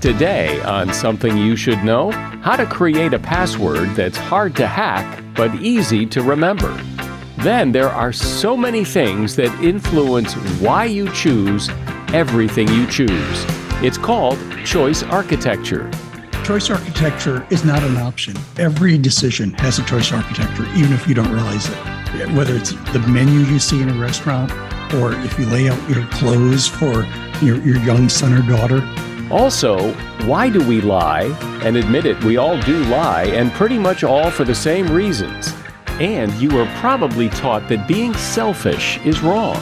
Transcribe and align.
Today, 0.00 0.60
on 0.60 0.94
Something 0.94 1.36
You 1.36 1.56
Should 1.56 1.82
Know, 1.82 2.12
how 2.12 2.54
to 2.54 2.64
create 2.66 3.12
a 3.12 3.18
password 3.18 3.88
that's 3.96 4.16
hard 4.16 4.54
to 4.54 4.66
hack 4.68 5.24
but 5.34 5.52
easy 5.56 6.06
to 6.06 6.22
remember. 6.22 6.72
Then 7.38 7.72
there 7.72 7.88
are 7.88 8.12
so 8.12 8.56
many 8.56 8.84
things 8.84 9.34
that 9.34 9.52
influence 9.60 10.34
why 10.60 10.84
you 10.84 11.12
choose 11.14 11.68
everything 12.12 12.68
you 12.68 12.86
choose. 12.86 13.44
It's 13.82 13.98
called 13.98 14.38
choice 14.64 15.02
architecture. 15.02 15.90
Choice 16.44 16.70
architecture 16.70 17.44
is 17.50 17.64
not 17.64 17.82
an 17.82 17.96
option. 17.96 18.36
Every 18.56 18.98
decision 18.98 19.52
has 19.54 19.80
a 19.80 19.84
choice 19.84 20.12
architecture, 20.12 20.66
even 20.76 20.92
if 20.92 21.08
you 21.08 21.14
don't 21.14 21.32
realize 21.32 21.68
it. 21.68 21.76
Whether 22.34 22.54
it's 22.54 22.70
the 22.92 23.04
menu 23.08 23.40
you 23.40 23.58
see 23.58 23.82
in 23.82 23.88
a 23.88 24.00
restaurant, 24.00 24.52
or 24.94 25.12
if 25.24 25.36
you 25.40 25.46
lay 25.46 25.68
out 25.68 25.90
your 25.90 26.06
clothes 26.06 26.68
for 26.68 27.04
your, 27.42 27.60
your 27.62 27.78
young 27.78 28.08
son 28.08 28.32
or 28.32 28.42
daughter, 28.48 28.80
Also, 29.30 29.92
why 30.24 30.48
do 30.48 30.66
we 30.66 30.80
lie? 30.80 31.24
And 31.62 31.76
admit 31.76 32.06
it, 32.06 32.22
we 32.24 32.38
all 32.38 32.58
do 32.62 32.82
lie, 32.84 33.24
and 33.24 33.52
pretty 33.52 33.78
much 33.78 34.02
all 34.02 34.30
for 34.30 34.44
the 34.44 34.54
same 34.54 34.90
reasons. 34.90 35.54
And 36.00 36.32
you 36.34 36.48
were 36.50 36.66
probably 36.76 37.28
taught 37.28 37.68
that 37.68 37.86
being 37.86 38.14
selfish 38.14 38.98
is 39.04 39.20
wrong. 39.20 39.56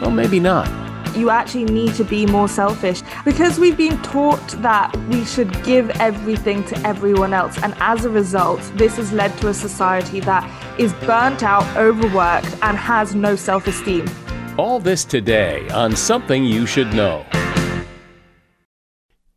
Well, 0.00 0.10
maybe 0.10 0.40
not. 0.40 0.68
you 1.16 1.30
actually 1.30 1.64
need 1.64 1.94
to 1.94 2.04
be 2.04 2.26
more 2.26 2.46
selfish 2.46 3.00
because 3.24 3.58
we've 3.58 3.76
been 3.78 3.96
taught 4.02 4.46
that 4.60 4.94
we 5.08 5.24
should 5.24 5.50
give 5.64 5.88
everything 5.98 6.62
to 6.64 6.76
everyone 6.86 7.32
else. 7.32 7.56
And 7.62 7.74
as 7.80 8.04
a 8.04 8.10
result, 8.10 8.60
this 8.74 8.96
has 8.96 9.14
led 9.14 9.34
to 9.38 9.48
a 9.48 9.54
society 9.54 10.20
that 10.20 10.44
is 10.78 10.92
burnt 11.06 11.42
out, 11.42 11.64
overworked, 11.74 12.54
and 12.60 12.76
has 12.76 13.14
no 13.14 13.34
self 13.34 13.66
esteem. 13.66 14.04
All 14.58 14.78
this 14.78 15.06
today 15.06 15.66
on 15.70 15.96
Something 15.96 16.44
You 16.44 16.66
Should 16.66 16.92
Know. 16.92 17.24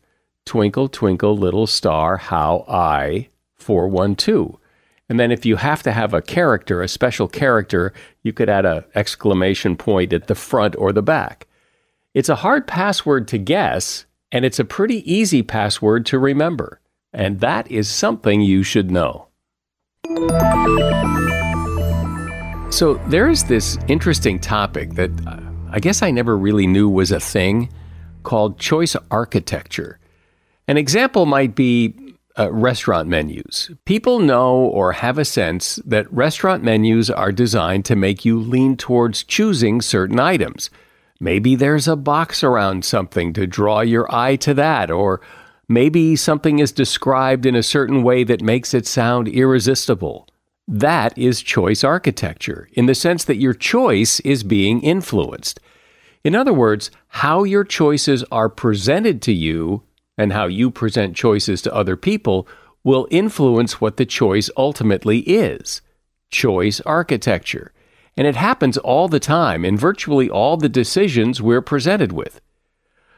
Twinkle 0.45 0.89
Twinkle 0.89 1.37
Little 1.37 1.67
Star 1.67 2.17
How 2.17 2.65
I 2.67 3.29
412. 3.55 4.57
And 5.07 5.19
then 5.19 5.31
if 5.31 5.45
you 5.45 5.57
have 5.57 5.83
to 5.83 5.91
have 5.91 6.13
a 6.13 6.21
character, 6.21 6.81
a 6.81 6.87
special 6.87 7.27
character, 7.27 7.93
you 8.23 8.33
could 8.33 8.49
add 8.49 8.65
an 8.65 8.83
exclamation 8.95 9.75
point 9.75 10.13
at 10.13 10.27
the 10.27 10.35
front 10.35 10.75
or 10.77 10.91
the 10.91 11.03
back. 11.03 11.47
It's 12.13 12.29
a 12.29 12.35
hard 12.35 12.65
password 12.65 13.27
to 13.27 13.37
guess, 13.37 14.05
and 14.31 14.45
it's 14.45 14.59
a 14.59 14.65
pretty 14.65 15.09
easy 15.11 15.43
password 15.43 16.05
to 16.07 16.17
remember. 16.17 16.79
And 17.13 17.39
that 17.41 17.69
is 17.69 17.87
something 17.87 18.41
you 18.41 18.63
should 18.63 18.89
know. 18.89 19.27
So 22.71 22.95
there 23.07 23.29
is 23.29 23.43
this 23.43 23.77
interesting 23.87 24.39
topic 24.39 24.95
that 24.95 25.11
uh, 25.27 25.39
I 25.71 25.79
guess 25.79 26.01
I 26.01 26.11
never 26.11 26.37
really 26.37 26.67
knew 26.67 26.89
was 26.89 27.11
a 27.11 27.19
thing 27.19 27.69
called 28.23 28.59
choice 28.59 28.95
architecture. 29.11 29.99
An 30.67 30.77
example 30.77 31.25
might 31.25 31.55
be 31.55 32.04
uh, 32.37 32.51
restaurant 32.51 33.07
menus. 33.07 33.71
People 33.85 34.19
know 34.19 34.55
or 34.55 34.93
have 34.93 35.17
a 35.17 35.25
sense 35.25 35.77
that 35.85 36.11
restaurant 36.11 36.63
menus 36.63 37.09
are 37.09 37.31
designed 37.31 37.85
to 37.85 37.95
make 37.95 38.25
you 38.25 38.39
lean 38.39 38.75
towards 38.75 39.23
choosing 39.23 39.81
certain 39.81 40.19
items. 40.19 40.69
Maybe 41.19 41.55
there's 41.55 41.87
a 41.87 41.95
box 41.95 42.43
around 42.43 42.83
something 42.83 43.31
to 43.33 43.47
draw 43.47 43.81
your 43.81 44.13
eye 44.13 44.35
to 44.37 44.53
that, 44.55 44.91
or 44.91 45.21
maybe 45.69 46.15
something 46.15 46.59
is 46.59 46.71
described 46.73 47.45
in 47.45 47.55
a 47.55 47.63
certain 47.63 48.03
way 48.03 48.23
that 48.25 48.41
makes 48.41 48.73
it 48.73 48.85
sound 48.85 49.27
irresistible. 49.29 50.27
That 50.67 51.17
is 51.17 51.41
choice 51.41 51.83
architecture, 51.83 52.67
in 52.73 52.87
the 52.87 52.95
sense 52.95 53.23
that 53.25 53.37
your 53.37 53.53
choice 53.53 54.19
is 54.21 54.43
being 54.43 54.81
influenced. 54.81 55.59
In 56.23 56.35
other 56.35 56.53
words, 56.53 56.91
how 57.07 57.43
your 57.43 57.63
choices 57.63 58.23
are 58.31 58.49
presented 58.49 59.21
to 59.21 59.31
you 59.31 59.83
and 60.17 60.33
how 60.33 60.47
you 60.47 60.71
present 60.71 61.15
choices 61.15 61.61
to 61.61 61.73
other 61.73 61.95
people 61.95 62.47
will 62.83 63.07
influence 63.09 63.81
what 63.81 63.97
the 63.97 64.05
choice 64.05 64.49
ultimately 64.55 65.19
is. 65.19 65.81
Choice 66.29 66.79
architecture. 66.81 67.71
And 68.17 68.27
it 68.27 68.35
happens 68.35 68.77
all 68.77 69.07
the 69.07 69.19
time 69.19 69.65
in 69.65 69.77
virtually 69.77 70.29
all 70.29 70.55
the 70.55 70.69
decisions 70.69 71.41
we're 71.41 71.61
presented 71.61 72.11
with. 72.11 72.39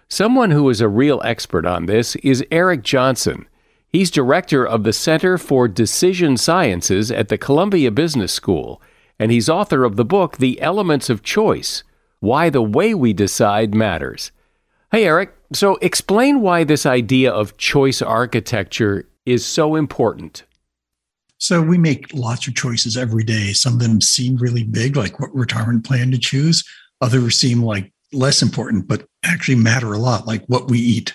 Someone 0.10 0.52
who 0.52 0.70
is 0.70 0.82
a 0.82 0.88
real 0.88 1.22
expert 1.24 1.66
on 1.66 1.86
this 1.86 2.16
is 2.18 2.44
Eric 2.50 2.82
Johnson. 2.82 3.46
He's 3.90 4.10
director 4.10 4.66
of 4.66 4.84
the 4.84 4.94
Center 4.94 5.38
for 5.38 5.68
Decision 5.68 6.38
Sciences 6.38 7.12
at 7.12 7.28
the 7.28 7.38
Columbia 7.38 7.92
Business 7.92 8.32
School, 8.32 8.82
and 9.20 9.32
he's 9.32 9.50
author 9.50 9.84
of 9.84 9.98
the 9.98 10.06
book 10.06 10.38
The 10.38 10.62
Elements 10.62 11.10
of 11.10 11.24
Choice 11.24 11.84
Why 12.20 12.50
the 12.50 12.62
Way 12.62 12.94
We 12.94 13.14
Decide 13.14 13.76
Matters. 13.76 14.32
Hey, 14.92 15.06
Eric, 15.06 15.37
so 15.54 15.76
explain 15.82 16.42
why 16.42 16.64
this 16.64 16.86
idea 16.86 17.32
of 17.32 17.58
choice 17.58 18.02
architecture 18.02 19.08
is 19.26 19.46
so 19.46 19.76
important. 19.76 20.44
So 21.40 21.62
we 21.62 21.78
make 21.78 22.14
lots 22.14 22.48
of 22.48 22.56
choices 22.56 22.98
every 22.98 23.24
day. 23.24 23.54
Some 23.54 23.74
of 23.74 23.80
them 23.80 24.02
seem 24.02 24.38
really 24.38 24.64
big, 24.64 24.96
like 24.96 25.20
what 25.20 25.34
retirement 25.36 25.86
plan 25.86 26.12
to 26.12 26.18
choose. 26.18 26.64
Others 27.02 27.38
seem 27.38 27.64
like 27.64 27.94
less 28.12 28.42
important, 28.42 28.88
but 28.88 29.06
actually 29.24 29.56
matter 29.56 29.94
a 29.94 30.00
lot, 30.00 30.26
like 30.26 30.44
what 30.48 30.70
we 30.70 30.80
eat. 30.80 31.14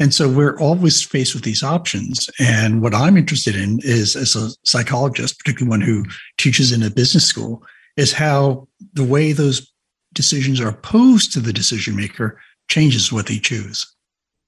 And 0.00 0.14
so 0.14 0.28
we're 0.28 0.58
always 0.58 1.04
faced 1.04 1.34
with 1.34 1.44
these 1.44 1.62
options. 1.62 2.30
And 2.40 2.80
what 2.80 2.94
I'm 2.94 3.18
interested 3.18 3.54
in 3.54 3.80
is, 3.82 4.16
as 4.16 4.34
a 4.34 4.48
psychologist, 4.64 5.38
particularly 5.38 5.68
one 5.68 5.82
who 5.82 6.04
teaches 6.38 6.72
in 6.72 6.82
a 6.82 6.90
business 6.90 7.26
school, 7.26 7.62
is 7.96 8.12
how 8.12 8.66
the 8.94 9.04
way 9.04 9.32
those 9.32 9.70
decisions 10.14 10.60
are 10.60 10.72
posed 10.72 11.32
to 11.34 11.40
the 11.40 11.52
decision 11.52 11.94
maker 11.94 12.40
changes 12.70 13.12
what 13.12 13.26
they 13.26 13.38
choose. 13.38 13.86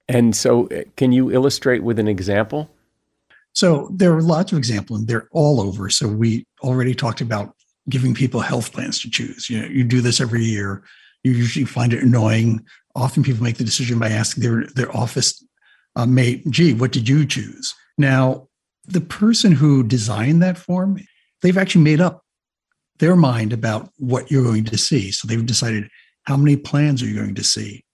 And 0.08 0.34
so, 0.34 0.68
uh, 0.68 0.84
can 0.96 1.12
you 1.12 1.30
illustrate 1.30 1.82
with 1.82 1.98
an 1.98 2.08
example? 2.08 2.70
So, 3.52 3.90
there 3.92 4.14
are 4.16 4.22
lots 4.22 4.52
of 4.52 4.58
examples, 4.58 5.00
and 5.00 5.08
they're 5.08 5.28
all 5.32 5.60
over. 5.60 5.90
So, 5.90 6.08
we 6.08 6.46
already 6.62 6.94
talked 6.94 7.20
about 7.20 7.54
giving 7.88 8.14
people 8.14 8.40
health 8.40 8.72
plans 8.72 9.00
to 9.02 9.10
choose. 9.10 9.50
You 9.50 9.60
know, 9.60 9.68
you 9.68 9.84
do 9.84 10.00
this 10.00 10.20
every 10.20 10.44
year. 10.44 10.82
You 11.24 11.32
usually 11.32 11.66
find 11.66 11.92
it 11.92 12.02
annoying. 12.02 12.64
Often, 12.94 13.24
people 13.24 13.42
make 13.42 13.58
the 13.58 13.64
decision 13.64 13.98
by 13.98 14.08
asking 14.08 14.42
their 14.42 14.66
their 14.74 14.96
office 14.96 15.44
uh, 15.96 16.06
mate, 16.06 16.48
"Gee, 16.50 16.74
what 16.74 16.92
did 16.92 17.08
you 17.08 17.26
choose?" 17.26 17.74
Now, 17.98 18.48
the 18.86 19.00
person 19.00 19.52
who 19.52 19.82
designed 19.82 20.42
that 20.42 20.58
form, 20.58 20.98
they've 21.42 21.58
actually 21.58 21.84
made 21.84 22.00
up 22.00 22.24
their 22.98 23.16
mind 23.16 23.52
about 23.52 23.90
what 23.98 24.30
you're 24.30 24.44
going 24.44 24.64
to 24.64 24.78
see. 24.78 25.10
So 25.10 25.26
they've 25.26 25.44
decided 25.44 25.88
how 26.24 26.36
many 26.36 26.56
plans 26.56 27.02
are 27.02 27.06
you 27.06 27.16
going 27.16 27.34
to 27.34 27.44
see 27.44 27.84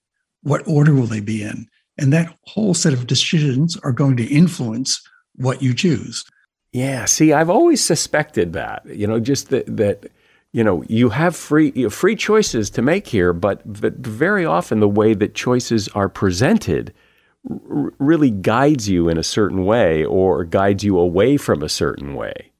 what 0.43 0.67
order 0.67 0.93
will 0.93 1.07
they 1.07 1.19
be 1.19 1.43
in? 1.43 1.67
And 1.97 2.13
that 2.13 2.35
whole 2.45 2.73
set 2.73 2.93
of 2.93 3.07
decisions 3.07 3.77
are 3.77 3.91
going 3.91 4.15
to 4.17 4.25
influence 4.25 5.01
what 5.35 5.61
you 5.61 5.73
choose. 5.73 6.23
Yeah. 6.71 7.05
See, 7.05 7.33
I've 7.33 7.49
always 7.49 7.83
suspected 7.83 8.53
that, 8.53 8.85
you 8.85 9.07
know, 9.07 9.19
just 9.19 9.49
that, 9.49 9.65
that 9.75 10.11
you 10.51 10.63
know, 10.63 10.83
you 10.87 11.09
have 11.09 11.35
free 11.35 11.71
you 11.75 11.85
have 11.85 11.93
free 11.93 12.15
choices 12.15 12.69
to 12.71 12.81
make 12.81 13.07
here, 13.07 13.33
but, 13.33 13.61
but 13.81 13.97
very 13.97 14.45
often 14.45 14.79
the 14.79 14.87
way 14.87 15.13
that 15.13 15.35
choices 15.35 15.87
are 15.89 16.09
presented 16.09 16.93
r- 17.49 17.93
really 17.99 18.31
guides 18.31 18.87
you 18.87 19.09
in 19.09 19.17
a 19.17 19.23
certain 19.23 19.65
way 19.65 20.05
or 20.05 20.43
guides 20.43 20.83
you 20.83 20.97
away 20.97 21.37
from 21.37 21.61
a 21.61 21.69
certain 21.69 22.15
way. 22.15 22.51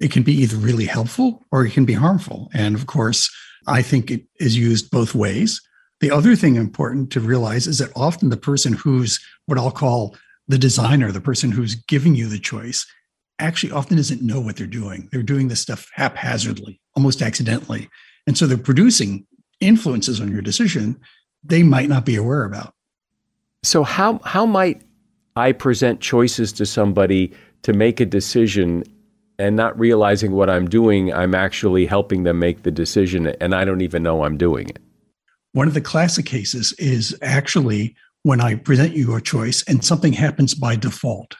It 0.00 0.10
can 0.10 0.22
be 0.22 0.32
either 0.32 0.56
really 0.56 0.86
helpful 0.86 1.44
or 1.52 1.64
it 1.64 1.72
can 1.72 1.84
be 1.84 1.92
harmful. 1.92 2.48
And 2.54 2.74
of 2.74 2.86
course, 2.86 3.30
I 3.66 3.82
think 3.82 4.10
it 4.10 4.22
is 4.38 4.56
used 4.56 4.90
both 4.90 5.14
ways. 5.14 5.60
The 6.00 6.10
other 6.10 6.34
thing 6.34 6.56
important 6.56 7.10
to 7.12 7.20
realize 7.20 7.66
is 7.66 7.78
that 7.78 7.92
often 7.94 8.30
the 8.30 8.36
person 8.36 8.72
who's 8.72 9.20
what 9.46 9.58
I'll 9.58 9.70
call 9.70 10.16
the 10.48 10.58
designer, 10.58 11.12
the 11.12 11.20
person 11.20 11.52
who's 11.52 11.74
giving 11.74 12.14
you 12.14 12.28
the 12.28 12.38
choice, 12.38 12.86
actually 13.38 13.72
often 13.72 13.96
doesn't 13.96 14.22
know 14.22 14.40
what 14.40 14.56
they're 14.56 14.66
doing. 14.66 15.08
They're 15.12 15.22
doing 15.22 15.48
this 15.48 15.60
stuff 15.60 15.88
haphazardly, 15.94 16.80
almost 16.96 17.22
accidentally. 17.22 17.88
And 18.26 18.36
so 18.36 18.46
they're 18.46 18.58
producing 18.58 19.26
influences 19.60 20.20
on 20.20 20.30
your 20.30 20.42
decision 20.42 21.00
they 21.44 21.62
might 21.62 21.88
not 21.88 22.04
be 22.04 22.16
aware 22.16 22.44
about. 22.44 22.74
So 23.62 23.82
how 23.82 24.20
how 24.24 24.46
might 24.46 24.82
I 25.36 25.52
present 25.52 26.00
choices 26.00 26.52
to 26.54 26.66
somebody 26.66 27.32
to 27.62 27.72
make 27.72 28.00
a 28.00 28.06
decision 28.06 28.84
and 29.38 29.56
not 29.56 29.78
realizing 29.78 30.32
what 30.32 30.50
I'm 30.50 30.68
doing, 30.68 31.12
I'm 31.12 31.34
actually 31.34 31.86
helping 31.86 32.24
them 32.24 32.38
make 32.38 32.62
the 32.62 32.70
decision 32.70 33.28
and 33.40 33.54
I 33.54 33.64
don't 33.64 33.80
even 33.80 34.02
know 34.02 34.24
I'm 34.24 34.36
doing 34.36 34.68
it. 34.68 34.78
One 35.52 35.66
of 35.66 35.74
the 35.74 35.80
classic 35.80 36.26
cases 36.26 36.72
is 36.74 37.16
actually 37.22 37.96
when 38.22 38.40
I 38.40 38.54
present 38.54 38.94
you 38.94 39.14
a 39.14 39.20
choice 39.20 39.64
and 39.66 39.84
something 39.84 40.12
happens 40.12 40.54
by 40.54 40.76
default. 40.76 41.36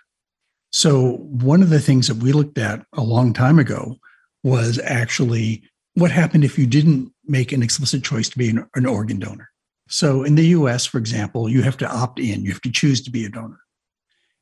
So, 0.72 1.16
one 1.18 1.62
of 1.62 1.70
the 1.70 1.80
things 1.80 2.08
that 2.08 2.16
we 2.16 2.32
looked 2.32 2.58
at 2.58 2.84
a 2.92 3.02
long 3.02 3.32
time 3.32 3.58
ago 3.58 3.96
was 4.44 4.78
actually 4.84 5.62
what 5.94 6.10
happened 6.10 6.44
if 6.44 6.58
you 6.58 6.66
didn't 6.66 7.12
make 7.24 7.52
an 7.52 7.62
explicit 7.62 8.04
choice 8.04 8.28
to 8.28 8.38
be 8.38 8.50
an, 8.50 8.68
an 8.74 8.86
organ 8.86 9.18
donor. 9.18 9.50
So, 9.88 10.22
in 10.22 10.36
the 10.36 10.46
US, 10.46 10.86
for 10.86 10.98
example, 10.98 11.48
you 11.48 11.62
have 11.62 11.76
to 11.78 11.90
opt 11.90 12.20
in, 12.20 12.44
you 12.44 12.52
have 12.52 12.62
to 12.62 12.70
choose 12.70 13.00
to 13.02 13.10
be 13.10 13.24
a 13.24 13.28
donor. 13.28 13.58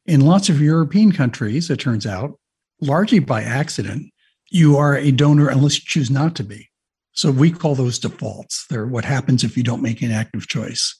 In 0.06 0.20
lots 0.20 0.48
of 0.48 0.60
European 0.60 1.12
countries, 1.12 1.70
it 1.70 1.80
turns 1.80 2.06
out, 2.06 2.38
largely 2.80 3.18
by 3.18 3.42
accident, 3.42 4.12
you 4.50 4.76
are 4.76 4.96
a 4.96 5.10
donor 5.10 5.48
unless 5.48 5.78
you 5.78 5.84
choose 5.86 6.10
not 6.10 6.34
to 6.36 6.44
be. 6.44 6.68
So 7.18 7.32
we 7.32 7.50
call 7.50 7.74
those 7.74 7.98
defaults. 7.98 8.64
They're 8.70 8.86
what 8.86 9.04
happens 9.04 9.42
if 9.42 9.56
you 9.56 9.64
don't 9.64 9.82
make 9.82 10.02
an 10.02 10.12
active 10.12 10.46
choice. 10.46 10.96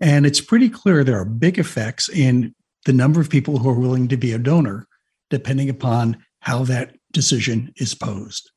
And 0.00 0.24
it's 0.24 0.40
pretty 0.40 0.70
clear 0.70 1.04
there 1.04 1.20
are 1.20 1.26
big 1.26 1.58
effects 1.58 2.08
in 2.08 2.54
the 2.86 2.94
number 2.94 3.20
of 3.20 3.28
people 3.28 3.58
who 3.58 3.68
are 3.68 3.78
willing 3.78 4.08
to 4.08 4.16
be 4.16 4.32
a 4.32 4.38
donor, 4.38 4.86
depending 5.28 5.68
upon 5.68 6.24
how 6.40 6.64
that 6.64 6.96
decision 7.12 7.74
is 7.76 7.94
posed. 7.94 8.50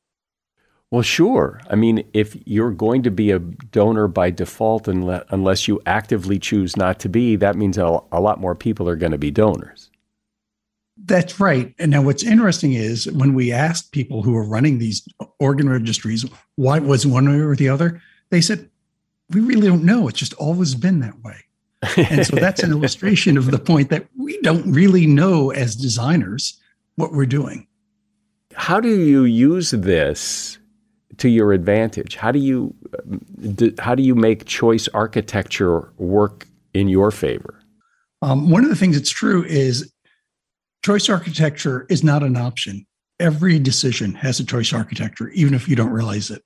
Well, 0.90 1.02
sure. 1.02 1.60
I 1.68 1.74
mean, 1.74 2.08
if 2.14 2.34
you're 2.46 2.70
going 2.70 3.02
to 3.02 3.10
be 3.10 3.32
a 3.32 3.38
donor 3.38 4.08
by 4.08 4.30
default, 4.30 4.88
unless 4.88 5.68
you 5.68 5.82
actively 5.84 6.38
choose 6.38 6.74
not 6.74 7.00
to 7.00 7.10
be, 7.10 7.36
that 7.36 7.56
means 7.56 7.76
a 7.76 8.00
lot 8.14 8.40
more 8.40 8.54
people 8.54 8.88
are 8.88 8.96
going 8.96 9.12
to 9.12 9.18
be 9.18 9.30
donors. 9.30 9.83
That's 10.96 11.40
right. 11.40 11.74
And 11.78 11.90
now 11.90 12.02
what's 12.02 12.22
interesting 12.22 12.74
is 12.74 13.10
when 13.12 13.34
we 13.34 13.52
asked 13.52 13.92
people 13.92 14.22
who 14.22 14.36
are 14.36 14.48
running 14.48 14.78
these 14.78 15.06
organ 15.40 15.68
registries 15.68 16.24
why 16.56 16.78
was 16.78 17.06
one 17.06 17.28
way 17.28 17.40
or 17.40 17.56
the 17.56 17.68
other, 17.68 18.00
they 18.30 18.40
said, 18.40 18.70
we 19.30 19.40
really 19.40 19.66
don't 19.66 19.84
know. 19.84 20.08
It's 20.08 20.18
just 20.18 20.34
always 20.34 20.74
been 20.74 21.00
that 21.00 21.20
way. 21.22 21.36
and 21.96 22.26
so 22.26 22.36
that's 22.36 22.62
an 22.62 22.70
illustration 22.72 23.36
of 23.36 23.50
the 23.50 23.58
point 23.58 23.90
that 23.90 24.06
we 24.16 24.40
don't 24.42 24.70
really 24.70 25.06
know 25.06 25.50
as 25.50 25.74
designers 25.74 26.60
what 26.96 27.12
we're 27.12 27.26
doing. 27.26 27.66
How 28.54 28.80
do 28.80 28.88
you 28.88 29.24
use 29.24 29.72
this 29.72 30.58
to 31.18 31.28
your 31.28 31.52
advantage? 31.52 32.16
How 32.16 32.30
do 32.30 32.38
you 32.38 32.74
how 33.78 33.94
do 33.94 34.02
you 34.02 34.14
make 34.14 34.44
choice 34.46 34.88
architecture 34.88 35.92
work 35.98 36.46
in 36.72 36.88
your 36.88 37.10
favor? 37.10 37.60
Um, 38.22 38.48
one 38.48 38.64
of 38.64 38.70
the 38.70 38.76
things 38.76 38.96
that's 38.96 39.10
true 39.10 39.44
is 39.44 39.92
choice 40.84 41.08
architecture 41.08 41.86
is 41.88 42.04
not 42.04 42.22
an 42.22 42.36
option. 42.36 42.86
Every 43.18 43.58
decision 43.58 44.14
has 44.14 44.38
a 44.38 44.44
choice 44.44 44.72
architecture, 44.72 45.30
even 45.30 45.54
if 45.54 45.66
you 45.66 45.74
don't 45.74 45.90
realize 45.90 46.30
it. 46.30 46.42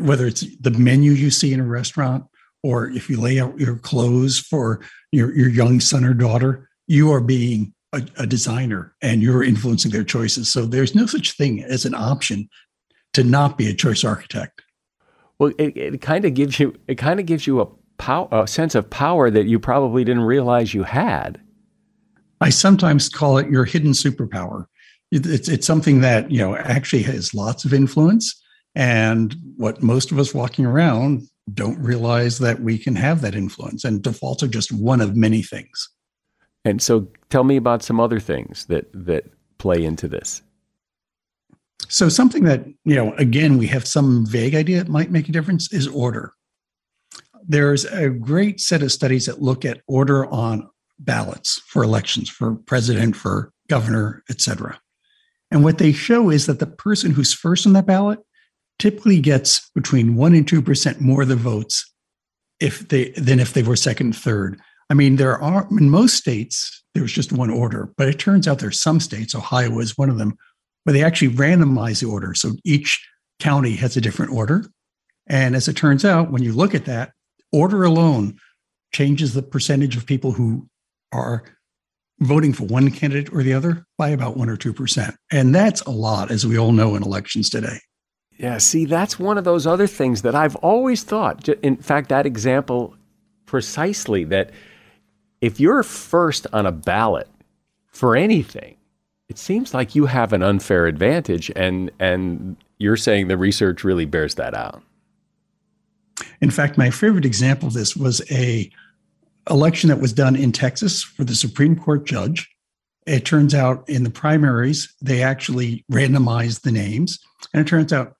Whether 0.00 0.26
it's 0.26 0.44
the 0.58 0.72
menu 0.72 1.12
you 1.12 1.30
see 1.30 1.52
in 1.52 1.60
a 1.60 1.66
restaurant, 1.66 2.24
or 2.62 2.90
if 2.90 3.08
you 3.08 3.18
lay 3.18 3.38
out 3.40 3.58
your 3.58 3.76
clothes 3.76 4.38
for 4.38 4.80
your, 5.12 5.34
your 5.34 5.48
young 5.48 5.78
son 5.80 6.04
or 6.04 6.14
daughter, 6.14 6.68
you 6.88 7.12
are 7.12 7.20
being 7.20 7.72
a, 7.92 8.02
a 8.18 8.26
designer 8.26 8.94
and 9.02 9.22
you're 9.22 9.44
influencing 9.44 9.92
their 9.92 10.04
choices. 10.04 10.52
So 10.52 10.66
there's 10.66 10.94
no 10.94 11.06
such 11.06 11.36
thing 11.36 11.62
as 11.62 11.84
an 11.84 11.94
option 11.94 12.48
to 13.14 13.22
not 13.22 13.56
be 13.56 13.68
a 13.68 13.74
choice 13.74 14.04
architect. 14.04 14.62
Well, 15.38 15.52
it, 15.58 15.76
it 15.76 16.00
kind 16.02 16.24
of 16.24 16.34
gives 16.34 16.58
you 16.58 16.74
it 16.86 16.96
kind 16.96 17.20
of 17.20 17.26
gives 17.26 17.46
you 17.46 17.60
a 17.60 17.66
pow- 17.98 18.28
a 18.32 18.46
sense 18.46 18.74
of 18.74 18.90
power 18.90 19.30
that 19.30 19.46
you 19.46 19.58
probably 19.58 20.04
didn't 20.04 20.24
realize 20.24 20.74
you 20.74 20.82
had. 20.82 21.40
I 22.40 22.50
sometimes 22.50 23.08
call 23.08 23.38
it 23.38 23.50
your 23.50 23.64
hidden 23.64 23.92
superpower. 23.92 24.66
It's 25.12 25.48
it's 25.48 25.66
something 25.66 26.00
that 26.00 26.30
you 26.30 26.38
know 26.38 26.56
actually 26.56 27.02
has 27.02 27.34
lots 27.34 27.64
of 27.64 27.74
influence, 27.74 28.40
and 28.74 29.34
what 29.56 29.82
most 29.82 30.12
of 30.12 30.18
us 30.18 30.32
walking 30.32 30.64
around 30.64 31.22
don't 31.52 31.78
realize 31.80 32.38
that 32.38 32.60
we 32.60 32.78
can 32.78 32.94
have 32.94 33.20
that 33.22 33.34
influence. 33.34 33.84
And 33.84 34.02
defaults 34.02 34.42
are 34.42 34.48
just 34.48 34.70
one 34.70 35.00
of 35.00 35.16
many 35.16 35.42
things. 35.42 35.88
And 36.64 36.80
so, 36.80 37.08
tell 37.28 37.44
me 37.44 37.56
about 37.56 37.82
some 37.82 37.98
other 37.98 38.20
things 38.20 38.66
that 38.66 38.88
that 38.92 39.24
play 39.58 39.84
into 39.84 40.08
this. 40.08 40.42
So 41.88 42.08
something 42.08 42.44
that, 42.44 42.64
you 42.84 42.94
know, 42.94 43.12
again, 43.14 43.58
we 43.58 43.66
have 43.66 43.86
some 43.86 44.24
vague 44.24 44.54
idea 44.54 44.80
it 44.80 44.88
might 44.88 45.10
make 45.10 45.28
a 45.28 45.32
difference 45.32 45.72
is 45.72 45.88
order. 45.88 46.32
There's 47.46 47.84
a 47.84 48.10
great 48.10 48.60
set 48.60 48.82
of 48.82 48.92
studies 48.92 49.26
that 49.26 49.42
look 49.42 49.64
at 49.64 49.80
order 49.88 50.26
on 50.26 50.69
ballots 51.00 51.60
for 51.66 51.82
elections, 51.82 52.28
for 52.28 52.54
president, 52.54 53.16
for 53.16 53.52
governor, 53.68 54.22
etc. 54.30 54.80
And 55.50 55.64
what 55.64 55.78
they 55.78 55.92
show 55.92 56.30
is 56.30 56.46
that 56.46 56.58
the 56.58 56.66
person 56.66 57.10
who's 57.10 57.32
first 57.32 57.66
on 57.66 57.72
that 57.72 57.86
ballot 57.86 58.20
typically 58.78 59.20
gets 59.20 59.68
between 59.74 60.16
one 60.16 60.34
and 60.34 60.46
two 60.46 60.62
percent 60.62 61.00
more 61.00 61.22
of 61.22 61.28
the 61.28 61.36
votes 61.36 61.90
if 62.60 62.88
they 62.88 63.10
than 63.10 63.40
if 63.40 63.52
they 63.52 63.62
were 63.62 63.76
second 63.76 64.14
third. 64.14 64.60
I 64.90 64.94
mean, 64.94 65.16
there 65.16 65.40
are 65.40 65.66
in 65.70 65.90
most 65.90 66.16
states 66.16 66.80
there's 66.94 67.12
just 67.12 67.32
one 67.32 67.50
order, 67.50 67.92
but 67.96 68.08
it 68.08 68.18
turns 68.18 68.48
out 68.48 68.58
there's 68.58 68.80
some 68.80 69.00
states, 69.00 69.34
Ohio 69.34 69.78
is 69.78 69.96
one 69.96 70.10
of 70.10 70.18
them, 70.18 70.36
where 70.84 70.92
they 70.92 71.04
actually 71.04 71.32
randomize 71.32 72.00
the 72.00 72.08
order. 72.08 72.34
So 72.34 72.52
each 72.64 73.06
county 73.38 73.76
has 73.76 73.96
a 73.96 74.00
different 74.00 74.32
order. 74.32 74.64
And 75.28 75.54
as 75.54 75.68
it 75.68 75.76
turns 75.76 76.04
out, 76.04 76.32
when 76.32 76.42
you 76.42 76.52
look 76.52 76.74
at 76.74 76.86
that, 76.86 77.12
order 77.52 77.84
alone 77.84 78.38
changes 78.92 79.34
the 79.34 79.42
percentage 79.42 79.96
of 79.96 80.06
people 80.06 80.32
who 80.32 80.68
are 81.12 81.42
voting 82.20 82.52
for 82.52 82.64
one 82.64 82.90
candidate 82.90 83.32
or 83.32 83.42
the 83.42 83.52
other 83.52 83.84
by 83.96 84.10
about 84.10 84.36
one 84.36 84.48
or 84.48 84.56
2%. 84.56 85.14
And 85.32 85.54
that's 85.54 85.80
a 85.82 85.90
lot, 85.90 86.30
as 86.30 86.46
we 86.46 86.58
all 86.58 86.72
know 86.72 86.94
in 86.94 87.02
elections 87.02 87.48
today. 87.48 87.78
Yeah, 88.36 88.58
see, 88.58 88.84
that's 88.84 89.18
one 89.18 89.38
of 89.38 89.44
those 89.44 89.66
other 89.66 89.86
things 89.86 90.22
that 90.22 90.34
I've 90.34 90.56
always 90.56 91.02
thought. 91.02 91.48
In 91.48 91.76
fact, 91.76 92.08
that 92.08 92.26
example 92.26 92.94
precisely 93.46 94.24
that 94.24 94.50
if 95.40 95.60
you're 95.60 95.82
first 95.82 96.46
on 96.52 96.66
a 96.66 96.72
ballot 96.72 97.28
for 97.88 98.16
anything, 98.16 98.76
it 99.28 99.38
seems 99.38 99.74
like 99.74 99.94
you 99.94 100.06
have 100.06 100.32
an 100.32 100.42
unfair 100.42 100.86
advantage 100.86 101.52
and 101.54 101.90
and 102.00 102.56
you're 102.78 102.96
saying 102.96 103.28
the 103.28 103.36
research 103.36 103.84
really 103.84 104.04
bears 104.04 104.34
that 104.36 104.54
out. 104.54 104.82
In 106.40 106.50
fact, 106.50 106.78
my 106.78 106.90
favorite 106.90 107.24
example 107.24 107.68
of 107.68 107.74
this 107.74 107.94
was 107.96 108.22
a 108.30 108.70
election 109.48 109.88
that 109.88 110.00
was 110.00 110.12
done 110.12 110.36
in 110.36 110.52
Texas 110.52 111.02
for 111.02 111.24
the 111.24 111.34
Supreme 111.34 111.76
Court 111.76 112.04
judge. 112.04 112.50
It 113.06 113.24
turns 113.24 113.54
out 113.54 113.88
in 113.88 114.04
the 114.04 114.10
primaries, 114.10 114.94
they 115.00 115.22
actually 115.22 115.84
randomized 115.90 116.62
the 116.62 116.72
names. 116.72 117.18
And 117.54 117.60
it 117.66 117.68
turns 117.68 117.92
out 117.92 118.14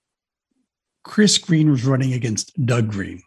Chris 1.03 1.37
Green 1.37 1.69
was 1.69 1.85
running 1.85 2.13
against 2.13 2.53
Doug 2.65 2.91
Green. 2.91 3.21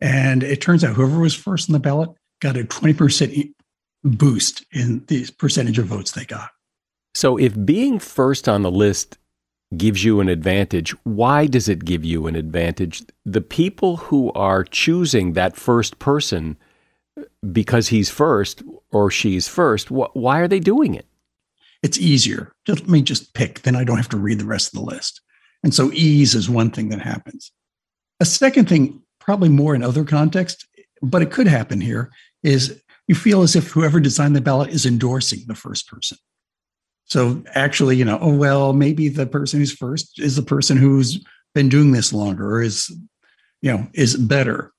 And 0.00 0.42
it 0.42 0.60
turns 0.60 0.84
out 0.84 0.96
whoever 0.96 1.20
was 1.20 1.34
first 1.34 1.68
on 1.68 1.72
the 1.72 1.80
ballot 1.80 2.10
got 2.40 2.56
a 2.56 2.64
20% 2.64 3.52
boost 4.02 4.64
in 4.72 5.04
the 5.06 5.26
percentage 5.38 5.78
of 5.78 5.86
votes 5.86 6.12
they 6.12 6.24
got. 6.24 6.50
So, 7.14 7.36
if 7.36 7.54
being 7.64 7.98
first 7.98 8.48
on 8.48 8.62
the 8.62 8.70
list 8.70 9.18
gives 9.76 10.04
you 10.04 10.20
an 10.20 10.28
advantage, 10.28 10.90
why 11.04 11.46
does 11.46 11.68
it 11.68 11.84
give 11.84 12.04
you 12.04 12.26
an 12.26 12.36
advantage? 12.36 13.02
The 13.24 13.40
people 13.40 13.96
who 13.96 14.32
are 14.32 14.64
choosing 14.64 15.32
that 15.32 15.56
first 15.56 15.98
person 15.98 16.56
because 17.52 17.88
he's 17.88 18.10
first 18.10 18.62
or 18.90 19.10
she's 19.10 19.48
first, 19.48 19.88
wh- 19.88 20.14
why 20.14 20.40
are 20.40 20.48
they 20.48 20.60
doing 20.60 20.94
it? 20.94 21.06
It's 21.82 21.98
easier. 21.98 22.52
Just, 22.66 22.80
let 22.80 22.88
me 22.88 23.02
just 23.02 23.34
pick, 23.34 23.62
then 23.62 23.76
I 23.76 23.84
don't 23.84 23.98
have 23.98 24.08
to 24.10 24.16
read 24.16 24.38
the 24.38 24.46
rest 24.46 24.68
of 24.68 24.80
the 24.80 24.86
list. 24.86 25.20
And 25.62 25.74
so, 25.74 25.90
ease 25.92 26.34
is 26.34 26.48
one 26.48 26.70
thing 26.70 26.90
that 26.90 27.00
happens. 27.00 27.50
A 28.20 28.24
second 28.24 28.68
thing, 28.68 29.02
probably 29.18 29.48
more 29.48 29.74
in 29.74 29.82
other 29.82 30.04
contexts, 30.04 30.66
but 31.02 31.22
it 31.22 31.30
could 31.30 31.46
happen 31.46 31.80
here, 31.80 32.10
is 32.42 32.80
you 33.08 33.14
feel 33.14 33.42
as 33.42 33.56
if 33.56 33.68
whoever 33.68 34.00
designed 34.00 34.36
the 34.36 34.40
ballot 34.40 34.70
is 34.70 34.86
endorsing 34.86 35.40
the 35.46 35.54
first 35.54 35.88
person. 35.88 36.18
So 37.06 37.42
actually, 37.54 37.96
you 37.96 38.04
know, 38.04 38.18
oh 38.20 38.34
well, 38.34 38.72
maybe 38.72 39.08
the 39.08 39.26
person 39.26 39.60
who's 39.60 39.72
first 39.72 40.18
is 40.18 40.36
the 40.36 40.42
person 40.42 40.76
who's 40.76 41.22
been 41.54 41.68
doing 41.68 41.92
this 41.92 42.12
longer 42.12 42.56
or 42.56 42.62
is, 42.62 42.90
you 43.60 43.72
know, 43.72 43.86
is 43.94 44.16
better. 44.16 44.72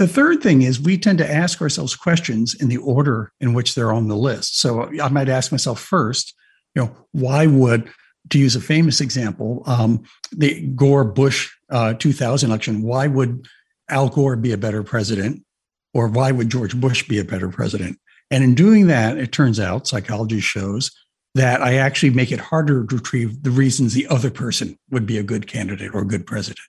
The 0.00 0.08
third 0.08 0.42
thing 0.42 0.62
is 0.62 0.80
we 0.80 0.96
tend 0.96 1.18
to 1.18 1.30
ask 1.30 1.60
ourselves 1.60 1.94
questions 1.94 2.54
in 2.54 2.70
the 2.70 2.78
order 2.78 3.32
in 3.38 3.52
which 3.52 3.74
they're 3.74 3.92
on 3.92 4.08
the 4.08 4.16
list. 4.16 4.58
So 4.58 4.90
I 4.98 5.10
might 5.10 5.28
ask 5.28 5.52
myself 5.52 5.78
first, 5.78 6.34
you 6.74 6.80
know, 6.80 6.96
why 7.12 7.46
would, 7.46 7.92
to 8.30 8.38
use 8.38 8.56
a 8.56 8.62
famous 8.62 9.02
example, 9.02 9.62
um, 9.66 10.02
the 10.32 10.66
Gore 10.68 11.04
Bush 11.04 11.50
uh, 11.68 11.92
2000 11.92 12.48
election, 12.48 12.80
why 12.80 13.08
would 13.08 13.46
Al 13.90 14.08
Gore 14.08 14.36
be 14.36 14.52
a 14.52 14.56
better 14.56 14.82
president? 14.82 15.44
Or 15.92 16.08
why 16.08 16.32
would 16.32 16.48
George 16.48 16.80
Bush 16.80 17.06
be 17.06 17.18
a 17.18 17.24
better 17.24 17.50
president? 17.50 17.98
And 18.30 18.42
in 18.42 18.54
doing 18.54 18.86
that, 18.86 19.18
it 19.18 19.32
turns 19.32 19.60
out 19.60 19.86
psychology 19.86 20.40
shows 20.40 20.90
that 21.34 21.60
I 21.60 21.74
actually 21.74 22.14
make 22.14 22.32
it 22.32 22.40
harder 22.40 22.86
to 22.86 22.96
retrieve 22.96 23.42
the 23.42 23.50
reasons 23.50 23.92
the 23.92 24.06
other 24.06 24.30
person 24.30 24.78
would 24.90 25.04
be 25.04 25.18
a 25.18 25.22
good 25.22 25.46
candidate 25.46 25.94
or 25.94 26.00
a 26.00 26.08
good 26.08 26.26
president. 26.26 26.60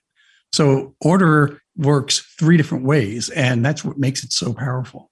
So 0.52 0.94
order 1.00 1.61
works 1.76 2.20
three 2.38 2.56
different 2.56 2.84
ways, 2.84 3.30
and 3.30 3.64
that's 3.64 3.84
what 3.84 3.98
makes 3.98 4.24
it 4.24 4.32
so 4.32 4.52
powerful. 4.52 5.10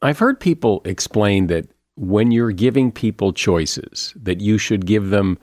I've 0.00 0.18
heard 0.18 0.40
people 0.40 0.82
explain 0.84 1.46
that 1.46 1.68
when 1.96 2.30
you're 2.30 2.52
giving 2.52 2.90
people 2.90 3.32
choices, 3.32 4.12
that 4.20 4.40
you 4.40 4.58
should 4.58 4.86
give 4.86 5.10
them 5.10 5.38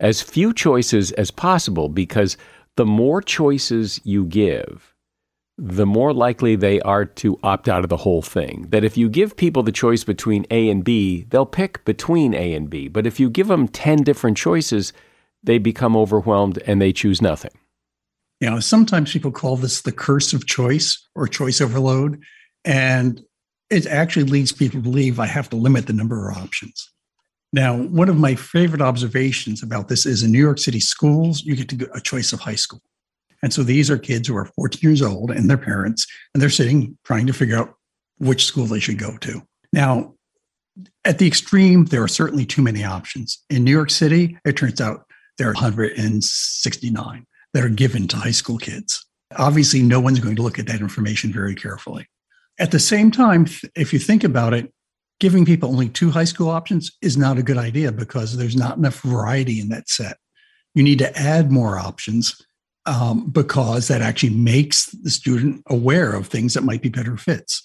as 0.00 0.22
few 0.22 0.52
choices 0.52 1.12
as 1.12 1.30
possible 1.30 1.88
because 1.88 2.36
the 2.76 2.86
more 2.86 3.22
choices 3.22 4.00
you 4.04 4.24
give, 4.24 4.94
the 5.56 5.86
more 5.86 6.12
likely 6.12 6.56
they 6.56 6.80
are 6.80 7.04
to 7.04 7.38
opt 7.42 7.68
out 7.68 7.84
of 7.84 7.88
the 7.88 7.96
whole 7.96 8.22
thing. 8.22 8.66
That 8.70 8.84
if 8.84 8.96
you 8.96 9.08
give 9.08 9.36
people 9.36 9.62
the 9.62 9.72
choice 9.72 10.04
between 10.04 10.46
A 10.50 10.68
and 10.68 10.84
B, 10.84 11.26
they'll 11.30 11.46
pick 11.46 11.84
between 11.84 12.34
A 12.34 12.54
and 12.54 12.68
B. 12.68 12.88
But 12.88 13.06
if 13.06 13.20
you 13.20 13.30
give 13.30 13.46
them 13.46 13.68
10 13.68 14.02
different 14.02 14.36
choices, 14.36 14.92
they 15.42 15.58
become 15.58 15.96
overwhelmed 15.96 16.58
and 16.66 16.80
they 16.82 16.92
choose 16.92 17.22
nothing. 17.22 17.52
You 18.40 18.50
know, 18.50 18.60
sometimes 18.60 19.12
people 19.12 19.30
call 19.30 19.56
this 19.56 19.82
the 19.82 19.92
curse 19.92 20.32
of 20.32 20.46
choice 20.46 21.06
or 21.14 21.26
choice 21.26 21.60
overload. 21.60 22.22
And 22.64 23.22
it 23.70 23.86
actually 23.86 24.24
leads 24.24 24.52
people 24.52 24.80
to 24.80 24.82
believe 24.82 25.18
I 25.18 25.26
have 25.26 25.48
to 25.50 25.56
limit 25.56 25.86
the 25.86 25.92
number 25.92 26.28
of 26.28 26.36
options. 26.36 26.90
Now, 27.52 27.76
one 27.76 28.08
of 28.08 28.18
my 28.18 28.34
favorite 28.34 28.82
observations 28.82 29.62
about 29.62 29.88
this 29.88 30.06
is 30.06 30.22
in 30.22 30.32
New 30.32 30.40
York 30.40 30.58
City 30.58 30.80
schools, 30.80 31.42
you 31.44 31.54
get 31.54 31.68
to 31.68 31.88
a 31.94 32.00
choice 32.00 32.32
of 32.32 32.40
high 32.40 32.56
school. 32.56 32.82
And 33.42 33.52
so 33.52 33.62
these 33.62 33.90
are 33.90 33.98
kids 33.98 34.26
who 34.26 34.36
are 34.36 34.46
14 34.56 34.80
years 34.82 35.02
old 35.02 35.30
and 35.30 35.48
their 35.48 35.58
parents, 35.58 36.06
and 36.32 36.42
they're 36.42 36.50
sitting 36.50 36.98
trying 37.04 37.26
to 37.26 37.32
figure 37.32 37.56
out 37.56 37.74
which 38.18 38.46
school 38.46 38.66
they 38.66 38.80
should 38.80 38.98
go 38.98 39.16
to. 39.18 39.42
Now, 39.72 40.14
at 41.04 41.18
the 41.18 41.26
extreme, 41.26 41.84
there 41.84 42.02
are 42.02 42.08
certainly 42.08 42.46
too 42.46 42.62
many 42.62 42.82
options. 42.84 43.44
In 43.50 43.62
New 43.62 43.70
York 43.70 43.90
City, 43.90 44.36
it 44.44 44.56
turns 44.56 44.80
out 44.80 45.06
there 45.38 45.48
are 45.48 45.52
169 45.52 47.26
that 47.54 47.64
are 47.64 47.70
given 47.70 48.06
to 48.08 48.16
high 48.16 48.30
school 48.32 48.58
kids. 48.58 49.06
Obviously, 49.36 49.82
no 49.82 50.00
one's 50.00 50.20
going 50.20 50.36
to 50.36 50.42
look 50.42 50.58
at 50.58 50.66
that 50.66 50.80
information 50.80 51.32
very 51.32 51.54
carefully. 51.54 52.06
At 52.58 52.72
the 52.72 52.78
same 52.78 53.10
time, 53.10 53.46
if 53.74 53.92
you 53.92 53.98
think 53.98 54.22
about 54.22 54.52
it, 54.52 54.72
giving 55.20 55.44
people 55.44 55.70
only 55.70 55.88
two 55.88 56.10
high 56.10 56.24
school 56.24 56.50
options 56.50 56.92
is 57.00 57.16
not 57.16 57.38
a 57.38 57.42
good 57.42 57.56
idea 57.56 57.90
because 57.90 58.36
there's 58.36 58.56
not 58.56 58.76
enough 58.76 59.00
variety 59.00 59.60
in 59.60 59.68
that 59.70 59.88
set. 59.88 60.18
You 60.74 60.82
need 60.82 60.98
to 60.98 61.16
add 61.16 61.50
more 61.50 61.78
options 61.78 62.40
um, 62.86 63.30
because 63.30 63.88
that 63.88 64.02
actually 64.02 64.34
makes 64.34 64.86
the 64.86 65.10
student 65.10 65.62
aware 65.68 66.12
of 66.12 66.26
things 66.26 66.54
that 66.54 66.64
might 66.64 66.82
be 66.82 66.88
better 66.88 67.16
fits. 67.16 67.62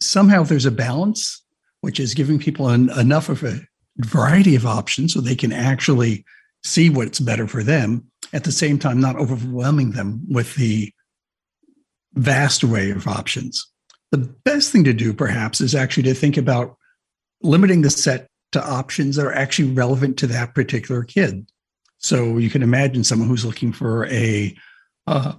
Somehow 0.00 0.42
there's 0.42 0.66
a 0.66 0.70
balance, 0.70 1.42
which 1.80 1.98
is 1.98 2.14
giving 2.14 2.38
people 2.38 2.68
an, 2.68 2.90
enough 2.98 3.28
of 3.28 3.42
a 3.42 3.60
variety 3.98 4.54
of 4.54 4.66
options 4.66 5.14
so 5.14 5.20
they 5.20 5.34
can 5.34 5.52
actually 5.52 6.24
see 6.66 6.90
what's 6.90 7.20
better 7.20 7.46
for 7.46 7.62
them. 7.62 8.04
At 8.32 8.44
the 8.44 8.52
same 8.52 8.78
time, 8.78 9.00
not 9.00 9.16
overwhelming 9.16 9.92
them 9.92 10.20
with 10.28 10.54
the 10.56 10.92
vast 12.14 12.64
array 12.64 12.90
of 12.90 13.06
options. 13.06 13.64
The 14.10 14.18
best 14.44 14.72
thing 14.72 14.84
to 14.84 14.92
do, 14.92 15.12
perhaps, 15.12 15.60
is 15.60 15.74
actually 15.74 16.04
to 16.04 16.14
think 16.14 16.36
about 16.36 16.76
limiting 17.42 17.82
the 17.82 17.90
set 17.90 18.28
to 18.52 18.64
options 18.64 19.16
that 19.16 19.26
are 19.26 19.32
actually 19.32 19.70
relevant 19.70 20.16
to 20.18 20.26
that 20.28 20.54
particular 20.54 21.04
kid. 21.04 21.46
So 21.98 22.38
you 22.38 22.50
can 22.50 22.62
imagine 22.62 23.04
someone 23.04 23.28
who's 23.28 23.44
looking 23.44 23.72
for 23.72 24.06
a 24.06 24.54
Uh, 25.08 25.34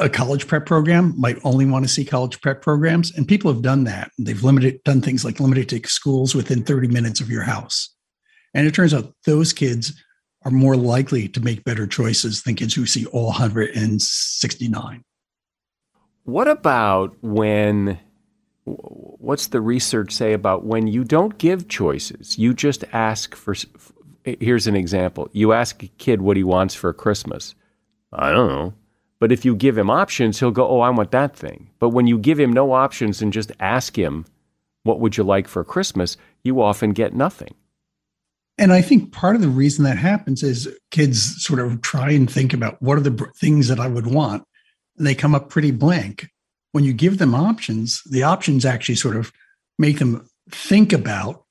a 0.00 0.08
college 0.08 0.48
prep 0.48 0.66
program 0.66 1.14
might 1.16 1.38
only 1.44 1.64
want 1.64 1.84
to 1.84 1.88
see 1.88 2.04
college 2.04 2.40
prep 2.40 2.60
programs, 2.60 3.16
and 3.16 3.28
people 3.28 3.52
have 3.52 3.62
done 3.62 3.84
that. 3.84 4.10
They've 4.18 4.42
limited 4.42 4.82
done 4.82 5.00
things 5.00 5.24
like 5.24 5.38
limited 5.38 5.68
to 5.68 5.88
schools 5.88 6.34
within 6.34 6.64
30 6.64 6.88
minutes 6.88 7.20
of 7.20 7.30
your 7.30 7.44
house. 7.44 7.94
And 8.52 8.66
it 8.66 8.74
turns 8.74 8.92
out 8.92 9.14
those 9.24 9.52
kids 9.52 9.92
are 10.44 10.50
more 10.50 10.76
likely 10.76 11.28
to 11.28 11.40
make 11.40 11.64
better 11.64 11.86
choices 11.86 12.42
than 12.42 12.56
kids 12.56 12.74
who 12.74 12.86
see 12.86 13.06
all 13.06 13.26
169. 13.26 15.02
What 16.24 16.48
about 16.48 17.16
when 17.22 17.98
what's 18.64 19.48
the 19.48 19.60
research 19.60 20.12
say 20.12 20.32
about 20.32 20.64
when 20.64 20.86
you 20.86 21.04
don't 21.04 21.36
give 21.38 21.68
choices? 21.68 22.38
You 22.38 22.54
just 22.54 22.84
ask 22.92 23.34
for 23.34 23.54
here's 24.24 24.66
an 24.66 24.76
example. 24.76 25.28
You 25.32 25.52
ask 25.52 25.82
a 25.82 25.88
kid 25.88 26.22
what 26.22 26.36
he 26.36 26.44
wants 26.44 26.74
for 26.74 26.92
Christmas. 26.92 27.54
I 28.12 28.30
don't 28.30 28.48
know. 28.48 28.74
But 29.18 29.32
if 29.32 29.44
you 29.44 29.54
give 29.54 29.78
him 29.78 29.90
options, 29.90 30.40
he'll 30.40 30.50
go, 30.50 30.66
"Oh, 30.66 30.80
I 30.80 30.90
want 30.90 31.12
that 31.12 31.36
thing." 31.36 31.70
But 31.78 31.90
when 31.90 32.06
you 32.06 32.18
give 32.18 32.38
him 32.38 32.52
no 32.52 32.72
options 32.72 33.22
and 33.22 33.32
just 33.32 33.52
ask 33.58 33.96
him, 33.96 34.26
"What 34.82 35.00
would 35.00 35.16
you 35.16 35.24
like 35.24 35.48
for 35.48 35.64
Christmas?" 35.64 36.16
you 36.44 36.60
often 36.60 36.90
get 36.90 37.14
nothing. 37.14 37.54
And 38.58 38.72
I 38.72 38.82
think 38.82 39.12
part 39.12 39.34
of 39.34 39.42
the 39.42 39.48
reason 39.48 39.84
that 39.84 39.96
happens 39.96 40.42
is 40.42 40.68
kids 40.90 41.42
sort 41.42 41.60
of 41.60 41.80
try 41.80 42.10
and 42.10 42.30
think 42.30 42.52
about 42.52 42.80
what 42.82 42.98
are 42.98 43.02
the 43.02 43.32
things 43.36 43.68
that 43.68 43.80
I 43.80 43.88
would 43.88 44.06
want, 44.06 44.44
and 44.98 45.06
they 45.06 45.14
come 45.14 45.34
up 45.34 45.48
pretty 45.48 45.70
blank. 45.70 46.28
When 46.72 46.84
you 46.84 46.92
give 46.92 47.18
them 47.18 47.34
options, 47.34 48.02
the 48.08 48.22
options 48.22 48.64
actually 48.64 48.94
sort 48.96 49.16
of 49.16 49.32
make 49.78 49.98
them 49.98 50.28
think 50.50 50.92
about 50.92 51.44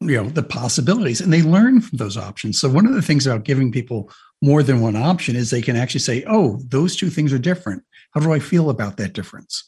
you 0.00 0.16
know 0.16 0.28
the 0.28 0.42
possibilities 0.42 1.20
and 1.20 1.32
they 1.32 1.42
learn 1.42 1.80
from 1.80 1.98
those 1.98 2.16
options. 2.16 2.60
So 2.60 2.68
one 2.68 2.86
of 2.86 2.94
the 2.94 3.02
things 3.02 3.26
about 3.26 3.44
giving 3.44 3.70
people 3.70 4.10
more 4.42 4.62
than 4.62 4.80
one 4.80 4.96
option 4.96 5.36
is 5.36 5.50
they 5.50 5.62
can 5.62 5.76
actually 5.76 6.00
say 6.00 6.24
oh 6.26 6.60
those 6.68 6.96
two 6.96 7.08
things 7.08 7.32
are 7.32 7.38
different. 7.38 7.84
How 8.12 8.20
do 8.20 8.32
i 8.32 8.38
feel 8.38 8.68
about 8.68 8.96
that 8.96 9.12
difference? 9.12 9.64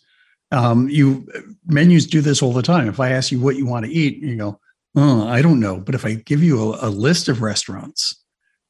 Um, 0.50 0.88
you 0.88 1.26
menus 1.66 2.06
do 2.06 2.20
this 2.20 2.42
all 2.42 2.52
the 2.52 2.62
time. 2.62 2.88
If 2.88 3.00
i 3.00 3.10
ask 3.10 3.32
you 3.32 3.40
what 3.40 3.56
you 3.56 3.66
want 3.66 3.86
to 3.86 3.92
eat 3.92 4.18
you 4.18 4.36
go 4.36 4.60
oh, 4.96 5.26
i 5.28 5.42
don't 5.42 5.60
know 5.60 5.76
but 5.76 5.94
if 5.94 6.04
i 6.04 6.14
give 6.14 6.42
you 6.42 6.72
a, 6.72 6.88
a 6.88 6.90
list 6.90 7.28
of 7.28 7.42
restaurants 7.42 8.22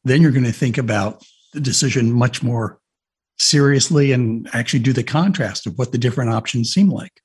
then 0.04 0.21
you're 0.21 0.31
going 0.31 0.45
to 0.45 0.52
think 0.52 0.78
about 0.78 1.23
the 1.52 1.61
decision 1.61 2.12
much 2.12 2.43
more 2.43 2.78
seriously 3.38 4.12
and 4.12 4.49
actually 4.52 4.81
do 4.81 4.93
the 4.93 5.02
contrast 5.02 5.66
of 5.66 5.78
what 5.78 5.93
the 5.93 5.99
different 5.99 6.31
options 6.31 6.73
seem 6.73 6.90
like 6.90 7.21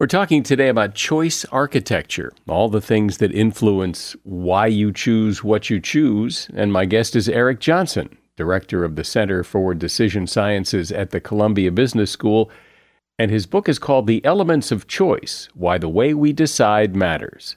we're 0.00 0.06
talking 0.06 0.42
today 0.42 0.68
about 0.68 0.94
choice 0.94 1.44
architecture, 1.52 2.32
all 2.48 2.70
the 2.70 2.80
things 2.80 3.18
that 3.18 3.34
influence 3.34 4.16
why 4.22 4.66
you 4.66 4.94
choose 4.94 5.44
what 5.44 5.68
you 5.68 5.78
choose. 5.78 6.48
And 6.54 6.72
my 6.72 6.86
guest 6.86 7.14
is 7.14 7.28
Eric 7.28 7.60
Johnson, 7.60 8.16
director 8.34 8.82
of 8.82 8.96
the 8.96 9.04
Center 9.04 9.44
for 9.44 9.74
Decision 9.74 10.26
Sciences 10.26 10.90
at 10.90 11.10
the 11.10 11.20
Columbia 11.20 11.70
Business 11.70 12.10
School. 12.10 12.50
And 13.18 13.30
his 13.30 13.44
book 13.44 13.68
is 13.68 13.78
called 13.78 14.06
The 14.06 14.24
Elements 14.24 14.72
of 14.72 14.86
Choice 14.86 15.50
Why 15.52 15.76
the 15.76 15.90
Way 15.90 16.14
We 16.14 16.32
Decide 16.32 16.96
Matters. 16.96 17.56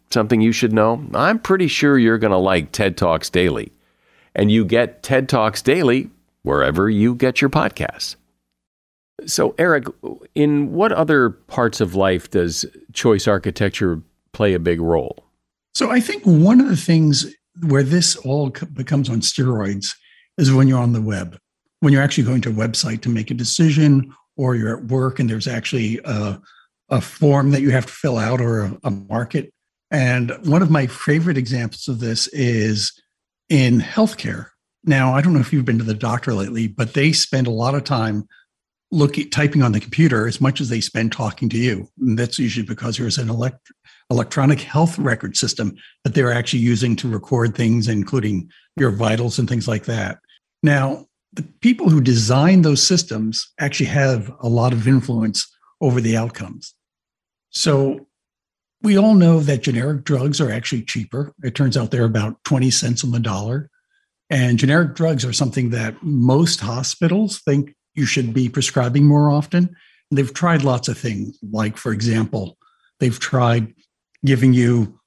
something 0.13 0.41
you 0.41 0.51
should 0.51 0.73
know, 0.73 1.03
I'm 1.13 1.39
pretty 1.39 1.67
sure 1.67 1.97
you're 1.97 2.17
going 2.17 2.31
to 2.31 2.37
like 2.37 2.71
TED 2.71 2.97
Talks 2.97 3.29
Daily. 3.29 3.71
And 4.33 4.51
you 4.51 4.63
get 4.63 5.03
TED 5.03 5.27
Talks 5.27 5.61
Daily 5.61 6.09
wherever 6.43 6.89
you 6.89 7.15
get 7.15 7.41
your 7.41 7.49
podcasts. 7.49 8.15
So, 9.25 9.53
Eric, 9.57 9.85
in 10.33 10.73
what 10.73 10.91
other 10.91 11.29
parts 11.29 11.79
of 11.79 11.95
life 11.95 12.31
does 12.31 12.65
choice 12.93 13.27
architecture 13.27 14.01
play 14.31 14.53
a 14.53 14.59
big 14.59 14.81
role? 14.81 15.23
So, 15.75 15.91
I 15.91 15.99
think 15.99 16.23
one 16.23 16.59
of 16.59 16.67
the 16.67 16.77
things 16.77 17.25
where 17.67 17.83
this 17.83 18.15
all 18.15 18.49
becomes 18.73 19.09
on 19.09 19.21
steroids 19.21 19.93
is 20.37 20.51
when 20.51 20.67
you're 20.67 20.79
on 20.79 20.93
the 20.93 21.01
web, 21.01 21.37
when 21.81 21.93
you're 21.93 22.01
actually 22.01 22.23
going 22.23 22.41
to 22.41 22.49
a 22.49 22.53
website 22.53 23.01
to 23.01 23.09
make 23.09 23.29
a 23.29 23.35
decision, 23.35 24.13
or 24.37 24.55
you're 24.55 24.77
at 24.77 24.85
work 24.85 25.19
and 25.19 25.29
there's 25.29 25.47
actually 25.47 25.99
a, 26.05 26.41
a 26.89 27.01
form 27.01 27.51
that 27.51 27.61
you 27.61 27.69
have 27.69 27.85
to 27.85 27.93
fill 27.93 28.17
out 28.17 28.41
or 28.41 28.61
a, 28.61 28.77
a 28.85 28.91
market. 28.91 29.53
And 29.91 30.31
one 30.45 30.61
of 30.61 30.71
my 30.71 30.87
favorite 30.87 31.37
examples 31.37 31.87
of 31.87 31.99
this 31.99 32.27
is 32.29 32.93
in 33.49 33.81
healthcare. 33.81 34.47
Now, 34.85 35.13
I 35.13 35.21
don't 35.21 35.33
know 35.33 35.41
if 35.41 35.51
you've 35.51 35.65
been 35.65 35.77
to 35.77 35.83
the 35.83 35.93
doctor 35.93 36.33
lately, 36.33 36.67
but 36.67 36.93
they 36.93 37.11
spend 37.11 37.45
a 37.45 37.51
lot 37.51 37.75
of 37.75 37.83
time 37.83 38.27
looking 38.91 39.29
typing 39.29 39.61
on 39.61 39.73
the 39.73 39.79
computer 39.79 40.27
as 40.27 40.41
much 40.41 40.59
as 40.59 40.69
they 40.69 40.81
spend 40.81 41.11
talking 41.11 41.49
to 41.49 41.57
you. 41.57 41.87
And 41.99 42.17
that's 42.17 42.39
usually 42.39 42.65
because 42.65 42.97
there's 42.97 43.17
an 43.17 43.29
elect- 43.29 43.71
electronic 44.09 44.61
health 44.61 44.97
record 44.97 45.37
system 45.37 45.75
that 46.03 46.13
they're 46.13 46.33
actually 46.33 46.59
using 46.59 46.95
to 46.97 47.09
record 47.09 47.55
things, 47.55 47.87
including 47.87 48.49
your 48.75 48.91
vitals 48.91 49.39
and 49.39 49.47
things 49.47 49.67
like 49.67 49.85
that. 49.85 50.19
Now, 50.63 51.05
the 51.33 51.43
people 51.61 51.89
who 51.89 52.01
design 52.01 52.61
those 52.61 52.83
systems 52.83 53.49
actually 53.59 53.85
have 53.87 54.31
a 54.41 54.49
lot 54.49 54.73
of 54.73 54.87
influence 54.87 55.47
over 55.79 56.01
the 56.01 56.17
outcomes. 56.17 56.73
So 57.51 58.07
we 58.83 58.97
all 58.97 59.13
know 59.13 59.39
that 59.39 59.61
generic 59.61 60.03
drugs 60.03 60.41
are 60.41 60.51
actually 60.51 60.83
cheaper. 60.83 61.33
It 61.43 61.55
turns 61.55 61.77
out 61.77 61.91
they're 61.91 62.03
about 62.03 62.43
20 62.45 62.71
cents 62.71 63.03
on 63.03 63.11
the 63.11 63.19
dollar. 63.19 63.69
And 64.29 64.57
generic 64.57 64.95
drugs 64.95 65.25
are 65.25 65.33
something 65.33 65.71
that 65.71 66.01
most 66.01 66.61
hospitals 66.61 67.39
think 67.39 67.75
you 67.95 68.05
should 68.05 68.33
be 68.33 68.49
prescribing 68.49 69.05
more 69.05 69.29
often. 69.29 69.75
They've 70.09 70.33
tried 70.33 70.63
lots 70.63 70.87
of 70.87 70.97
things, 70.97 71.37
like, 71.51 71.77
for 71.77 71.91
example, 71.91 72.57
they've 72.99 73.19
tried 73.19 73.73
giving 74.25 74.53
you 74.53 74.99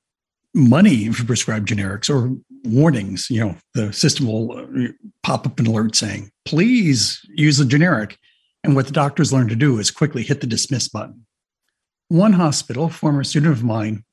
money 0.54 1.06
if 1.06 1.18
you 1.18 1.24
prescribe 1.24 1.66
generics 1.66 2.08
or 2.08 2.36
warnings. 2.64 3.28
You 3.30 3.40
know, 3.40 3.56
the 3.74 3.92
system 3.92 4.26
will 4.26 4.58
uh, 4.58 4.88
pop 5.22 5.46
up 5.46 5.58
an 5.58 5.66
alert 5.66 5.96
saying, 5.96 6.30
please 6.44 7.20
use 7.30 7.58
the 7.58 7.64
generic. 7.64 8.18
And 8.62 8.74
what 8.76 8.86
the 8.86 8.92
doctors 8.92 9.32
learn 9.32 9.48
to 9.48 9.56
do 9.56 9.78
is 9.78 9.90
quickly 9.90 10.22
hit 10.22 10.40
the 10.40 10.46
dismiss 10.46 10.88
button. 10.88 11.26
One 12.08 12.34
hospital, 12.34 12.88
former 12.88 13.24
student 13.24 13.52
of 13.52 13.64
mine, 13.64 14.04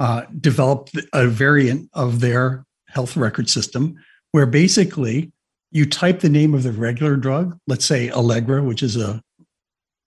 uh, 0.00 0.22
developed 0.40 0.92
a 1.12 1.26
variant 1.26 1.90
of 1.92 2.20
their 2.20 2.64
health 2.88 3.16
record 3.16 3.48
system 3.48 3.96
where 4.32 4.46
basically 4.46 5.32
you 5.70 5.86
type 5.86 6.20
the 6.20 6.28
name 6.28 6.54
of 6.54 6.62
the 6.62 6.72
regular 6.72 7.16
drug, 7.16 7.58
let's 7.66 7.84
say 7.84 8.10
Allegra, 8.10 8.62
which 8.62 8.82
is 8.82 8.96
a 8.96 9.22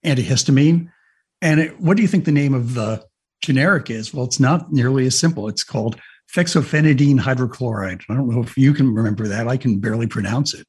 antihistamine, 0.05 0.89
and 1.41 1.59
it, 1.59 1.79
what 1.79 1.97
do 1.97 2.01
you 2.01 2.07
think 2.07 2.25
the 2.25 2.31
name 2.31 2.53
of 2.53 2.73
the 2.73 3.03
generic 3.41 3.89
is? 3.89 4.13
Well, 4.13 4.25
it's 4.25 4.39
not 4.39 4.71
nearly 4.71 5.05
as 5.05 5.17
simple. 5.17 5.47
It's 5.47 5.63
called 5.63 5.99
fexofenadine 6.33 7.19
hydrochloride. 7.19 8.03
I 8.09 8.13
don't 8.13 8.29
know 8.29 8.41
if 8.41 8.57
you 8.57 8.73
can 8.73 8.93
remember 8.93 9.27
that. 9.27 9.47
I 9.47 9.57
can 9.57 9.79
barely 9.79 10.07
pronounce 10.07 10.53
it. 10.53 10.65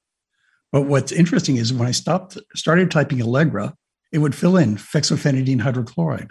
But 0.73 0.83
what's 0.83 1.13
interesting 1.13 1.57
is 1.57 1.73
when 1.73 1.89
I 1.89 1.93
stopped, 1.93 2.39
started 2.55 2.91
typing 2.91 3.21
Allegra, 3.23 3.75
it 4.13 4.19
would 4.19 4.35
fill 4.35 4.57
in 4.57 4.77
fexofenadine 4.77 5.61
hydrochloride. 5.61 6.31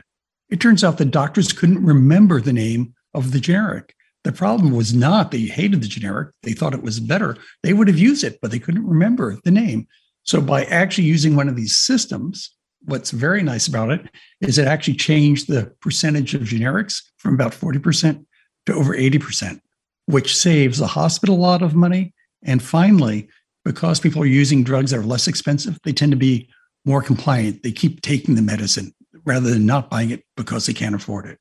It 0.49 0.59
turns 0.59 0.83
out 0.83 0.97
the 0.97 1.05
doctors 1.05 1.53
couldn't 1.53 1.85
remember 1.85 2.41
the 2.41 2.53
name 2.53 2.93
of 3.13 3.31
the 3.31 3.39
generic. 3.39 3.95
The 4.23 4.31
problem 4.31 4.71
was 4.71 4.93
not 4.93 5.31
they 5.31 5.41
hated 5.41 5.81
the 5.81 5.87
generic, 5.87 6.29
they 6.43 6.53
thought 6.53 6.73
it 6.73 6.83
was 6.83 6.99
better. 6.99 7.37
They 7.63 7.73
would 7.73 7.87
have 7.87 7.99
used 7.99 8.23
it, 8.23 8.39
but 8.41 8.51
they 8.51 8.59
couldn't 8.59 8.85
remember 8.85 9.37
the 9.43 9.51
name. 9.51 9.87
So, 10.23 10.41
by 10.41 10.65
actually 10.65 11.05
using 11.05 11.35
one 11.35 11.47
of 11.47 11.55
these 11.55 11.77
systems, 11.77 12.51
what's 12.83 13.11
very 13.11 13.43
nice 13.43 13.67
about 13.67 13.91
it 13.91 14.09
is 14.41 14.57
it 14.57 14.67
actually 14.67 14.95
changed 14.95 15.47
the 15.47 15.73
percentage 15.81 16.33
of 16.33 16.41
generics 16.41 17.01
from 17.17 17.33
about 17.33 17.53
40% 17.53 18.25
to 18.65 18.73
over 18.73 18.95
80%, 18.95 19.61
which 20.05 20.35
saves 20.35 20.79
the 20.79 20.87
hospital 20.87 21.35
a 21.35 21.37
lot 21.37 21.61
of 21.61 21.75
money. 21.75 22.13
And 22.43 22.61
finally, 22.61 23.29
because 23.63 23.99
people 23.99 24.21
are 24.21 24.27
using 24.27 24.63
drugs 24.63 24.91
that 24.91 24.99
are 24.99 25.03
less 25.03 25.27
expensive, 25.27 25.79
they 25.83 25.93
tend 25.93 26.11
to 26.11 26.17
be 26.17 26.49
more 26.85 27.01
compliant. 27.01 27.63
They 27.63 27.71
keep 27.71 28.01
taking 28.01 28.35
the 28.35 28.41
medicine 28.41 28.93
rather 29.29 29.51
than 29.51 29.65
not 29.67 29.91
buying 29.91 30.09
it 30.09 30.23
because 30.35 30.65
they 30.65 30.73
can't 30.73 30.95
afford 30.95 31.27
it. 31.27 31.37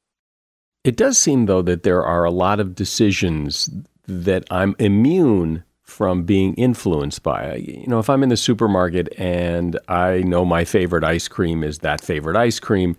It 0.85 0.97
does 0.97 1.19
seem, 1.19 1.47
though, 1.47 1.63
that 1.63 1.83
there 1.83 2.05
are 2.05 2.25
a 2.25 2.31
lot 2.31 2.61
of 2.61 2.75
decisions 2.75 3.71
that 4.07 4.45
I'm 4.51 4.77
immune 4.79 5.65
from 5.83 6.25
being 6.25 6.53
influenced 6.55 7.23
by. 7.23 7.57
You 7.57 7.87
know, 7.87 7.99
if 7.99 8.11
I'm 8.11 8.23
in 8.23 8.29
the 8.29 8.37
supermarket 8.37 9.09
and 9.19 9.79
I 9.89 10.19
know 10.19 10.45
my 10.45 10.67
favorite 10.67 11.03
ice 11.03 11.29
cream 11.29 11.65
is 11.65 11.79
that 11.79 12.03
favorite 12.03 12.37
ice 12.37 12.61
cream, 12.61 12.95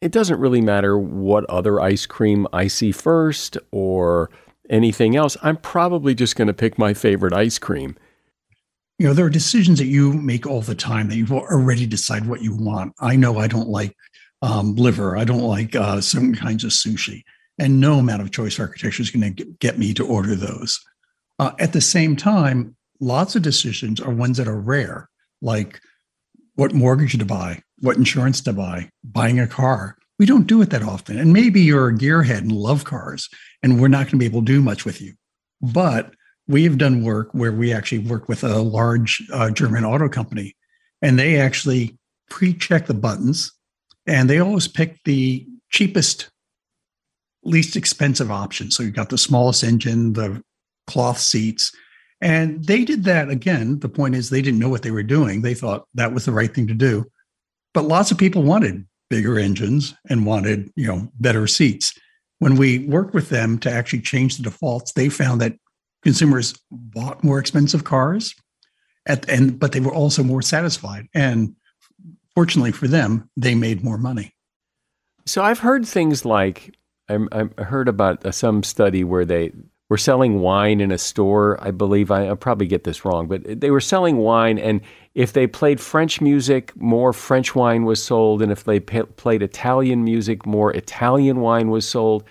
it 0.00 0.10
doesn't 0.10 0.40
really 0.40 0.60
matter 0.60 0.98
what 0.98 1.44
other 1.44 1.80
ice 1.80 2.06
cream 2.06 2.46
I 2.52 2.66
see 2.66 2.90
first 2.90 3.56
or 3.70 4.30
anything 4.68 5.14
else. 5.14 5.36
I'm 5.42 5.56
probably 5.56 6.14
just 6.14 6.34
going 6.34 6.48
to 6.48 6.54
pick 6.54 6.76
my 6.76 6.92
favorite 6.92 7.32
ice 7.32 7.58
cream. 7.58 7.96
You 8.98 9.06
know, 9.06 9.14
there 9.14 9.26
are 9.26 9.30
decisions 9.30 9.78
that 9.78 9.86
you 9.86 10.12
make 10.12 10.44
all 10.44 10.60
the 10.60 10.74
time 10.74 11.08
that 11.08 11.16
you've 11.16 11.30
already 11.30 11.86
decided 11.86 12.28
what 12.28 12.42
you 12.42 12.56
want. 12.56 12.94
I 12.98 13.14
know 13.14 13.38
I 13.38 13.46
don't 13.46 13.68
like 13.68 13.94
um, 14.42 14.74
liver. 14.76 15.16
I 15.16 15.24
don't 15.24 15.42
like 15.42 15.74
uh, 15.74 16.00
certain 16.00 16.34
kinds 16.34 16.64
of 16.64 16.70
sushi. 16.70 17.22
And 17.58 17.80
no 17.80 17.94
amount 17.94 18.22
of 18.22 18.30
choice 18.30 18.60
architecture 18.60 19.02
is 19.02 19.10
going 19.10 19.34
to 19.34 19.44
get 19.58 19.78
me 19.78 19.92
to 19.94 20.06
order 20.06 20.36
those. 20.36 20.78
Uh, 21.38 21.52
at 21.58 21.72
the 21.72 21.80
same 21.80 22.14
time, 22.14 22.76
lots 23.00 23.34
of 23.34 23.42
decisions 23.42 24.00
are 24.00 24.12
ones 24.12 24.36
that 24.36 24.48
are 24.48 24.60
rare, 24.60 25.08
like 25.42 25.80
what 26.54 26.72
mortgage 26.72 27.18
to 27.18 27.24
buy, 27.24 27.60
what 27.80 27.96
insurance 27.96 28.40
to 28.42 28.52
buy, 28.52 28.90
buying 29.04 29.40
a 29.40 29.46
car. 29.46 29.96
We 30.18 30.26
don't 30.26 30.46
do 30.46 30.62
it 30.62 30.70
that 30.70 30.82
often. 30.82 31.18
And 31.18 31.32
maybe 31.32 31.60
you're 31.60 31.88
a 31.88 31.94
gearhead 31.94 32.38
and 32.38 32.52
love 32.52 32.84
cars, 32.84 33.28
and 33.62 33.80
we're 33.80 33.88
not 33.88 34.06
going 34.06 34.12
to 34.12 34.18
be 34.18 34.24
able 34.24 34.40
to 34.40 34.46
do 34.46 34.62
much 34.62 34.84
with 34.84 35.00
you. 35.00 35.14
But 35.60 36.14
we 36.48 36.64
have 36.64 36.78
done 36.78 37.04
work 37.04 37.28
where 37.32 37.52
we 37.52 37.72
actually 37.72 38.00
work 38.00 38.28
with 38.28 38.42
a 38.42 38.58
large 38.58 39.22
uh, 39.32 39.50
German 39.50 39.84
auto 39.84 40.08
company, 40.08 40.56
and 41.02 41.18
they 41.18 41.40
actually 41.40 41.98
pre 42.30 42.54
check 42.54 42.86
the 42.86 42.94
buttons 42.94 43.52
and 44.08 44.28
they 44.28 44.40
always 44.40 44.66
pick 44.66 45.02
the 45.04 45.46
cheapest, 45.70 46.30
least 47.44 47.76
expensive 47.76 48.30
option. 48.30 48.70
So 48.70 48.82
you 48.82 48.90
got 48.90 49.10
the 49.10 49.18
smallest 49.18 49.62
engine, 49.62 50.14
the 50.14 50.42
cloth 50.86 51.18
seats. 51.18 51.70
And 52.20 52.64
they 52.64 52.84
did 52.84 53.04
that 53.04 53.28
again. 53.28 53.78
The 53.78 53.88
point 53.88 54.14
is, 54.14 54.30
they 54.30 54.42
didn't 54.42 54.58
know 54.58 54.70
what 54.70 54.82
they 54.82 54.90
were 54.90 55.02
doing. 55.02 55.42
They 55.42 55.54
thought 55.54 55.86
that 55.94 56.12
was 56.12 56.24
the 56.24 56.32
right 56.32 56.52
thing 56.52 56.66
to 56.66 56.74
do. 56.74 57.04
But 57.74 57.84
lots 57.84 58.10
of 58.10 58.18
people 58.18 58.42
wanted 58.42 58.86
bigger 59.10 59.38
engines 59.38 59.94
and 60.08 60.26
wanted, 60.26 60.70
you 60.74 60.86
know, 60.86 61.08
better 61.20 61.46
seats. 61.46 61.96
When 62.38 62.56
we 62.56 62.80
worked 62.86 63.14
with 63.14 63.28
them 63.28 63.58
to 63.58 63.70
actually 63.70 64.00
change 64.00 64.36
the 64.36 64.42
defaults, 64.42 64.92
they 64.92 65.08
found 65.08 65.40
that 65.40 65.54
consumers 66.02 66.54
bought 66.70 67.22
more 67.22 67.38
expensive 67.38 67.84
cars, 67.84 68.34
at, 69.06 69.28
and 69.28 69.58
but 69.58 69.72
they 69.72 69.80
were 69.80 69.94
also 69.94 70.22
more 70.22 70.42
satisfied. 70.42 71.06
And 71.14 71.54
fortunately 72.38 72.70
for 72.70 72.86
them, 72.86 73.28
they 73.36 73.56
made 73.56 73.82
more 73.82 73.98
money. 73.98 74.32
So 75.26 75.42
I've 75.42 75.58
heard 75.58 75.84
things 75.84 76.24
like 76.24 76.72
I, 77.08 77.18
I 77.32 77.62
heard 77.64 77.88
about 77.88 78.24
uh, 78.24 78.30
some 78.30 78.62
study 78.62 79.02
where 79.02 79.24
they 79.24 79.50
were 79.90 79.98
selling 79.98 80.38
wine 80.38 80.80
in 80.80 80.92
a 80.92 80.98
store. 80.98 81.58
I 81.60 81.72
believe 81.72 82.12
I, 82.12 82.28
will 82.28 82.36
probably 82.36 82.68
get 82.68 82.84
this 82.84 83.04
wrong, 83.04 83.26
but 83.26 83.42
they 83.60 83.72
were 83.72 83.80
selling 83.80 84.18
wine, 84.18 84.56
and 84.56 84.82
if 85.16 85.32
they 85.32 85.48
played 85.48 85.80
French 85.80 86.20
music, 86.20 86.76
more 86.76 87.12
French 87.12 87.56
wine 87.56 87.84
was 87.84 88.00
sold, 88.00 88.40
and 88.40 88.52
if 88.52 88.62
they 88.62 88.78
played 88.78 89.42
Italian 89.42 90.04
music, 90.04 90.46
more 90.46 90.72
Italian 90.72 91.40
wine 91.40 91.70
was 91.70 91.88
sold. 91.88 92.22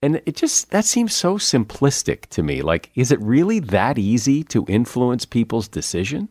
And 0.00 0.22
it 0.24 0.36
just 0.36 0.70
that 0.70 0.86
seems 0.86 1.14
so 1.14 1.36
simplistic 1.36 2.24
to 2.30 2.42
me. 2.42 2.62
Like, 2.62 2.90
is 2.94 3.12
it 3.12 3.20
really 3.20 3.58
that 3.58 3.98
easy 3.98 4.42
to 4.44 4.64
influence 4.68 5.26
people's 5.26 5.68
decision? 5.68 6.30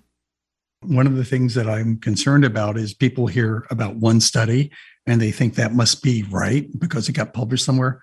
One 0.81 1.07
of 1.07 1.15
the 1.15 1.25
things 1.25 1.55
that 1.55 1.69
I'm 1.69 1.97
concerned 1.99 2.45
about 2.45 2.77
is 2.77 2.93
people 2.93 3.27
hear 3.27 3.67
about 3.69 3.95
one 3.95 4.21
study 4.21 4.71
and 5.05 5.21
they 5.21 5.31
think 5.31 5.55
that 5.55 5.73
must 5.73 6.01
be 6.03 6.23
right 6.29 6.67
because 6.79 7.09
it 7.09 7.13
got 7.13 7.33
published 7.33 7.65
somewhere. 7.65 8.01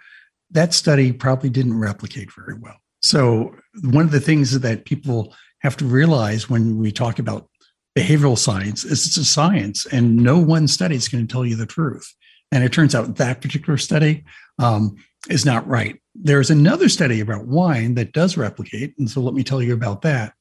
That 0.50 0.74
study 0.74 1.12
probably 1.12 1.50
didn't 1.50 1.78
replicate 1.78 2.28
very 2.34 2.58
well. 2.58 2.76
So, 3.02 3.54
one 3.82 4.04
of 4.04 4.10
the 4.10 4.20
things 4.20 4.58
that 4.58 4.84
people 4.84 5.34
have 5.60 5.76
to 5.78 5.84
realize 5.84 6.50
when 6.50 6.78
we 6.78 6.92
talk 6.92 7.18
about 7.18 7.48
behavioral 7.96 8.38
science 8.38 8.84
is 8.84 9.06
it's 9.06 9.16
a 9.16 9.24
science 9.24 9.86
and 9.86 10.16
no 10.16 10.38
one 10.38 10.68
study 10.68 10.96
is 10.96 11.08
going 11.08 11.26
to 11.26 11.32
tell 11.32 11.46
you 11.46 11.56
the 11.56 11.66
truth. 11.66 12.14
And 12.52 12.62
it 12.62 12.72
turns 12.72 12.94
out 12.94 13.16
that 13.16 13.40
particular 13.40 13.76
study 13.78 14.24
um, 14.58 14.96
is 15.28 15.44
not 15.44 15.66
right. 15.66 16.00
There's 16.14 16.50
another 16.50 16.88
study 16.88 17.20
about 17.20 17.46
wine 17.46 17.94
that 17.94 18.12
does 18.12 18.36
replicate. 18.36 18.94
And 18.98 19.10
so 19.10 19.20
let 19.20 19.34
me 19.34 19.42
tell 19.42 19.62
you 19.62 19.74
about 19.74 20.02
that. 20.02 20.34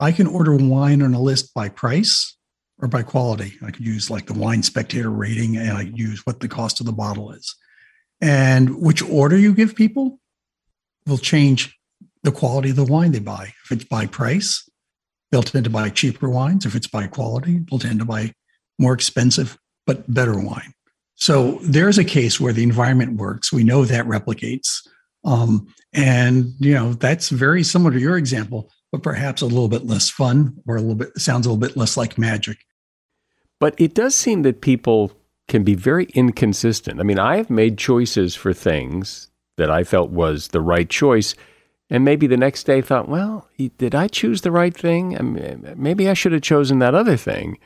I 0.00 0.12
can 0.12 0.26
order 0.26 0.56
wine 0.56 1.02
on 1.02 1.14
a 1.14 1.20
list 1.20 1.52
by 1.54 1.68
price 1.68 2.36
or 2.78 2.88
by 2.88 3.02
quality. 3.02 3.58
I 3.62 3.70
could 3.70 3.84
use 3.84 4.10
like 4.10 4.26
the 4.26 4.34
wine 4.34 4.62
spectator 4.62 5.10
rating 5.10 5.56
and 5.56 5.76
I 5.76 5.82
use 5.82 6.24
what 6.24 6.40
the 6.40 6.48
cost 6.48 6.80
of 6.80 6.86
the 6.86 6.92
bottle 6.92 7.30
is. 7.32 7.54
And 8.20 8.80
which 8.80 9.02
order 9.02 9.36
you 9.36 9.54
give 9.54 9.74
people 9.74 10.18
will 11.06 11.18
change 11.18 11.78
the 12.22 12.32
quality 12.32 12.70
of 12.70 12.76
the 12.76 12.84
wine 12.84 13.12
they 13.12 13.18
buy. 13.18 13.52
If 13.64 13.72
it's 13.72 13.84
by 13.84 14.06
price, 14.06 14.68
they'll 15.30 15.42
tend 15.42 15.64
to 15.64 15.70
buy 15.70 15.90
cheaper 15.90 16.28
wines. 16.28 16.64
If 16.64 16.74
it's 16.74 16.86
by 16.86 17.06
quality, 17.06 17.60
they'll 17.70 17.78
tend 17.78 17.98
to 18.00 18.04
buy 18.04 18.32
more 18.78 18.94
expensive 18.94 19.58
but 19.86 20.12
better 20.12 20.38
wine. 20.38 20.72
So 21.14 21.58
there's 21.62 21.98
a 21.98 22.04
case 22.04 22.40
where 22.40 22.52
the 22.52 22.62
environment 22.62 23.18
works. 23.18 23.52
We 23.52 23.64
know 23.64 23.84
that 23.84 24.06
replicates. 24.06 24.86
Um, 25.24 25.66
and 25.92 26.54
you 26.58 26.72
know 26.72 26.94
that's 26.94 27.28
very 27.28 27.62
similar 27.62 27.90
to 27.90 28.00
your 28.00 28.16
example 28.16 28.70
but 28.92 29.02
perhaps 29.02 29.42
a 29.42 29.46
little 29.46 29.68
bit 29.68 29.86
less 29.86 30.10
fun 30.10 30.62
or 30.66 30.76
a 30.76 30.80
little 30.80 30.94
bit 30.94 31.16
sounds 31.18 31.46
a 31.46 31.50
little 31.50 31.60
bit 31.60 31.76
less 31.76 31.96
like 31.96 32.18
magic. 32.18 32.58
But 33.58 33.74
it 33.78 33.94
does 33.94 34.16
seem 34.16 34.42
that 34.42 34.60
people 34.60 35.12
can 35.48 35.64
be 35.64 35.74
very 35.74 36.06
inconsistent. 36.14 37.00
I 37.00 37.02
mean, 37.02 37.18
I 37.18 37.36
have 37.36 37.50
made 37.50 37.76
choices 37.76 38.34
for 38.34 38.52
things 38.52 39.28
that 39.58 39.70
I 39.70 39.84
felt 39.84 40.10
was 40.10 40.48
the 40.48 40.60
right 40.60 40.88
choice. 40.88 41.34
And 41.90 42.04
maybe 42.04 42.26
the 42.26 42.36
next 42.36 42.64
day 42.64 42.80
thought, 42.80 43.08
well, 43.08 43.48
did 43.78 43.94
I 43.94 44.06
choose 44.06 44.40
the 44.40 44.52
right 44.52 44.74
thing? 44.74 45.18
I 45.18 45.22
mean, 45.22 45.74
maybe 45.76 46.08
I 46.08 46.14
should 46.14 46.32
have 46.32 46.42
chosen 46.42 46.78
that 46.78 46.94
other 46.94 47.16
thing. 47.16 47.58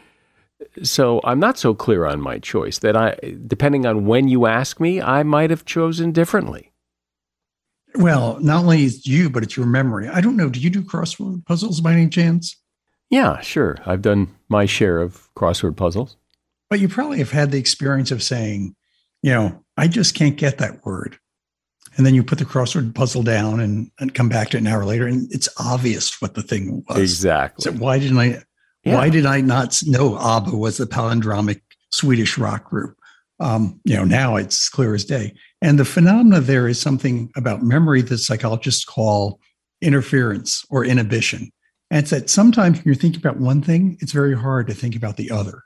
So 0.83 1.21
I'm 1.25 1.39
not 1.39 1.59
so 1.59 1.75
clear 1.75 2.07
on 2.07 2.21
my 2.21 2.39
choice 2.39 2.79
that 2.79 2.97
I, 2.97 3.17
depending 3.47 3.87
on 3.87 4.07
when 4.07 4.29
you 4.29 4.47
ask 4.47 4.81
me, 4.81 5.01
I 5.01 5.23
might 5.23 5.51
have 5.51 5.65
chosen 5.65 6.11
differently. 6.11 6.73
Well, 7.97 8.39
not 8.41 8.63
only 8.65 8.85
is 8.85 9.07
you, 9.07 9.31
but 9.31 9.43
it's 9.43 9.57
your 9.57 9.67
memory. 9.67 10.09
I 10.09 10.21
don't 10.21 10.37
know. 10.37 10.49
Do 10.49 10.61
you 10.61 10.71
do 10.71 10.83
crossword 10.83 11.47
puzzles 11.47 11.81
by 11.81 11.93
any 11.93 12.09
chance? 12.09 12.57
Yeah, 13.11 13.41
sure. 13.41 13.77
I've 13.87 14.03
done 14.03 14.35
my 14.49 14.67
share 14.67 15.01
of 15.01 15.29
crossword 15.35 15.77
puzzles. 15.77 16.17
But 16.71 16.81
you 16.81 16.89
probably 16.89 17.19
have 17.19 17.31
had 17.31 17.53
the 17.53 17.59
experience 17.59 18.11
of 18.11 18.23
saying, 18.23 18.75
you 19.23 19.31
know, 19.31 19.65
I 19.77 19.87
just 19.87 20.15
can't 20.15 20.37
get 20.37 20.59
that 20.59 20.85
word. 20.85 21.19
And 21.97 22.05
then 22.05 22.15
you 22.15 22.25
put 22.25 22.39
the 22.39 22.45
crossword 22.45 22.95
puzzle 22.95 23.23
down 23.23 23.61
and, 23.61 23.91
and 24.01 24.15
come 24.15 24.29
back 24.29 24.51
to 24.51 24.57
it 24.57 24.61
an 24.61 24.67
hour 24.67 24.85
later, 24.85 25.07
and 25.07 25.33
it's 25.33 25.49
obvious 25.61 26.21
what 26.21 26.35
the 26.35 26.43
thing 26.43 26.85
was. 26.89 26.99
Exactly. 26.99 27.63
So 27.63 27.73
why 27.73 28.01
didn't 28.01 28.19
I? 28.19 28.43
Yeah. 28.83 28.97
Why 28.97 29.09
did 29.09 29.25
I 29.25 29.41
not 29.41 29.81
know 29.87 30.19
ABBA 30.19 30.57
was 30.57 30.79
the 30.79 30.87
palindromic 30.87 31.61
Swedish 31.91 32.37
rock 32.37 32.69
group? 32.69 32.99
Um, 33.45 33.79
you 33.85 33.95
know, 33.95 34.05
now 34.05 34.37
it's 34.37 34.69
clear 34.69 34.95
as 34.95 35.05
day. 35.05 35.35
And 35.61 35.79
the 35.79 35.85
phenomena 35.85 36.41
there 36.41 36.67
is 36.67 36.81
something 36.81 37.31
about 37.37 37.63
memory 37.63 38.03
that 38.03 38.19
psychologists 38.19 38.85
call 38.85 39.39
interference 39.81 40.65
or 40.71 40.85
inhibition. 40.85 41.51
And 41.91 42.01
it's 42.01 42.11
that 42.11 42.31
sometimes 42.31 42.79
when 42.79 42.85
you're 42.87 42.95
thinking 42.95 43.21
about 43.21 43.39
one 43.39 43.61
thing, 43.61 43.99
it's 44.01 44.13
very 44.13 44.35
hard 44.37 44.67
to 44.69 44.75
think 44.75 44.97
about 44.97 45.17
the 45.17 45.31
other. 45.31 45.63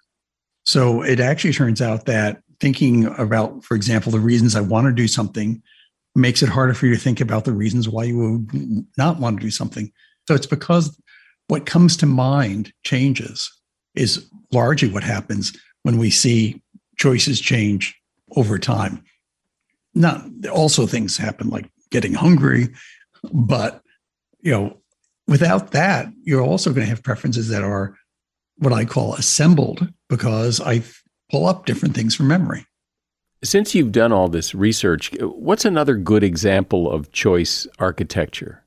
So 0.66 1.02
it 1.02 1.20
actually 1.20 1.52
turns 1.52 1.80
out 1.80 2.06
that 2.06 2.42
thinking 2.60 3.06
about, 3.16 3.64
for 3.64 3.76
example, 3.76 4.10
the 4.10 4.18
reasons 4.18 4.56
I 4.56 4.60
want 4.60 4.86
to 4.88 4.92
do 4.92 5.06
something 5.06 5.62
makes 6.16 6.42
it 6.42 6.48
harder 6.48 6.74
for 6.74 6.86
you 6.86 6.94
to 6.94 7.00
think 7.00 7.20
about 7.20 7.44
the 7.44 7.52
reasons 7.52 7.88
why 7.88 8.04
you 8.04 8.18
would 8.18 8.86
not 8.98 9.20
want 9.20 9.38
to 9.38 9.46
do 9.46 9.52
something. 9.52 9.92
So 10.26 10.34
it's 10.34 10.46
because 10.46 11.00
what 11.46 11.64
comes 11.64 11.96
to 11.98 12.06
mind 12.06 12.72
changes, 12.84 13.50
is 13.98 14.30
largely 14.52 14.88
what 14.88 15.02
happens 15.02 15.52
when 15.82 15.98
we 15.98 16.10
see 16.10 16.62
choices 16.98 17.40
change 17.40 17.98
over 18.36 18.58
time 18.58 19.02
not 19.98 20.24
also 20.46 20.86
things 20.86 21.16
happen 21.16 21.48
like 21.48 21.68
getting 21.90 22.14
hungry, 22.14 22.68
but 23.32 23.82
you 24.40 24.52
know, 24.52 24.76
without 25.26 25.72
that, 25.72 26.08
you're 26.22 26.42
also 26.42 26.70
going 26.70 26.84
to 26.84 26.90
have 26.90 27.02
preferences 27.02 27.48
that 27.48 27.64
are 27.64 27.96
what 28.58 28.72
I 28.72 28.84
call 28.84 29.14
assembled 29.14 29.92
because 30.08 30.60
I 30.60 30.82
pull 31.30 31.46
up 31.46 31.66
different 31.66 31.94
things 31.94 32.14
from 32.14 32.28
memory. 32.28 32.64
Since 33.42 33.74
you've 33.74 33.92
done 33.92 34.12
all 34.12 34.28
this 34.28 34.54
research, 34.54 35.12
what's 35.20 35.64
another 35.64 35.96
good 35.96 36.24
example 36.24 36.90
of 36.90 37.12
choice 37.12 37.66
architecture? 37.78 38.64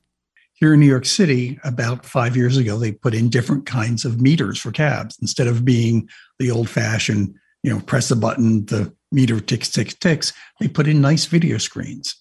Here 0.54 0.74
in 0.74 0.80
New 0.80 0.86
York 0.86 1.04
City, 1.04 1.58
about 1.64 2.06
five 2.06 2.36
years 2.36 2.56
ago, 2.56 2.78
they 2.78 2.92
put 2.92 3.14
in 3.14 3.28
different 3.28 3.66
kinds 3.66 4.04
of 4.04 4.20
meters 4.20 4.58
for 4.58 4.70
cabs 4.70 5.18
instead 5.20 5.46
of 5.46 5.64
being 5.64 6.08
the 6.38 6.50
old 6.50 6.70
fashioned, 6.70 7.34
you 7.62 7.72
know, 7.72 7.80
press 7.80 8.10
a 8.10 8.16
button, 8.16 8.66
the 8.66 8.94
meter 9.10 9.40
ticks, 9.40 9.68
ticks, 9.68 9.94
ticks, 9.94 10.32
they 10.60 10.68
put 10.68 10.88
in 10.88 11.00
nice 11.00 11.26
video 11.26 11.58
screens. 11.58 12.16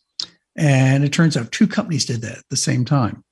And 0.55 1.03
it 1.03 1.13
turns 1.13 1.37
out 1.37 1.51
two 1.51 1.67
companies 1.67 2.05
did 2.05 2.21
that 2.21 2.39
at 2.39 2.49
the 2.49 2.57
same 2.57 2.85
time. 2.85 3.23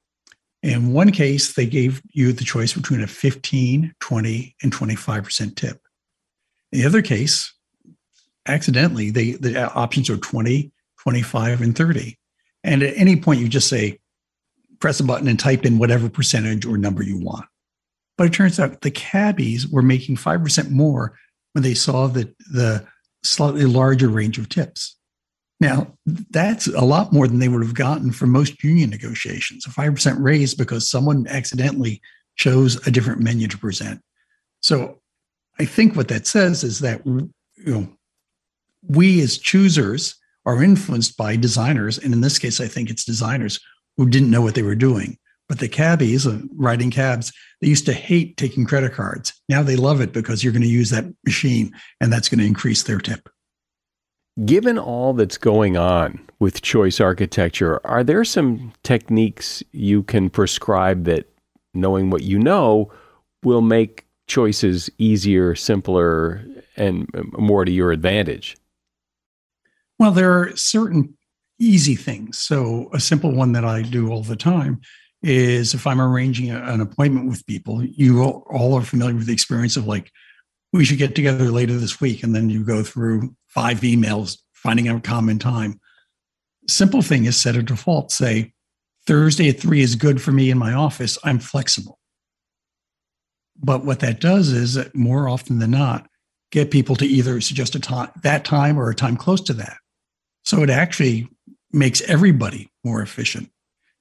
In 0.61 0.93
one 0.93 1.11
case, 1.11 1.53
they 1.53 1.65
gave 1.65 2.01
you 2.11 2.33
the 2.33 2.43
choice 2.43 2.73
between 2.73 3.01
a 3.01 3.07
15, 3.07 3.93
20, 3.99 4.55
and 4.61 4.73
25% 4.73 5.55
tip. 5.55 5.81
In 6.71 6.79
the 6.79 6.85
other 6.85 7.01
case, 7.01 7.53
accidentally 8.47 9.09
they 9.09 9.31
the 9.31 9.71
options 9.73 10.09
are 10.09 10.17
20, 10.17 10.71
25, 11.01 11.61
and 11.61 11.77
30. 11.77 12.17
And 12.63 12.83
at 12.83 12.97
any 12.97 13.15
point, 13.15 13.39
you 13.39 13.47
just 13.47 13.69
say, 13.69 13.99
press 14.79 14.99
a 14.99 15.03
button 15.03 15.27
and 15.27 15.39
type 15.39 15.65
in 15.65 15.77
whatever 15.77 16.09
percentage 16.09 16.65
or 16.65 16.77
number 16.77 17.03
you 17.03 17.17
want. 17.17 17.45
But 18.17 18.27
it 18.27 18.33
turns 18.33 18.59
out 18.59 18.81
the 18.81 18.91
cabbies 18.91 19.67
were 19.67 19.81
making 19.81 20.17
5% 20.17 20.71
more 20.71 21.17
when 21.59 21.63
they 21.63 21.73
saw 21.75 22.07
the, 22.07 22.33
the 22.53 22.87
slightly 23.21 23.65
larger 23.65 24.07
range 24.07 24.37
of 24.37 24.47
tips. 24.47 24.95
Now, 25.59 25.93
that's 26.05 26.67
a 26.67 26.85
lot 26.85 27.11
more 27.11 27.27
than 27.27 27.39
they 27.39 27.49
would 27.49 27.61
have 27.61 27.73
gotten 27.73 28.13
from 28.13 28.29
most 28.31 28.63
union 28.63 28.89
negotiations. 28.89 29.65
A 29.65 29.69
5% 29.69 30.15
raise 30.21 30.55
because 30.55 30.89
someone 30.89 31.27
accidentally 31.27 32.01
chose 32.37 32.87
a 32.87 32.91
different 32.91 33.19
menu 33.19 33.49
to 33.49 33.57
present. 33.57 33.99
So 34.61 35.01
I 35.59 35.65
think 35.65 35.97
what 35.97 36.07
that 36.07 36.27
says 36.27 36.63
is 36.63 36.79
that 36.79 37.05
you 37.05 37.29
know 37.57 37.89
we 38.87 39.21
as 39.21 39.37
choosers 39.37 40.15
are 40.45 40.63
influenced 40.63 41.17
by 41.17 41.35
designers. 41.35 41.97
And 41.97 42.13
in 42.13 42.21
this 42.21 42.39
case, 42.39 42.61
I 42.61 42.69
think 42.69 42.89
it's 42.89 43.03
designers 43.03 43.59
who 43.97 44.07
didn't 44.07 44.31
know 44.31 44.41
what 44.41 44.55
they 44.55 44.63
were 44.63 44.75
doing. 44.75 45.17
But 45.49 45.57
the 45.57 45.67
cabbies 45.67 46.27
uh, 46.27 46.39
riding 46.55 46.91
cabs, 46.91 47.33
they 47.59 47.67
used 47.67 47.87
to 47.87 47.93
hate 47.93 48.37
taking 48.37 48.65
credit 48.65 48.93
cards. 48.93 49.33
Now 49.49 49.63
they 49.63 49.75
love 49.75 49.99
it 49.99 50.13
because 50.13 50.43
you're 50.43 50.53
going 50.53 50.61
to 50.61 50.69
use 50.69 50.91
that 50.91 51.05
machine 51.25 51.73
and 51.99 52.13
that's 52.13 52.29
going 52.29 52.39
to 52.39 52.45
increase 52.45 52.83
their 52.83 52.99
tip. 52.99 53.27
Given 54.45 54.77
all 54.77 55.13
that's 55.13 55.37
going 55.37 55.75
on 55.75 56.19
with 56.39 56.61
choice 56.61 57.01
architecture, 57.01 57.85
are 57.85 58.03
there 58.03 58.23
some 58.23 58.71
techniques 58.83 59.63
you 59.71 60.03
can 60.03 60.29
prescribe 60.29 61.03
that, 61.05 61.27
knowing 61.73 62.09
what 62.09 62.23
you 62.23 62.39
know, 62.39 62.91
will 63.43 63.61
make 63.61 64.05
choices 64.27 64.89
easier, 64.99 65.55
simpler, 65.55 66.45
and 66.77 67.09
more 67.37 67.65
to 67.65 67.71
your 67.71 67.91
advantage? 67.91 68.55
Well, 69.97 70.11
there 70.11 70.31
are 70.39 70.55
certain 70.55 71.17
easy 71.59 71.95
things. 71.95 72.37
So, 72.37 72.89
a 72.93 72.99
simple 72.99 73.33
one 73.33 73.51
that 73.53 73.65
I 73.65 73.81
do 73.81 74.09
all 74.09 74.23
the 74.23 74.37
time 74.37 74.79
is 75.21 75.73
if 75.73 75.85
I'm 75.85 76.01
arranging 76.01 76.51
a, 76.51 76.61
an 76.63 76.81
appointment 76.81 77.29
with 77.29 77.45
people, 77.45 77.83
you 77.83 78.23
all 78.23 78.75
are 78.75 78.83
familiar 78.83 79.15
with 79.15 79.27
the 79.27 79.33
experience 79.33 79.75
of 79.75 79.87
like, 79.87 80.11
we 80.71 80.85
should 80.85 80.97
get 80.97 81.15
together 81.15 81.45
later 81.45 81.73
this 81.73 81.99
week. 81.99 82.23
And 82.23 82.35
then 82.35 82.49
you 82.49 82.63
go 82.63 82.83
through 82.83 83.35
five 83.47 83.81
emails, 83.81 84.37
finding 84.53 84.87
out 84.87 85.03
common 85.03 85.39
time. 85.39 85.79
Simple 86.67 87.01
thing 87.01 87.25
is 87.25 87.35
set 87.35 87.55
a 87.55 87.63
default, 87.63 88.11
say, 88.11 88.53
Thursday 89.07 89.49
at 89.49 89.59
three 89.59 89.81
is 89.81 89.95
good 89.95 90.21
for 90.21 90.31
me 90.31 90.51
in 90.51 90.57
my 90.57 90.73
office. 90.73 91.17
I'm 91.23 91.39
flexible. 91.39 91.97
But 93.57 93.83
what 93.83 94.01
that 94.01 94.21
does 94.21 94.49
is 94.49 94.75
that 94.75 94.95
more 94.95 95.27
often 95.27 95.59
than 95.59 95.71
not, 95.71 96.07
get 96.51 96.71
people 96.71 96.95
to 96.95 97.05
either 97.05 97.41
suggest 97.41 97.75
a 97.75 97.79
time 97.79 98.09
that 98.23 98.45
time 98.45 98.79
or 98.79 98.89
a 98.89 98.95
time 98.95 99.17
close 99.17 99.41
to 99.41 99.53
that. 99.53 99.77
So 100.43 100.63
it 100.63 100.69
actually 100.69 101.27
makes 101.71 102.01
everybody 102.01 102.69
more 102.83 103.01
efficient. 103.01 103.51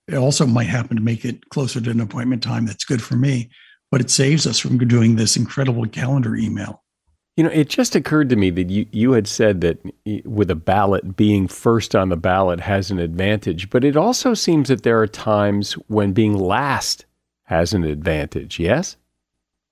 It 0.08 0.16
also 0.16 0.46
might 0.46 0.68
happen 0.68 0.96
to 0.96 1.02
make 1.02 1.24
it 1.24 1.48
closer 1.50 1.80
to 1.80 1.90
an 1.90 2.00
appointment 2.00 2.42
time 2.42 2.66
that's 2.66 2.84
good 2.84 3.02
for 3.02 3.16
me, 3.16 3.50
but 3.90 4.00
it 4.00 4.10
saves 4.10 4.46
us 4.46 4.58
from 4.58 4.78
doing 4.78 5.16
this 5.16 5.36
incredible 5.36 5.86
calendar 5.86 6.34
email. 6.34 6.82
You 7.36 7.44
know, 7.44 7.50
it 7.50 7.68
just 7.68 7.94
occurred 7.94 8.30
to 8.30 8.36
me 8.36 8.50
that 8.50 8.68
you, 8.68 8.86
you 8.90 9.12
had 9.12 9.28
said 9.28 9.60
that 9.60 9.78
with 10.24 10.50
a 10.50 10.56
ballot, 10.56 11.16
being 11.16 11.46
first 11.46 11.94
on 11.94 12.08
the 12.08 12.16
ballot 12.16 12.58
has 12.58 12.90
an 12.90 12.98
advantage, 12.98 13.70
but 13.70 13.84
it 13.84 13.96
also 13.96 14.34
seems 14.34 14.68
that 14.68 14.82
there 14.82 15.00
are 15.00 15.06
times 15.06 15.74
when 15.86 16.12
being 16.12 16.36
last 16.36 17.04
has 17.44 17.72
an 17.72 17.84
advantage, 17.84 18.58
yes? 18.58 18.96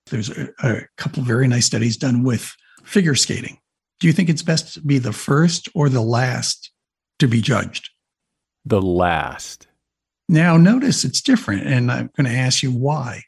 There's 0.07 0.31
a, 0.31 0.49
a 0.62 0.83
couple 0.96 1.25
very 1.25 1.49
nice 1.49 1.66
studies 1.66 1.96
done 1.96 2.22
with 2.22 2.55
figure 2.85 3.16
skating 3.16 3.59
do 4.01 4.07
you 4.07 4.12
think 4.12 4.29
it's 4.29 4.42
best 4.42 4.75
to 4.75 4.81
be 4.81 4.99
the 4.99 5.12
first 5.12 5.68
or 5.75 5.88
the 5.88 6.03
last 6.03 6.70
to 7.18 7.27
be 7.27 7.40
judged? 7.40 7.90
The 8.64 8.83
last. 8.83 9.68
Now, 10.29 10.57
notice 10.57 11.05
it's 11.05 11.21
different, 11.21 11.67
and 11.67 11.91
I'm 11.91 12.11
going 12.17 12.31
to 12.31 12.37
ask 12.37 12.62
you 12.62 12.73
why. 12.73 13.23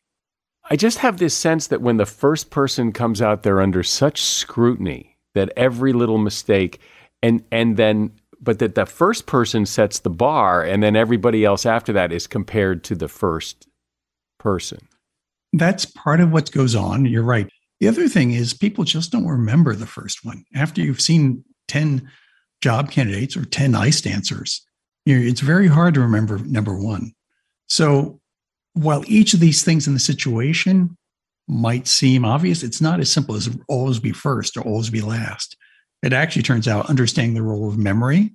I 0.71 0.77
just 0.77 0.99
have 0.99 1.19
this 1.19 1.35
sense 1.35 1.69
that 1.69 1.81
when 1.81 1.97
the 1.97 2.07
first 2.07 2.51
person 2.51 2.93
comes 2.93 3.23
out 3.23 3.43
there 3.43 3.61
under 3.61 3.83
such 3.83 4.23
scrutiny 4.23 5.17
that 5.35 5.53
every 5.57 5.93
little 5.93 6.19
mistake, 6.19 6.81
and 7.23 7.43
and 7.51 7.77
then 7.77 8.13
but 8.41 8.59
that 8.59 8.75
the 8.75 8.87
first 8.87 9.27
person 9.27 9.67
sets 9.67 10.01
the 10.01 10.11
bar, 10.11 10.63
and 10.63 10.83
then 10.83 10.97
everybody 10.97 11.45
else 11.45 11.65
after 11.65 11.93
that 11.93 12.13
is 12.13 12.27
compared 12.27 12.85
to 12.85 12.95
the 12.95 13.09
first 13.09 13.67
person. 14.39 14.81
That's 15.53 15.85
part 15.85 16.21
of 16.21 16.33
what 16.33 16.53
goes 16.53 16.75
on. 16.75 17.07
You're 17.07 17.23
right. 17.23 17.49
The 17.81 17.89
other 17.89 18.09
thing 18.09 18.33
is 18.33 18.55
people 18.55 18.85
just 18.85 19.13
don't 19.13 19.27
remember 19.27 19.75
the 19.75 19.87
first 19.87 20.25
one. 20.25 20.45
After 20.55 20.81
you've 20.81 21.01
seen 21.01 21.45
10 21.69 22.11
job 22.61 22.91
candidates 22.91 23.37
or 23.37 23.45
10 23.45 23.75
ice 23.75 24.01
dancers, 24.01 24.67
you 25.09 25.19
know, 25.19 25.27
it's 25.27 25.41
very 25.41 25.69
hard 25.69 25.95
to 25.95 26.03
remember 26.03 26.37
number 26.41 26.79
one. 26.79 27.13
So 27.71 28.21
while 28.75 29.03
each 29.07 29.33
of 29.33 29.41
these 29.41 29.65
things 29.65 29.87
in 29.87 29.95
the 29.95 30.01
situation 30.01 30.99
might 31.49 31.89
seem 31.89 32.27
obvious, 32.27 32.63
it's 32.63 32.83
not 32.83 33.01
as 33.01 33.11
simple 33.11 33.35
as 33.35 33.49
always 33.69 33.99
be 33.99 34.13
first 34.13 34.59
or 34.59 34.61
always 34.61 34.91
be 34.91 35.01
last. 35.01 35.57
It 36.03 36.13
actually 36.13 36.43
turns 36.43 36.69
out 36.69 36.91
understanding 36.91 37.33
the 37.33 37.43
role 37.43 37.67
of 37.67 37.79
memory 37.79 38.35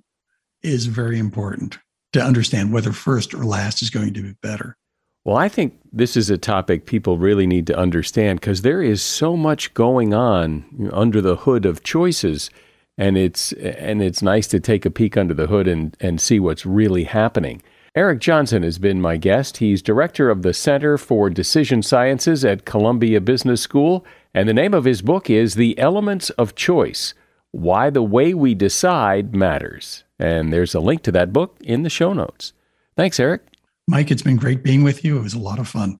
is 0.64 0.86
very 0.86 1.16
important 1.16 1.78
to 2.12 2.20
understand 2.20 2.72
whether 2.72 2.92
first 2.92 3.34
or 3.34 3.44
last 3.44 3.80
is 3.80 3.90
going 3.90 4.12
to 4.14 4.22
be 4.22 4.34
better. 4.42 4.76
Well, 5.24 5.36
I 5.36 5.48
think 5.48 5.78
this 5.92 6.16
is 6.16 6.28
a 6.28 6.36
topic 6.36 6.86
people 6.86 7.18
really 7.18 7.46
need 7.46 7.68
to 7.68 7.78
understand 7.78 8.40
because 8.40 8.62
there 8.62 8.82
is 8.82 9.00
so 9.00 9.36
much 9.36 9.74
going 9.74 10.12
on 10.12 10.90
under 10.92 11.20
the 11.20 11.36
hood 11.36 11.66
of 11.66 11.84
choices, 11.84 12.50
and 12.96 13.16
it's 13.16 13.52
and 13.52 14.02
it's 14.02 14.22
nice 14.22 14.46
to 14.48 14.60
take 14.60 14.84
a 14.84 14.90
peek 14.90 15.16
under 15.16 15.34
the 15.34 15.46
hood 15.46 15.66
and, 15.66 15.96
and 16.00 16.20
see 16.20 16.38
what's 16.40 16.66
really 16.66 17.04
happening. 17.04 17.62
Eric 17.96 18.18
Johnson 18.18 18.64
has 18.64 18.78
been 18.78 19.00
my 19.00 19.16
guest. 19.16 19.58
He's 19.58 19.80
director 19.80 20.28
of 20.28 20.42
the 20.42 20.52
Center 20.52 20.98
for 20.98 21.30
Decision 21.30 21.80
Sciences 21.80 22.44
at 22.44 22.64
Columbia 22.64 23.20
Business 23.20 23.60
School, 23.60 24.04
and 24.34 24.48
the 24.48 24.54
name 24.54 24.74
of 24.74 24.84
his 24.84 25.00
book 25.00 25.30
is 25.30 25.54
The 25.54 25.78
Elements 25.78 26.30
of 26.30 26.56
Choice 26.56 27.14
Why 27.52 27.90
the 27.90 28.02
Way 28.02 28.34
We 28.34 28.54
Decide 28.54 29.34
Matters. 29.34 30.02
And 30.18 30.52
there's 30.52 30.74
a 30.74 30.80
link 30.80 31.02
to 31.04 31.12
that 31.12 31.32
book 31.32 31.56
in 31.60 31.84
the 31.84 31.90
show 31.90 32.12
notes. 32.12 32.52
Thanks, 32.96 33.20
Eric. 33.20 33.42
Mike, 33.86 34.10
it's 34.10 34.22
been 34.22 34.36
great 34.36 34.64
being 34.64 34.82
with 34.82 35.04
you. 35.04 35.18
It 35.18 35.22
was 35.22 35.34
a 35.34 35.38
lot 35.38 35.58
of 35.58 35.68
fun. 35.68 35.98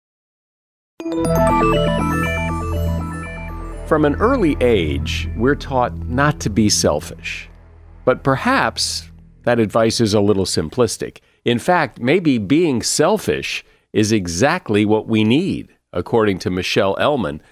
From 3.86 4.06
an 4.06 4.14
early 4.14 4.56
age, 4.62 5.28
we're 5.36 5.54
taught 5.54 5.94
not 6.06 6.40
to 6.40 6.48
be 6.48 6.70
selfish. 6.70 7.50
But 8.06 8.24
perhaps 8.24 9.10
that 9.42 9.60
advice 9.60 10.00
is 10.00 10.14
a 10.14 10.22
little 10.22 10.46
simplistic. 10.46 11.18
In 11.44 11.58
fact, 11.58 12.00
maybe 12.00 12.38
being 12.38 12.80
selfish 12.80 13.62
is 13.92 14.10
exactly 14.10 14.86
what 14.86 15.06
we 15.06 15.22
need, 15.22 15.68
according 15.92 16.38
to 16.40 16.50
Michelle 16.50 16.96
Elman. 16.98 17.42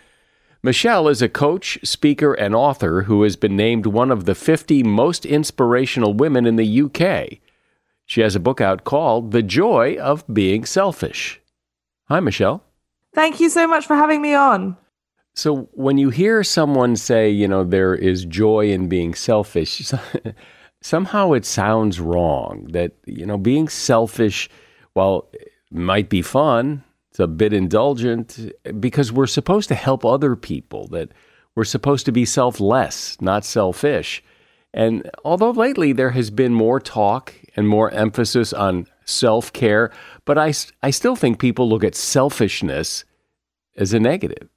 Michelle 0.63 1.07
is 1.07 1.21
a 1.21 1.29
coach, 1.29 1.79
speaker, 1.85 2.33
and 2.33 2.55
author 2.55 3.03
who 3.03 3.25
has 3.25 3.37
been 3.37 3.55
named 3.55 3.85
one 3.85 4.11
of 4.11 4.25
the 4.25 4.35
50 4.35 4.83
most 4.85 5.27
inspirational 5.27 6.15
women 6.15 6.47
in 6.47 6.57
the 6.57 6.83
UK. 6.83 7.41
She 8.07 8.23
has 8.23 8.35
a 8.35 8.41
book 8.41 8.63
out 8.63 8.85
called 8.85 9.33
The 9.33 9.43
Joy 9.43 9.97
of 9.97 10.25
Being 10.33 10.65
Selfish. 10.65 11.43
Hi, 12.09 12.21
Michelle. 12.21 12.65
Thank 13.15 13.39
you 13.39 13.51
so 13.51 13.67
much 13.67 13.87
for 13.87 13.97
having 13.97 14.23
me 14.23 14.35
on. 14.35 14.79
So, 15.35 15.69
when 15.73 15.97
you 15.97 16.11
hear 16.11 16.45
someone 16.45 16.97
say, 16.97 17.31
you 17.31 17.49
know, 17.49 17.65
there 17.65 17.95
is 17.95 18.27
joy 18.27 18.71
in 18.71 18.89
being 18.89 19.15
selfish, 19.15 19.91
somehow 20.83 21.33
it 21.33 21.47
sounds 21.47 22.01
wrong 22.01 22.69
that, 22.73 22.93
you 23.07 23.25
know, 23.25 23.39
being 23.39 23.69
selfish, 23.69 24.51
while 24.93 25.31
might 25.71 26.11
be 26.11 26.21
fun, 26.21 26.85
it's 27.11 27.21
a 27.21 27.27
bit 27.27 27.53
indulgent 27.53 28.39
because 28.79 29.11
we're 29.11 29.27
supposed 29.27 29.69
to 29.69 29.75
help 29.75 30.05
other 30.05 30.37
people, 30.37 30.87
that 30.89 31.13
we're 31.55 31.65
supposed 31.65 32.07
to 32.07 32.13
be 32.13 32.25
selfless, 32.25 33.21
not 33.21 33.45
selfish. 33.45 34.23
And 34.75 35.11
although 35.25 35.51
lately 35.51 35.93
there 35.93 36.11
has 36.11 36.31
been 36.31 36.55
more 36.55 36.81
talk 36.81 37.35
and 37.57 37.69
more 37.69 37.91
emphasis 37.91 38.53
on 38.53 38.87
self 39.05 39.53
care, 39.53 39.91
but 40.25 40.39
I, 40.39 40.55
I 40.83 40.91
still 40.91 41.17
think 41.17 41.39
people 41.39 41.69
look 41.69 41.85
at 41.85 41.95
selfishness 41.95 43.05
as 43.77 43.93
a 43.93 44.01
negative. 44.01 44.49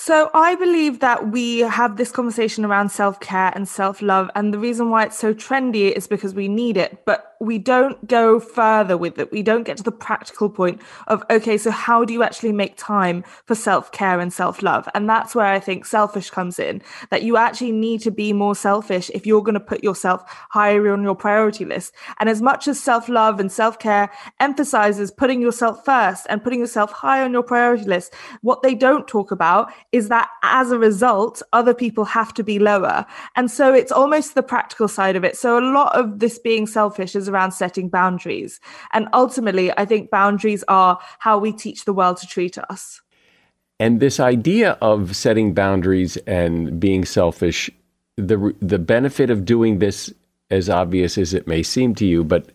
So 0.00 0.30
I 0.32 0.54
believe 0.54 1.00
that 1.00 1.32
we 1.32 1.58
have 1.58 1.96
this 1.96 2.12
conversation 2.12 2.64
around 2.64 2.90
self 2.90 3.18
care 3.18 3.50
and 3.56 3.68
self 3.68 4.00
love. 4.00 4.30
And 4.36 4.54
the 4.54 4.58
reason 4.58 4.90
why 4.90 5.06
it's 5.06 5.18
so 5.18 5.34
trendy 5.34 5.90
is 5.90 6.06
because 6.06 6.34
we 6.34 6.46
need 6.46 6.76
it. 6.76 7.04
But 7.04 7.27
we 7.40 7.58
don't 7.58 8.06
go 8.06 8.40
further 8.40 8.96
with 8.96 9.18
it. 9.18 9.30
We 9.30 9.42
don't 9.42 9.62
get 9.62 9.76
to 9.78 9.82
the 9.82 9.92
practical 9.92 10.50
point 10.50 10.80
of, 11.06 11.22
okay, 11.30 11.56
so 11.56 11.70
how 11.70 12.04
do 12.04 12.12
you 12.12 12.22
actually 12.22 12.52
make 12.52 12.76
time 12.76 13.24
for 13.46 13.54
self 13.54 13.92
care 13.92 14.20
and 14.20 14.32
self 14.32 14.62
love? 14.62 14.88
And 14.94 15.08
that's 15.08 15.34
where 15.34 15.46
I 15.46 15.60
think 15.60 15.86
selfish 15.86 16.30
comes 16.30 16.58
in, 16.58 16.82
that 17.10 17.22
you 17.22 17.36
actually 17.36 17.72
need 17.72 18.00
to 18.02 18.10
be 18.10 18.32
more 18.32 18.54
selfish 18.54 19.10
if 19.14 19.26
you're 19.26 19.42
going 19.42 19.54
to 19.54 19.60
put 19.60 19.84
yourself 19.84 20.22
higher 20.50 20.92
on 20.92 21.02
your 21.02 21.14
priority 21.14 21.64
list. 21.64 21.94
And 22.18 22.28
as 22.28 22.42
much 22.42 22.66
as 22.66 22.80
self 22.80 23.08
love 23.08 23.38
and 23.38 23.50
self 23.52 23.78
care 23.78 24.10
emphasizes 24.40 25.10
putting 25.10 25.40
yourself 25.40 25.84
first 25.84 26.26
and 26.28 26.42
putting 26.42 26.60
yourself 26.60 26.90
high 26.90 27.22
on 27.22 27.32
your 27.32 27.42
priority 27.42 27.84
list, 27.84 28.14
what 28.42 28.62
they 28.62 28.74
don't 28.74 29.06
talk 29.06 29.30
about 29.30 29.72
is 29.92 30.08
that 30.08 30.28
as 30.42 30.70
a 30.70 30.78
result, 30.78 31.42
other 31.52 31.74
people 31.74 32.04
have 32.04 32.34
to 32.34 32.42
be 32.42 32.58
lower. 32.58 33.06
And 33.36 33.50
so 33.50 33.72
it's 33.72 33.92
almost 33.92 34.34
the 34.34 34.42
practical 34.42 34.88
side 34.88 35.16
of 35.16 35.24
it. 35.24 35.36
So 35.36 35.58
a 35.58 35.64
lot 35.72 35.94
of 35.94 36.18
this 36.18 36.38
being 36.38 36.66
selfish 36.66 37.14
is 37.14 37.27
around 37.28 37.52
setting 37.52 37.88
boundaries. 37.88 38.60
And 38.92 39.08
ultimately, 39.12 39.70
I 39.76 39.84
think 39.84 40.10
boundaries 40.10 40.64
are 40.68 40.98
how 41.18 41.38
we 41.38 41.52
teach 41.52 41.84
the 41.84 41.92
world 41.92 42.16
to 42.18 42.26
treat 42.26 42.58
us. 42.58 43.00
And 43.80 44.00
this 44.00 44.18
idea 44.18 44.76
of 44.82 45.14
setting 45.14 45.54
boundaries 45.54 46.16
and 46.18 46.80
being 46.80 47.04
selfish, 47.04 47.70
the 48.16 48.54
the 48.60 48.78
benefit 48.78 49.30
of 49.30 49.44
doing 49.44 49.78
this 49.78 50.12
as 50.50 50.68
obvious 50.68 51.16
as 51.18 51.34
it 51.34 51.46
may 51.46 51.62
seem 51.62 51.94
to 51.96 52.06
you, 52.06 52.24
but 52.24 52.50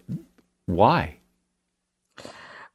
why? 0.65 1.17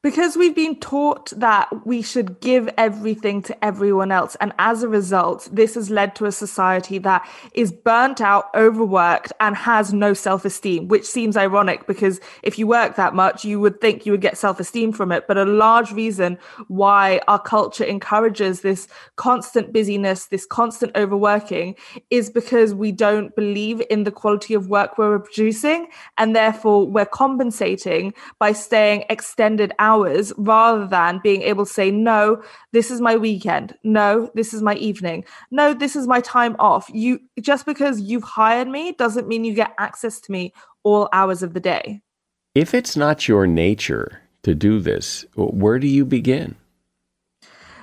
Because 0.01 0.37
we've 0.37 0.55
been 0.55 0.79
taught 0.79 1.29
that 1.35 1.67
we 1.85 2.01
should 2.01 2.39
give 2.39 2.69
everything 2.77 3.41
to 3.41 3.65
everyone 3.65 4.13
else. 4.13 4.37
And 4.39 4.53
as 4.57 4.81
a 4.81 4.87
result, 4.87 5.49
this 5.51 5.75
has 5.75 5.89
led 5.89 6.15
to 6.15 6.25
a 6.25 6.31
society 6.31 6.99
that 6.99 7.27
is 7.53 7.73
burnt 7.73 8.21
out, 8.21 8.45
overworked, 8.55 9.33
and 9.41 9.57
has 9.57 9.91
no 9.91 10.13
self 10.13 10.45
esteem, 10.45 10.87
which 10.87 11.05
seems 11.05 11.35
ironic 11.35 11.85
because 11.85 12.21
if 12.43 12.57
you 12.57 12.65
work 12.65 12.95
that 12.95 13.13
much, 13.13 13.43
you 13.43 13.59
would 13.59 13.81
think 13.81 14.05
you 14.05 14.13
would 14.13 14.21
get 14.21 14.37
self 14.37 14.59
esteem 14.61 14.93
from 14.93 15.11
it. 15.11 15.27
But 15.27 15.37
a 15.37 15.43
large 15.43 15.91
reason 15.91 16.37
why 16.69 17.19
our 17.27 17.39
culture 17.39 17.83
encourages 17.83 18.61
this 18.61 18.87
constant 19.17 19.73
busyness, 19.73 20.27
this 20.27 20.45
constant 20.45 20.95
overworking, 20.95 21.75
is 22.09 22.29
because 22.29 22.73
we 22.73 22.93
don't 22.93 23.35
believe 23.35 23.81
in 23.89 24.05
the 24.05 24.11
quality 24.11 24.53
of 24.53 24.69
work 24.69 24.97
we're 24.97 25.19
producing. 25.19 25.87
And 26.17 26.33
therefore, 26.33 26.87
we're 26.87 27.05
compensating 27.05 28.13
by 28.39 28.53
staying 28.53 29.03
extended 29.09 29.73
hours 29.77 29.88
hours 29.89 30.31
rather 30.37 30.85
than 30.87 31.19
being 31.23 31.41
able 31.41 31.65
to 31.65 31.73
say, 31.79 31.89
no, 31.91 32.41
this 32.73 32.91
is 32.91 33.01
my 33.01 33.15
weekend. 33.15 33.75
No, 33.83 34.29
this 34.35 34.53
is 34.53 34.61
my 34.61 34.75
evening. 34.75 35.25
No, 35.49 35.73
this 35.73 35.95
is 35.95 36.05
my 36.07 36.21
time 36.21 36.55
off. 36.59 36.89
You 36.93 37.19
just 37.41 37.65
because 37.65 37.95
you've 38.01 38.23
hired 38.23 38.67
me 38.67 38.83
doesn't 39.03 39.27
mean 39.27 39.43
you 39.45 39.53
get 39.53 39.73
access 39.77 40.19
to 40.21 40.31
me 40.31 40.53
all 40.83 41.09
hours 41.11 41.43
of 41.43 41.53
the 41.53 41.59
day. 41.59 42.01
If 42.55 42.73
it's 42.73 42.95
not 42.95 43.27
your 43.27 43.47
nature 43.47 44.21
to 44.43 44.55
do 44.55 44.79
this, 44.79 45.25
where 45.35 45.79
do 45.79 45.87
you 45.87 46.05
begin? 46.05 46.55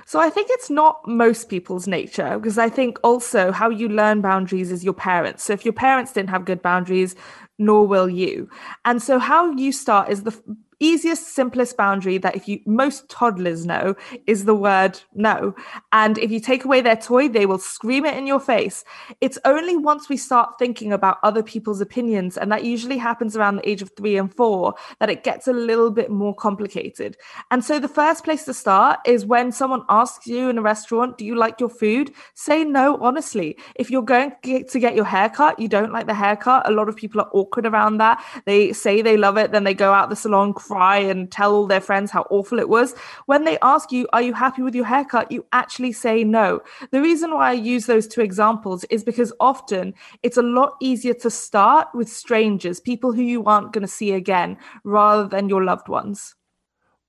So 0.05 0.21
I 0.21 0.29
think 0.29 0.47
it's 0.51 0.69
not 0.69 1.05
most 1.05 1.49
people's 1.49 1.85
nature 1.85 2.39
because 2.39 2.57
I 2.57 2.69
think 2.69 2.97
also 3.03 3.51
how 3.51 3.69
you 3.69 3.89
learn 3.89 4.21
boundaries 4.21 4.71
is 4.71 4.83
your 4.83 4.93
parents. 4.93 5.43
So 5.43 5.51
if 5.51 5.65
your 5.65 5.73
parents 5.73 6.13
didn't 6.13 6.29
have 6.29 6.45
good 6.45 6.61
boundaries, 6.61 7.13
nor 7.59 7.85
will 7.85 8.09
you. 8.09 8.49
And 8.85 9.03
so 9.03 9.19
how 9.19 9.51
you 9.51 9.71
start 9.73 10.09
is 10.09 10.23
the 10.23 10.33
easiest, 10.79 11.33
simplest 11.33 11.77
boundary 11.77 12.17
that 12.19 12.35
if 12.35 12.47
you 12.47 12.59
most 12.65 13.09
toddlers 13.09 13.65
know 13.65 13.95
is 14.25 14.45
the 14.45 14.55
word 14.55 14.99
no. 15.13 15.55
And 15.91 16.17
if 16.17 16.31
you 16.31 16.39
take 16.39 16.65
away 16.65 16.81
their 16.81 16.95
toy, 16.95 17.27
they 17.29 17.45
will 17.45 17.57
scream 17.57 18.05
it 18.05 18.17
in 18.17 18.27
your 18.27 18.39
face. 18.39 18.83
It's 19.21 19.39
only 19.45 19.75
once 19.75 20.09
we 20.09 20.17
start 20.17 20.59
thinking 20.59 20.93
about 20.93 21.17
other 21.23 21.43
people's 21.43 21.81
opinions, 21.81 22.37
and 22.37 22.51
that 22.51 22.63
usually 22.63 22.97
happens 22.97 23.35
around 23.35 23.57
the 23.57 23.69
age 23.69 23.81
of 23.81 23.91
three 23.97 24.17
and 24.17 24.33
four, 24.33 24.75
that 24.99 25.09
it 25.09 25.23
gets 25.23 25.47
a 25.47 25.53
little 25.53 25.91
bit 25.91 26.11
more 26.11 26.35
complicated. 26.35 27.17
And 27.51 27.63
so 27.63 27.79
the 27.79 27.87
first 27.87 28.23
place 28.23 28.45
to 28.45 28.53
start 28.53 28.99
is 29.05 29.25
when 29.25 29.51
someone 29.51 29.83
asks 29.89 30.27
you 30.27 30.49
in 30.49 30.57
a 30.57 30.61
restaurant, 30.61 31.17
Do 31.17 31.25
you 31.25 31.35
like 31.35 31.59
your 31.59 31.69
food? 31.69 32.13
Say 32.33 32.63
no, 32.63 32.97
honestly. 33.01 33.57
If 33.75 33.89
you're 33.89 34.01
going 34.01 34.33
to 34.43 34.79
get 34.79 34.95
your 34.95 35.05
haircut, 35.05 35.59
you 35.59 35.67
don't 35.67 35.91
like 35.91 36.07
the 36.07 36.13
haircut, 36.13 36.67
a 36.67 36.71
lot 36.71 36.89
of 36.89 36.95
people 36.95 37.21
are 37.21 37.29
awkward 37.33 37.65
around 37.65 37.97
that. 37.97 38.23
They 38.45 38.73
say 38.73 39.01
they 39.01 39.17
love 39.17 39.37
it, 39.37 39.51
then 39.51 39.63
they 39.63 39.73
go 39.73 39.93
out 39.93 40.09
the 40.09 40.15
salon 40.15 40.53
cry 40.67 40.97
and 40.97 41.31
tell 41.31 41.53
all 41.53 41.67
their 41.67 41.81
friends 41.81 42.11
how 42.11 42.27
awful 42.29 42.59
it 42.59 42.69
was. 42.69 42.93
When 43.25 43.45
they 43.45 43.57
ask 43.61 43.91
you, 43.91 44.07
Are 44.13 44.21
you 44.21 44.33
happy 44.33 44.61
with 44.61 44.75
your 44.75 44.85
haircut? 44.85 45.31
you 45.31 45.45
actually 45.51 45.91
say 45.91 46.23
no. 46.23 46.61
The 46.91 47.01
reason 47.01 47.33
why 47.33 47.49
I 47.49 47.53
use 47.53 47.85
those 47.85 48.07
two 48.07 48.21
examples 48.21 48.83
is 48.85 49.03
because 49.03 49.33
often 49.39 49.93
it's 50.23 50.37
a 50.37 50.41
lot 50.41 50.75
easier 50.81 51.13
to 51.15 51.29
start 51.29 51.87
with 51.93 52.09
strangers, 52.09 52.79
people 52.79 53.13
who 53.13 53.21
you 53.21 53.45
aren't 53.45 53.73
going 53.73 53.81
to 53.81 53.87
see 53.87 54.11
again, 54.11 54.57
rather 54.83 55.27
than 55.27 55.49
your 55.49 55.63
loved 55.63 55.87
ones. 55.87 56.35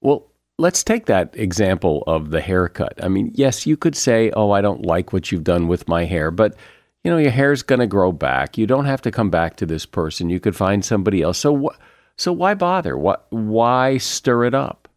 Well, 0.00 0.30
let's 0.58 0.84
take 0.84 1.06
that 1.06 1.34
example 1.36 2.04
of 2.06 2.30
the 2.30 2.40
haircut. 2.40 2.94
I 3.02 3.08
mean, 3.08 3.30
yes, 3.34 3.66
you 3.66 3.76
could 3.76 3.96
say, 3.96 4.30
Oh, 4.34 4.50
I 4.50 4.60
don't 4.60 4.84
like 4.84 5.12
what 5.12 5.30
you've 5.30 5.44
done 5.44 5.68
with 5.68 5.88
my 5.88 6.04
hair, 6.04 6.30
but 6.30 6.56
you 7.04 7.10
know, 7.10 7.18
your 7.18 7.30
hair's 7.30 7.62
going 7.62 7.78
to 7.78 7.86
grow 7.86 8.12
back. 8.12 8.58
You 8.58 8.66
don't 8.66 8.84
have 8.84 9.02
to 9.02 9.10
come 9.10 9.30
back 9.30 9.56
to 9.56 9.66
this 9.66 9.86
person. 9.86 10.30
You 10.30 10.40
could 10.40 10.56
find 10.56 10.84
somebody 10.84 11.22
else. 11.22 11.38
So 11.38 11.52
what? 11.52 11.78
So 12.18 12.32
why 12.32 12.54
bother? 12.54 12.98
What, 12.98 13.26
why 13.30 13.98
stir 13.98 14.44
it 14.44 14.54
up? 14.54 14.87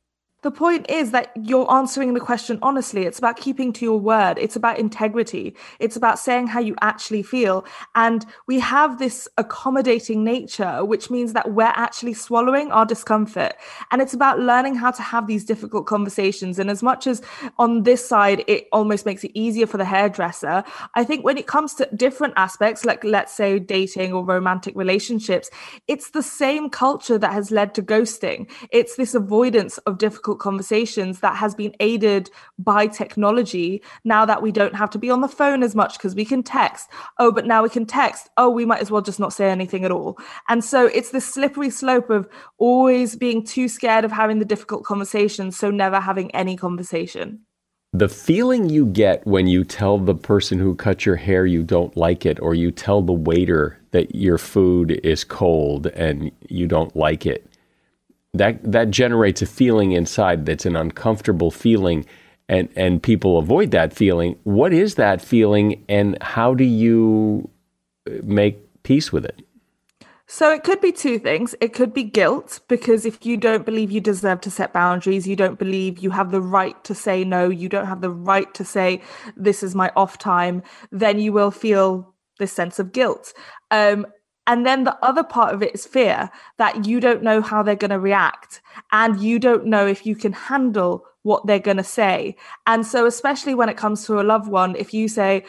The 0.42 0.52
point 0.52 0.90
is 0.90 1.12
that 1.12 1.32
you're 1.36 1.72
answering 1.72 2.14
the 2.16 2.20
question 2.20 2.58
honestly. 2.64 3.04
It's 3.04 3.20
about 3.20 3.38
keeping 3.38 3.72
to 3.74 3.86
your 3.86 4.00
word. 4.00 4.40
It's 4.40 4.56
about 4.56 4.80
integrity. 4.80 5.56
It's 5.80 5.96
about 5.96 6.18
saying 6.18 6.48
how 6.48 6.60
you 6.60 6.76
actually 6.82 7.22
feel. 7.22 7.64
And 7.94 8.26
we 8.48 8.60
have 8.60 8.98
this 8.98 9.28
accommodating 9.38 10.24
nature, 10.24 10.84
which 10.84 11.12
means 11.12 11.34
that 11.34 11.52
we're 11.52 11.74
actually 11.76 12.14
swallowing 12.14 12.72
our 12.72 12.88
discomfort. 12.88 13.54
And 13.92 14.02
it's 14.02 14.16
about 14.16 14.40
learning 14.40 14.76
how 14.76 14.90
to 14.92 15.02
have 15.04 15.28
these 15.28 15.46
difficult 15.46 15.86
conversations. 15.86 16.58
And 16.58 16.72
as 16.72 16.82
much 16.82 17.06
as 17.06 17.22
on 17.60 17.84
this 17.84 18.08
side, 18.08 18.44
it 18.48 18.68
almost 18.72 19.06
makes 19.06 19.24
it 19.24 19.32
easier 19.36 19.68
for 19.68 19.78
the 19.78 19.86
hairdresser, 19.86 20.64
I 20.96 21.04
think 21.04 21.24
when 21.24 21.38
it 21.38 21.48
comes 21.48 21.76
to 21.76 21.88
different 21.96 22.34
aspects, 22.36 22.84
like 22.84 23.04
let's 23.04 23.34
say 23.34 23.60
dating 23.60 24.14
or 24.14 24.26
romantic 24.26 24.76
relationships, 24.76 25.50
it's 25.88 26.12
the 26.12 26.24
same 26.24 26.70
culture 26.70 27.18
that 27.18 27.32
has 27.32 27.52
led 27.52 27.76
to 27.76 27.84
ghosting. 27.84 28.50
It's 28.72 28.96
this 28.96 29.14
avoidance 29.14 29.78
of 29.80 29.98
difficult 29.98 30.31
difficult 30.32 30.40
conversations 30.40 31.20
that 31.20 31.36
has 31.36 31.54
been 31.54 31.74
aided 31.82 32.30
by 32.58 32.88
technology 32.88 33.82
now 34.06 34.26
that 34.26 34.42
we 34.42 34.52
don't 34.52 34.76
have 34.76 34.90
to 34.90 34.98
be 34.98 35.10
on 35.10 35.20
the 35.20 35.28
phone 35.28 35.62
as 35.62 35.76
much 35.76 35.98
because 35.98 36.16
we 36.16 36.24
can 36.24 36.42
text. 36.42 36.88
Oh, 37.20 37.32
but 37.34 37.46
now 37.46 37.64
we 37.64 37.70
can 37.70 37.86
text. 37.86 38.30
Oh, 38.38 38.50
we 38.50 38.66
might 38.66 38.82
as 38.82 38.90
well 38.90 39.02
just 39.02 39.20
not 39.20 39.34
say 39.34 39.50
anything 39.50 39.84
at 39.84 39.92
all. 39.92 40.18
And 40.48 40.64
so 40.64 40.86
it's 40.86 41.12
this 41.12 41.26
slippery 41.26 41.70
slope 41.70 42.10
of 42.10 42.30
always 42.58 43.18
being 43.18 43.44
too 43.44 43.68
scared 43.68 44.06
of 44.06 44.12
having 44.12 44.40
the 44.40 44.46
difficult 44.46 44.86
conversations, 44.86 45.58
so 45.58 45.70
never 45.70 46.00
having 46.00 46.32
any 46.34 46.56
conversation. 46.56 47.42
The 47.94 48.08
feeling 48.08 48.70
you 48.70 48.86
get 48.86 49.28
when 49.28 49.48
you 49.48 49.66
tell 49.66 49.98
the 49.98 50.16
person 50.16 50.60
who 50.60 50.76
cut 50.76 51.06
your 51.06 51.18
hair 51.18 51.46
you 51.46 51.62
don't 51.62 51.98
like 51.98 52.26
it, 52.26 52.40
or 52.40 52.56
you 52.56 52.72
tell 52.72 53.02
the 53.02 53.12
waiter 53.12 53.78
that 53.92 54.16
your 54.16 54.38
food 54.38 54.92
is 55.04 55.26
cold 55.26 55.88
and 55.88 56.32
you 56.48 56.68
don't 56.68 56.96
like 56.96 57.26
it, 57.26 57.51
that 58.34 58.60
that 58.64 58.92
generates 58.92 59.42
a 59.42 59.46
feeling 59.46 59.92
inside 59.92 60.46
that's 60.46 60.66
an 60.66 60.76
uncomfortable 60.76 61.52
feeling 61.52 62.06
and 62.48 62.70
and 62.76 63.04
people 63.04 63.38
avoid 63.38 63.72
that 63.72 63.94
feeling 63.94 64.38
what 64.44 64.74
is 64.74 64.96
that 64.96 65.22
feeling 65.22 65.84
and 65.90 66.18
how 66.22 66.54
do 66.54 66.64
you 66.64 67.50
uh, 68.10 68.14
make 68.24 68.58
peace 68.84 69.12
with 69.12 69.26
it 69.26 69.42
so 70.34 70.50
it 70.50 70.64
could 70.64 70.80
be 70.80 70.94
two 70.94 71.20
things. 71.20 71.56
It 71.60 71.74
could 71.74 71.94
be 71.94 72.06
guilt 72.06 72.62
because 72.70 73.06
if 73.06 73.26
you 73.26 73.36
don't 73.36 73.66
believe 73.66 73.92
you 73.92 74.00
deserve 74.00 74.40
to 74.42 74.50
set 74.50 74.72
boundaries, 74.72 75.28
you 75.28 75.36
don't 75.36 75.60
believe 75.60 76.00
you 76.00 76.10
have 76.12 76.32
the 76.32 76.40
right 76.40 76.82
to 76.86 76.96
say 76.96 77.26
no, 77.26 77.50
you 77.50 77.68
don't 77.68 77.86
have 77.86 78.00
the 78.00 78.12
right 78.12 78.52
to 78.54 78.64
say 78.64 79.02
this 79.36 79.62
is 79.62 79.76
my 79.76 79.92
off 79.94 80.18
time, 80.18 80.64
then 80.90 81.20
you 81.20 81.34
will 81.34 81.52
feel 81.52 82.14
this 82.40 82.54
sense 82.54 82.80
of 82.80 82.94
guilt. 82.94 83.34
Um, 83.72 84.08
and 84.48 84.66
then 84.66 84.84
the 84.84 84.98
other 85.04 85.24
part 85.24 85.54
of 85.54 85.62
it 85.62 85.74
is 85.74 85.86
fear 85.86 86.30
that 86.58 86.86
you 86.86 87.00
don't 87.00 87.24
know 87.24 87.42
how 87.42 87.62
they're 87.62 87.76
going 87.76 87.92
to 87.92 88.00
react 88.00 88.62
and 88.92 89.20
you 89.22 89.40
don't 89.40 89.66
know 89.66 89.86
if 89.86 90.06
you 90.06 90.16
can 90.16 90.34
handle 90.34 91.06
what 91.24 91.46
they're 91.46 91.60
going 91.60 91.78
to 91.78 91.84
say. 91.84 92.36
And 92.66 92.86
so, 92.86 93.06
especially 93.06 93.54
when 93.54 93.70
it 93.70 93.78
comes 93.78 94.06
to 94.06 94.20
a 94.20 94.24
loved 94.24 94.50
one, 94.50 94.76
if 94.76 94.94
you 94.94 95.08
say, 95.08 95.46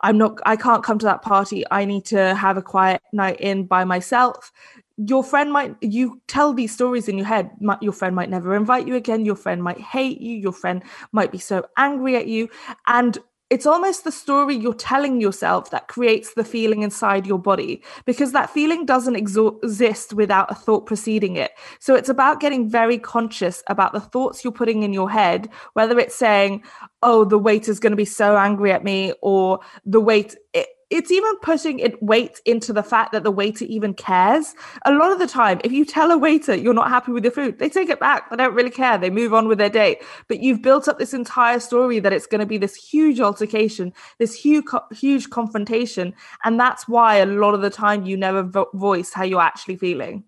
I'm 0.00 0.18
not, 0.18 0.38
I 0.44 0.56
can't 0.56 0.82
come 0.82 0.98
to 0.98 1.06
that 1.06 1.22
party, 1.22 1.64
I 1.70 1.84
need 1.84 2.04
to 2.06 2.34
have 2.34 2.56
a 2.56 2.62
quiet 2.62 3.00
night 3.12 3.40
in 3.40 3.64
by 3.64 3.84
myself. 3.84 4.52
Your 4.96 5.24
friend 5.24 5.52
might, 5.52 5.76
you 5.80 6.20
tell 6.26 6.52
these 6.52 6.72
stories 6.72 7.08
in 7.08 7.16
your 7.16 7.26
head. 7.26 7.50
Your 7.80 7.92
friend 7.92 8.14
might 8.14 8.30
never 8.30 8.54
invite 8.54 8.86
you 8.86 8.96
again. 8.96 9.24
Your 9.24 9.34
friend 9.34 9.62
might 9.62 9.80
hate 9.80 10.20
you. 10.20 10.36
Your 10.36 10.52
friend 10.52 10.82
might 11.12 11.32
be 11.32 11.38
so 11.38 11.64
angry 11.76 12.16
at 12.16 12.26
you. 12.26 12.48
And 12.86 13.18
it's 13.54 13.66
almost 13.66 14.02
the 14.02 14.10
story 14.10 14.56
you're 14.56 14.74
telling 14.74 15.20
yourself 15.20 15.70
that 15.70 15.86
creates 15.86 16.34
the 16.34 16.42
feeling 16.42 16.82
inside 16.82 17.24
your 17.24 17.38
body 17.38 17.80
because 18.04 18.32
that 18.32 18.50
feeling 18.50 18.84
doesn't 18.84 19.14
exist 19.14 20.12
without 20.12 20.50
a 20.50 20.56
thought 20.56 20.86
preceding 20.86 21.36
it. 21.36 21.52
So 21.78 21.94
it's 21.94 22.08
about 22.08 22.40
getting 22.40 22.68
very 22.68 22.98
conscious 22.98 23.62
about 23.68 23.92
the 23.92 24.00
thoughts 24.00 24.42
you're 24.42 24.52
putting 24.52 24.82
in 24.82 24.92
your 24.92 25.08
head, 25.08 25.48
whether 25.74 26.00
it's 26.00 26.16
saying, 26.16 26.64
oh, 27.04 27.24
the 27.24 27.38
waiter's 27.38 27.78
going 27.78 27.92
to 27.92 27.96
be 27.96 28.04
so 28.04 28.36
angry 28.36 28.72
at 28.72 28.82
me, 28.82 29.12
or 29.22 29.60
the 29.84 30.00
wait, 30.00 30.34
it, 30.52 30.66
it's 30.94 31.10
even 31.10 31.36
putting 31.42 31.80
it 31.80 32.00
weight 32.00 32.40
into 32.44 32.72
the 32.72 32.82
fact 32.82 33.10
that 33.10 33.24
the 33.24 33.30
waiter 33.32 33.64
even 33.64 33.94
cares. 33.94 34.54
A 34.84 34.92
lot 34.92 35.10
of 35.10 35.18
the 35.18 35.26
time, 35.26 35.60
if 35.64 35.72
you 35.72 35.84
tell 35.84 36.12
a 36.12 36.16
waiter 36.16 36.54
you're 36.54 36.72
not 36.72 36.88
happy 36.88 37.10
with 37.10 37.24
your 37.24 37.32
food, 37.32 37.58
they 37.58 37.68
take 37.68 37.90
it 37.90 37.98
back. 37.98 38.30
They 38.30 38.36
don't 38.36 38.54
really 38.54 38.70
care. 38.70 38.96
They 38.96 39.10
move 39.10 39.34
on 39.34 39.48
with 39.48 39.58
their 39.58 39.68
day. 39.68 39.98
But 40.28 40.38
you've 40.40 40.62
built 40.62 40.86
up 40.86 41.00
this 41.00 41.12
entire 41.12 41.58
story 41.58 41.98
that 41.98 42.12
it's 42.12 42.26
going 42.26 42.38
to 42.38 42.46
be 42.46 42.58
this 42.58 42.76
huge 42.76 43.18
altercation, 43.18 43.92
this 44.20 44.34
huge, 44.34 44.66
huge 44.92 45.30
confrontation, 45.30 46.14
and 46.44 46.60
that's 46.60 46.86
why 46.86 47.16
a 47.16 47.26
lot 47.26 47.54
of 47.54 47.60
the 47.60 47.70
time 47.70 48.06
you 48.06 48.16
never 48.16 48.44
vo- 48.44 48.70
voice 48.72 49.12
how 49.12 49.24
you're 49.24 49.40
actually 49.40 49.76
feeling. 49.76 50.22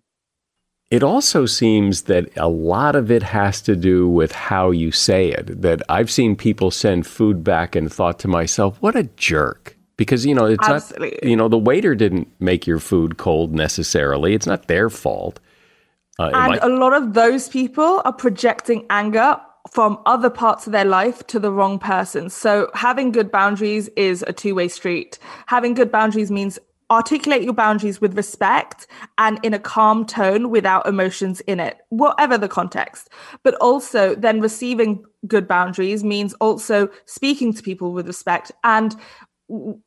It 0.91 1.01
also 1.01 1.45
seems 1.45 2.03
that 2.03 2.29
a 2.35 2.49
lot 2.49 2.95
of 2.95 3.09
it 3.09 3.23
has 3.23 3.61
to 3.61 3.75
do 3.75 4.09
with 4.09 4.33
how 4.33 4.71
you 4.71 4.91
say 4.91 5.29
it. 5.29 5.61
That 5.61 5.81
I've 5.87 6.11
seen 6.11 6.35
people 6.35 6.71
send 6.71 7.07
food 7.07 7.41
back 7.43 7.75
and 7.75 7.91
thought 7.91 8.19
to 8.19 8.27
myself, 8.27 8.81
what 8.81 8.97
a 8.97 9.03
jerk 9.03 9.76
because 9.97 10.25
you 10.25 10.33
know 10.33 10.45
it's 10.45 10.67
Absolutely. 10.67 11.19
not 11.21 11.29
you 11.29 11.35
know 11.35 11.47
the 11.47 11.57
waiter 11.57 11.95
didn't 11.95 12.27
make 12.39 12.65
your 12.65 12.79
food 12.79 13.17
cold 13.17 13.53
necessarily 13.53 14.33
it's 14.33 14.47
not 14.47 14.67
their 14.67 14.89
fault 14.89 15.39
uh, 16.19 16.31
and 16.33 16.47
might- 16.47 16.63
a 16.63 16.69
lot 16.69 16.93
of 16.93 17.13
those 17.13 17.49
people 17.49 18.01
are 18.05 18.13
projecting 18.13 18.85
anger 18.89 19.39
from 19.71 19.99
other 20.05 20.29
parts 20.29 20.65
of 20.65 20.71
their 20.71 20.85
life 20.85 21.27
to 21.27 21.39
the 21.39 21.51
wrong 21.51 21.77
person 21.77 22.29
so 22.29 22.69
having 22.73 23.11
good 23.11 23.29
boundaries 23.31 23.89
is 23.97 24.23
a 24.27 24.31
two-way 24.31 24.67
street 24.67 25.19
having 25.47 25.73
good 25.73 25.91
boundaries 25.91 26.31
means 26.31 26.57
articulate 26.89 27.43
your 27.43 27.53
boundaries 27.53 27.99
with 27.99 28.15
respect 28.15 28.87
and 29.17 29.39
in 29.43 29.53
a 29.53 29.59
calm 29.59 30.05
tone 30.05 30.49
without 30.49 30.87
emotions 30.87 31.41
in 31.41 31.59
it, 31.59 31.79
whatever 31.89 32.37
the 32.37 32.47
context. 32.47 33.09
But 33.43 33.55
also, 33.55 34.15
then 34.15 34.39
receiving 34.39 35.03
good 35.27 35.47
boundaries 35.47 36.03
means 36.03 36.33
also 36.35 36.89
speaking 37.05 37.53
to 37.53 37.61
people 37.61 37.91
with 37.91 38.07
respect 38.07 38.51
and 38.63 38.95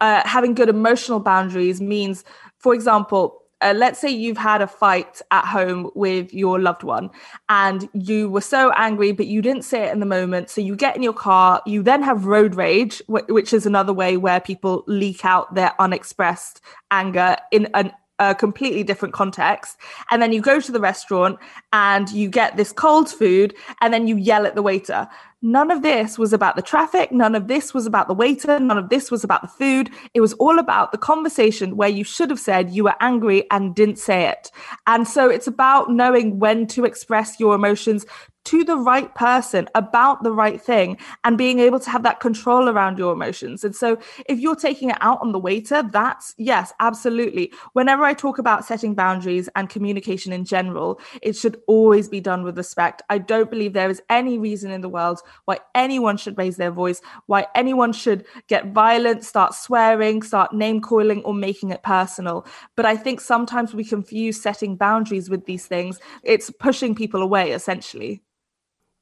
uh, 0.00 0.22
having 0.24 0.54
good 0.54 0.68
emotional 0.68 1.20
boundaries 1.20 1.80
means, 1.80 2.24
for 2.58 2.74
example, 2.74 3.40
uh, 3.62 3.74
let's 3.76 3.98
say 3.98 4.08
you've 4.08 4.38
had 4.38 4.62
a 4.62 4.66
fight 4.66 5.20
at 5.30 5.44
home 5.44 5.90
with 5.94 6.32
your 6.32 6.58
loved 6.58 6.82
one 6.82 7.10
and 7.50 7.88
you 7.92 8.30
were 8.30 8.40
so 8.40 8.72
angry, 8.72 9.12
but 9.12 9.26
you 9.26 9.42
didn't 9.42 9.64
say 9.64 9.84
it 9.84 9.92
in 9.92 10.00
the 10.00 10.06
moment. 10.06 10.48
So 10.48 10.60
you 10.60 10.74
get 10.74 10.96
in 10.96 11.02
your 11.02 11.12
car, 11.12 11.60
you 11.66 11.82
then 11.82 12.02
have 12.02 12.24
road 12.24 12.54
rage, 12.54 13.02
which 13.06 13.52
is 13.52 13.66
another 13.66 13.92
way 13.92 14.16
where 14.16 14.40
people 14.40 14.84
leak 14.86 15.24
out 15.24 15.54
their 15.54 15.74
unexpressed 15.78 16.62
anger 16.90 17.36
in 17.50 17.68
an 17.74 17.92
a 18.20 18.34
completely 18.34 18.82
different 18.84 19.14
context. 19.14 19.78
And 20.10 20.20
then 20.20 20.32
you 20.32 20.42
go 20.42 20.60
to 20.60 20.70
the 20.70 20.78
restaurant 20.78 21.38
and 21.72 22.08
you 22.10 22.28
get 22.28 22.56
this 22.56 22.70
cold 22.70 23.08
food 23.08 23.54
and 23.80 23.94
then 23.94 24.06
you 24.06 24.16
yell 24.16 24.46
at 24.46 24.54
the 24.54 24.62
waiter. 24.62 25.08
None 25.42 25.70
of 25.70 25.80
this 25.80 26.18
was 26.18 26.34
about 26.34 26.56
the 26.56 26.62
traffic. 26.62 27.10
None 27.12 27.34
of 27.34 27.48
this 27.48 27.72
was 27.72 27.86
about 27.86 28.08
the 28.08 28.14
waiter. 28.14 28.60
None 28.60 28.76
of 28.76 28.90
this 28.90 29.10
was 29.10 29.24
about 29.24 29.40
the 29.40 29.48
food. 29.48 29.88
It 30.12 30.20
was 30.20 30.34
all 30.34 30.58
about 30.58 30.92
the 30.92 30.98
conversation 30.98 31.76
where 31.76 31.88
you 31.88 32.04
should 32.04 32.28
have 32.28 32.38
said 32.38 32.68
you 32.70 32.84
were 32.84 32.94
angry 33.00 33.50
and 33.50 33.74
didn't 33.74 33.98
say 33.98 34.26
it. 34.26 34.50
And 34.86 35.08
so 35.08 35.30
it's 35.30 35.46
about 35.46 35.90
knowing 35.90 36.38
when 36.38 36.66
to 36.68 36.84
express 36.84 37.40
your 37.40 37.54
emotions 37.54 38.04
to 38.44 38.64
the 38.64 38.76
right 38.76 39.14
person 39.14 39.68
about 39.74 40.22
the 40.22 40.32
right 40.32 40.60
thing 40.60 40.96
and 41.24 41.36
being 41.36 41.58
able 41.58 41.78
to 41.78 41.90
have 41.90 42.02
that 42.02 42.20
control 42.20 42.68
around 42.68 42.98
your 42.98 43.12
emotions. 43.12 43.64
And 43.64 43.76
so 43.76 43.98
if 44.26 44.38
you're 44.38 44.56
taking 44.56 44.90
it 44.90 44.96
out 45.00 45.20
on 45.20 45.32
the 45.32 45.38
waiter, 45.38 45.82
that's 45.82 46.34
yes, 46.38 46.72
absolutely. 46.80 47.52
Whenever 47.74 48.02
I 48.04 48.14
talk 48.14 48.38
about 48.38 48.64
setting 48.64 48.94
boundaries 48.94 49.48
and 49.56 49.68
communication 49.68 50.32
in 50.32 50.44
general, 50.44 51.00
it 51.22 51.36
should 51.36 51.60
always 51.66 52.08
be 52.08 52.20
done 52.20 52.42
with 52.42 52.56
respect. 52.56 53.02
I 53.10 53.18
don't 53.18 53.50
believe 53.50 53.72
there 53.72 53.90
is 53.90 54.02
any 54.08 54.38
reason 54.38 54.70
in 54.70 54.80
the 54.80 54.88
world 54.88 55.20
why 55.44 55.58
anyone 55.74 56.16
should 56.16 56.38
raise 56.38 56.56
their 56.56 56.70
voice, 56.70 57.00
why 57.26 57.46
anyone 57.54 57.92
should 57.92 58.24
get 58.48 58.72
violent, 58.72 59.24
start 59.24 59.54
swearing, 59.54 60.22
start 60.22 60.52
name 60.52 60.80
calling, 60.80 61.22
or 61.24 61.34
making 61.34 61.70
it 61.70 61.82
personal. 61.82 62.46
But 62.76 62.86
I 62.86 62.96
think 62.96 63.20
sometimes 63.20 63.74
we 63.74 63.84
confuse 63.84 64.40
setting 64.40 64.76
boundaries 64.76 65.30
with 65.30 65.46
these 65.46 65.66
things. 65.66 65.98
It's 66.22 66.50
pushing 66.50 66.94
people 66.94 67.22
away, 67.22 67.52
essentially. 67.52 68.22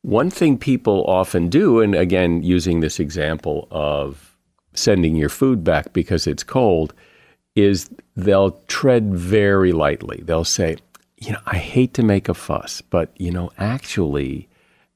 One 0.03 0.31
thing 0.31 0.59
people 0.59 1.05
often 1.07 1.49
do, 1.49 1.81
and 1.81 1.95
again, 1.95 2.43
using 2.43 2.81
this 2.81 3.01
example 3.01 3.67
of 3.71 4.37
sending 4.73 5.17
your 5.17 5.29
food 5.29 5.65
back 5.65 5.93
because 5.93 6.27
it's 6.27 6.45
cold, 6.45 6.95
is 7.57 7.91
they'll 8.15 8.53
tread 8.69 9.13
very 9.15 9.73
lightly. 9.73 10.23
They'll 10.25 10.45
say, 10.45 10.77
you 11.17 11.33
know, 11.33 11.41
I 11.47 11.57
hate 11.57 11.95
to 11.95 12.05
make 12.05 12.29
a 12.29 12.35
fuss, 12.35 12.81
but, 12.81 13.11
you 13.17 13.33
know, 13.33 13.51
actually, 13.59 14.48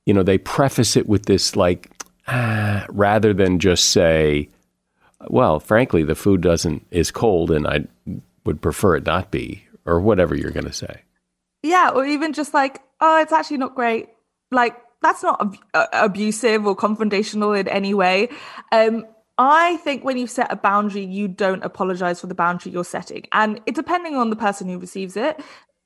you 0.07 0.15
know, 0.15 0.23
they 0.23 0.39
preface 0.39 0.97
it 0.97 1.09
with 1.09 1.27
this 1.27 1.57
like, 1.57 1.91
ah, 2.29 2.87
rather 2.89 3.33
than 3.33 3.59
just 3.59 3.91
say, 3.91 4.49
well, 5.29 5.61
frankly, 5.61 6.03
the 6.03 6.15
food 6.15 6.41
doesn't 6.41 6.87
is 6.91 7.11
cold 7.11 7.51
and 7.51 7.67
I 7.67 7.87
would 8.45 8.61
prefer 8.61 8.97
it 8.97 9.07
not 9.07 9.31
be, 9.31 9.65
or 9.87 10.01
whatever 10.01 10.35
you're 10.35 10.51
going 10.51 10.67
to 10.67 10.73
say. 10.73 11.03
Yeah, 11.63 11.91
or 11.95 12.05
even 12.05 12.33
just 12.33 12.55
like, 12.55 12.83
oh, 13.01 13.21
it's 13.21 13.33
actually 13.33 13.59
not 13.59 13.75
great. 13.75 14.09
Like, 14.51 14.77
that's 15.01 15.23
not 15.23 15.41
ab- 15.41 15.59
uh, 15.75 15.87
abusive 15.93 16.67
or 16.67 16.77
confrontational 16.77 17.59
in 17.59 17.69
any 17.69 17.95
way. 17.95 18.29
Um, 18.73 19.07
I 19.39 19.77
think 19.79 20.05
when 20.05 20.19
you 20.19 20.27
set 20.27 20.53
a 20.53 20.57
boundary, 20.57 21.05
you 21.05 21.27
don't 21.29 21.65
apologize 21.65 22.21
for 22.21 22.27
the 22.27 22.35
boundary 22.35 22.73
you're 22.73 22.85
setting. 22.85 23.27
And 23.33 23.61
it 23.67 23.75
depending 23.75 24.17
on 24.17 24.31
the 24.31 24.37
person 24.37 24.69
who 24.69 24.79
receives 24.79 25.17
it. 25.17 25.41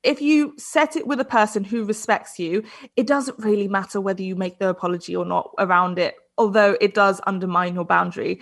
If 0.07 0.23
you 0.23 0.55
set 0.57 0.95
it 0.95 1.07
with 1.07 1.19
a 1.21 1.25
person 1.25 1.65
who 1.65 1.85
respects 1.85 2.39
you, 2.39 2.63
it 2.95 3.09
doesn't 3.09 3.39
really 3.41 3.67
matter 3.67 4.01
whether 4.01 4.23
you 4.23 4.37
make 4.37 4.61
the 4.61 4.69
apology 4.69 5.17
or 5.17 5.25
not 5.25 5.51
around 5.59 5.99
it, 5.99 6.15
although 6.39 6.77
it 6.81 6.95
does 6.95 7.21
undermine 7.27 7.75
your 7.75 7.85
boundary. 7.85 8.41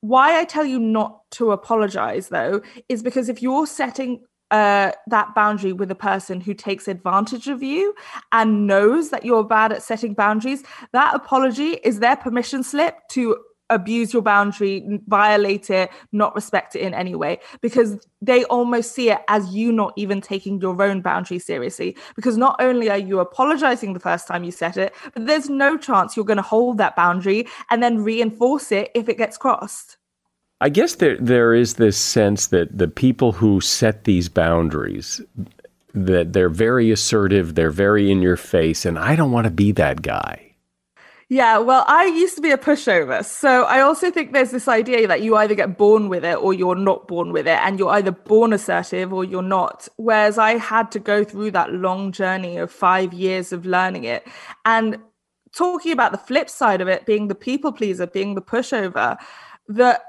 Why 0.00 0.38
I 0.38 0.44
tell 0.44 0.66
you 0.66 0.78
not 0.78 1.22
to 1.32 1.52
apologize, 1.52 2.28
though, 2.28 2.60
is 2.90 3.02
because 3.02 3.30
if 3.30 3.40
you're 3.40 3.66
setting 3.66 4.20
uh, 4.50 4.92
that 5.08 5.34
boundary 5.34 5.72
with 5.72 5.90
a 5.90 5.96
person 5.96 6.40
who 6.40 6.54
takes 6.54 6.86
advantage 6.86 7.48
of 7.48 7.62
you 7.62 7.94
and 8.30 8.66
knows 8.66 9.10
that 9.10 9.24
you're 9.24 9.42
bad 9.42 9.72
at 9.72 9.82
setting 9.82 10.12
boundaries, 10.12 10.62
that 10.92 11.14
apology 11.14 11.78
is 11.82 11.98
their 11.98 12.16
permission 12.16 12.62
slip 12.62 12.96
to 13.10 13.36
abuse 13.70 14.12
your 14.12 14.22
boundary, 14.22 15.00
violate 15.06 15.70
it, 15.70 15.90
not 16.12 16.34
respect 16.34 16.76
it 16.76 16.80
in 16.80 16.94
any 16.94 17.14
way, 17.14 17.40
because 17.60 18.06
they 18.20 18.44
almost 18.44 18.92
see 18.92 19.10
it 19.10 19.18
as 19.28 19.54
you 19.54 19.72
not 19.72 19.92
even 19.96 20.20
taking 20.20 20.60
your 20.60 20.80
own 20.82 21.00
boundary 21.00 21.38
seriously. 21.38 21.96
Because 22.14 22.36
not 22.36 22.56
only 22.60 22.90
are 22.90 22.98
you 22.98 23.20
apologizing 23.20 23.92
the 23.92 24.00
first 24.00 24.28
time 24.28 24.44
you 24.44 24.52
set 24.52 24.76
it, 24.76 24.94
but 25.14 25.26
there's 25.26 25.48
no 25.48 25.76
chance 25.76 26.16
you're 26.16 26.24
going 26.24 26.36
to 26.36 26.42
hold 26.42 26.78
that 26.78 26.96
boundary 26.96 27.46
and 27.70 27.82
then 27.82 28.02
reinforce 28.02 28.72
it 28.72 28.90
if 28.94 29.08
it 29.08 29.18
gets 29.18 29.36
crossed. 29.36 29.96
I 30.60 30.70
guess 30.70 30.94
there 30.94 31.18
there 31.18 31.52
is 31.52 31.74
this 31.74 31.98
sense 31.98 32.46
that 32.46 32.78
the 32.78 32.88
people 32.88 33.32
who 33.32 33.60
set 33.60 34.04
these 34.04 34.30
boundaries 34.30 35.20
that 35.92 36.32
they're 36.32 36.48
very 36.48 36.90
assertive, 36.90 37.54
they're 37.54 37.70
very 37.70 38.10
in 38.10 38.22
your 38.22 38.36
face, 38.36 38.86
and 38.86 38.98
I 38.98 39.16
don't 39.16 39.32
want 39.32 39.46
to 39.46 39.50
be 39.50 39.72
that 39.72 40.02
guy. 40.02 40.45
Yeah, 41.28 41.58
well, 41.58 41.84
I 41.88 42.04
used 42.04 42.36
to 42.36 42.40
be 42.40 42.52
a 42.52 42.58
pushover. 42.58 43.24
So 43.24 43.64
I 43.64 43.80
also 43.80 44.12
think 44.12 44.32
there's 44.32 44.52
this 44.52 44.68
idea 44.68 45.08
that 45.08 45.22
you 45.22 45.34
either 45.36 45.56
get 45.56 45.76
born 45.76 46.08
with 46.08 46.24
it 46.24 46.36
or 46.38 46.54
you're 46.54 46.76
not 46.76 47.08
born 47.08 47.32
with 47.32 47.48
it, 47.48 47.58
and 47.64 47.80
you're 47.80 47.90
either 47.90 48.12
born 48.12 48.52
assertive 48.52 49.12
or 49.12 49.24
you're 49.24 49.42
not. 49.42 49.88
Whereas 49.96 50.38
I 50.38 50.56
had 50.56 50.92
to 50.92 51.00
go 51.00 51.24
through 51.24 51.50
that 51.50 51.72
long 51.72 52.12
journey 52.12 52.58
of 52.58 52.70
five 52.70 53.12
years 53.12 53.52
of 53.52 53.66
learning 53.66 54.04
it. 54.04 54.24
And 54.64 54.98
talking 55.52 55.90
about 55.90 56.12
the 56.12 56.18
flip 56.18 56.48
side 56.48 56.80
of 56.80 56.86
it, 56.86 57.06
being 57.06 57.26
the 57.26 57.34
people 57.34 57.72
pleaser, 57.72 58.06
being 58.06 58.36
the 58.36 58.42
pushover, 58.42 59.16
the 59.66 60.00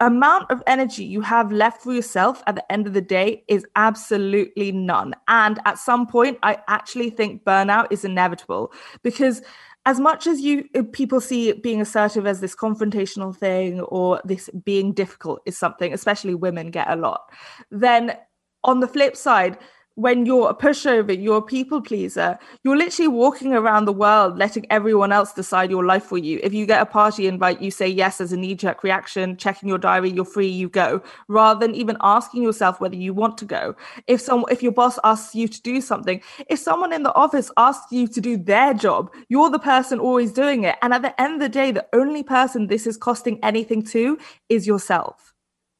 amount 0.00 0.50
of 0.50 0.62
energy 0.66 1.04
you 1.04 1.20
have 1.20 1.52
left 1.52 1.82
for 1.82 1.92
yourself 1.92 2.42
at 2.46 2.56
the 2.56 2.72
end 2.72 2.86
of 2.86 2.92
the 2.92 3.00
day 3.00 3.44
is 3.46 3.66
absolutely 3.76 4.72
none. 4.72 5.14
And 5.28 5.60
at 5.66 5.78
some 5.78 6.06
point, 6.06 6.38
I 6.42 6.58
actually 6.66 7.10
think 7.10 7.44
burnout 7.44 7.88
is 7.90 8.04
inevitable 8.04 8.72
because 9.02 9.42
as 9.84 9.98
much 9.98 10.26
as 10.26 10.40
you 10.40 10.68
uh, 10.74 10.82
people 10.92 11.20
see 11.20 11.52
being 11.52 11.80
assertive 11.80 12.26
as 12.26 12.40
this 12.40 12.54
confrontational 12.54 13.36
thing 13.36 13.80
or 13.80 14.20
this 14.24 14.48
being 14.64 14.92
difficult 14.92 15.40
is 15.46 15.58
something 15.58 15.92
especially 15.92 16.34
women 16.34 16.70
get 16.70 16.90
a 16.90 16.96
lot 16.96 17.30
then 17.70 18.16
on 18.64 18.80
the 18.80 18.88
flip 18.88 19.16
side 19.16 19.58
when 19.94 20.24
you're 20.24 20.48
a 20.48 20.54
pushover, 20.54 21.20
you're 21.20 21.38
a 21.38 21.42
people 21.42 21.80
pleaser, 21.82 22.38
you're 22.64 22.76
literally 22.76 23.08
walking 23.08 23.52
around 23.52 23.84
the 23.84 23.92
world 23.92 24.38
letting 24.38 24.66
everyone 24.70 25.12
else 25.12 25.32
decide 25.32 25.70
your 25.70 25.84
life 25.84 26.04
for 26.04 26.18
you. 26.18 26.40
If 26.42 26.54
you 26.54 26.66
get 26.66 26.80
a 26.80 26.86
party 26.86 27.26
invite, 27.26 27.60
you 27.60 27.70
say 27.70 27.88
yes 27.88 28.20
as 28.20 28.32
a 28.32 28.36
knee 28.36 28.54
jerk 28.54 28.82
reaction, 28.82 29.36
checking 29.36 29.68
your 29.68 29.78
diary, 29.78 30.10
you're 30.10 30.24
free, 30.24 30.48
you 30.48 30.68
go, 30.68 31.02
rather 31.28 31.60
than 31.60 31.74
even 31.74 31.96
asking 32.00 32.42
yourself 32.42 32.80
whether 32.80 32.96
you 32.96 33.12
want 33.12 33.36
to 33.38 33.44
go. 33.44 33.76
If 34.06 34.20
some, 34.20 34.44
if 34.50 34.62
your 34.62 34.72
boss 34.72 34.98
asks 35.04 35.34
you 35.34 35.48
to 35.48 35.62
do 35.62 35.80
something, 35.80 36.22
if 36.48 36.58
someone 36.58 36.92
in 36.92 37.02
the 37.02 37.14
office 37.14 37.50
asks 37.56 37.92
you 37.92 38.08
to 38.08 38.20
do 38.20 38.36
their 38.36 38.74
job, 38.74 39.10
you're 39.28 39.50
the 39.50 39.58
person 39.58 39.98
always 39.98 40.32
doing 40.32 40.64
it. 40.64 40.76
And 40.80 40.94
at 40.94 41.02
the 41.02 41.20
end 41.20 41.34
of 41.34 41.40
the 41.40 41.48
day, 41.48 41.70
the 41.70 41.86
only 41.92 42.22
person 42.22 42.68
this 42.68 42.86
is 42.86 42.96
costing 42.96 43.38
anything 43.42 43.82
to 43.84 44.18
is 44.48 44.66
yourself. 44.66 45.34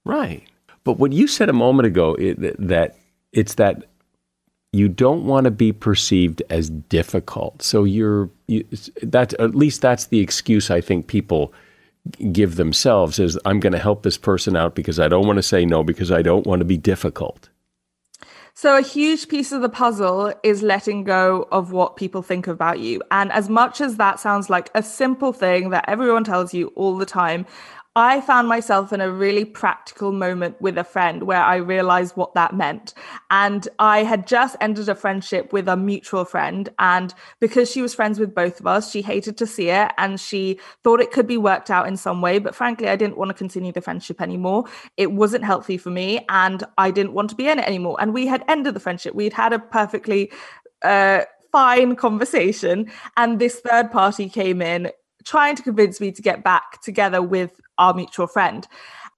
Right. 0.05 0.45
But 0.85 0.99
what 0.99 1.13
you 1.13 1.27
said 1.27 1.49
a 1.49 1.53
moment 1.53 1.87
ago, 1.87 2.15
it, 2.15 2.39
that 2.59 2.99
it's 3.33 3.55
that 3.55 3.85
you 4.73 4.89
don't 4.89 5.25
want 5.25 5.45
to 5.45 5.51
be 5.51 5.73
perceived 5.73 6.43
as 6.49 6.71
difficult. 6.71 7.63
So 7.63 7.85
you're 7.85 8.31
you, 8.47 8.67
at 9.13 9.55
least 9.55 9.83
that's 9.83 10.07
the 10.07 10.21
excuse 10.21 10.71
I 10.71 10.81
think 10.81 11.07
people 11.07 11.53
give 12.33 12.57
themselves 12.57 13.19
is 13.19 13.39
I'm 13.45 13.61
going 13.61 13.73
to 13.73 13.79
help 13.79 14.03
this 14.03 14.19
person 14.19 14.57
out 14.57 14.75
because 14.75 14.99
I 14.99 15.09
don't 15.09 15.27
want 15.27 15.37
to 15.37 15.43
say 15.43 15.65
no 15.65 15.85
because 15.85 16.11
I 16.11 16.23
don't 16.23 16.47
want 16.47 16.61
to 16.61 16.65
be 16.65 16.77
difficult. 16.77 17.49
So, 18.55 18.77
a 18.77 18.83
huge 18.83 19.29
piece 19.29 19.51
of 19.51 19.63
the 19.63 19.71
puzzle 19.71 20.35
is 20.43 20.63
letting 20.63 21.05
go 21.05 21.49
of 21.51 21.73
what 21.73 21.97
people 21.97 22.21
think 22.21 22.47
about 22.47 22.81
you. 22.81 23.03
And 23.11 23.33
as 23.33 23.49
much 23.49 23.81
as 23.81 23.97
that 23.97 24.21
sounds 24.21 24.51
like 24.51 24.71
a 24.75 24.83
simple 24.83 25.33
thing 25.33 25.71
that 25.71 25.87
everyone 25.89 26.25
tells 26.25 26.53
you 26.53 26.67
all 26.77 26.99
the 26.99 27.07
time, 27.07 27.47
I 27.95 28.23
found 28.23 28.49
myself 28.49 28.91
in 28.95 29.03
a 29.03 29.13
really 29.13 29.45
practical 29.45 30.13
moment 30.13 30.59
with 30.63 30.79
a 30.79 30.85
friend 30.85 31.25
where 31.25 31.43
I 31.43 31.57
realized 31.57 32.17
what 32.17 32.33
that 32.33 32.55
meant. 32.55 32.95
And 33.31 33.69
I 33.79 34.03
had 34.03 34.27
just 34.27 34.57
ended 34.63 34.89
a 34.89 34.95
friendship 34.95 35.53
with 35.53 35.69
a 35.69 35.77
mutual 35.77 36.25
friend. 36.25 36.71
And 36.79 37.13
because 37.39 37.71
she 37.71 37.83
was 37.83 37.95
friends 37.95 38.19
with 38.19 38.35
both 38.35 38.61
of 38.61 38.67
us, 38.67 38.91
she 38.91 39.03
hated 39.03 39.37
to 39.37 39.47
see 39.47 39.69
it 39.69 39.93
and 39.99 40.19
she 40.19 40.59
thought 40.83 41.01
it 41.01 41.13
could 41.13 41.27
be 41.27 41.37
worked 41.37 41.69
out 41.69 41.87
in 41.87 41.99
some 41.99 42.23
way. 42.23 42.39
But 42.39 42.55
frankly, 42.55 42.89
I 42.89 42.97
didn't 42.97 43.19
want 43.19 43.29
to 43.29 43.35
continue 43.35 43.73
the 43.73 43.83
friendship 43.83 44.23
anymore. 44.23 44.65
It 44.97 45.13
wasn't 45.13 45.45
healthy 45.45 45.77
for 45.77 45.91
me 45.91 46.25
and 46.31 46.65
I 46.79 46.93
didn't 46.93 47.13
want 47.13 47.29
to 47.31 47.37
be 47.37 47.47
in 47.47 47.59
it 47.59 47.67
anymore. 47.67 47.99
And 48.01 48.15
we 48.15 48.27
had 48.27 48.43
ended 48.49 48.73
the 48.73 48.81
friendship. 48.81 49.15
We'd 49.15 49.35
had 49.35 49.53
a 49.53 49.59
perfectly 49.59 50.33
uh, 50.83 51.25
fine 51.53 51.97
conversation. 51.97 52.91
And 53.19 53.39
this 53.39 53.61
third 53.61 53.93
party 53.93 54.31
came 54.31 54.63
in 54.63 54.91
trying 55.25 55.57
to 55.57 55.63
convince 55.63 56.01
me 56.01 56.13
to 56.13 56.23
get 56.23 56.45
back 56.45 56.83
together 56.83 57.23
with 57.23 57.61
our 57.79 57.95
mutual 57.95 58.27
friend. 58.27 58.67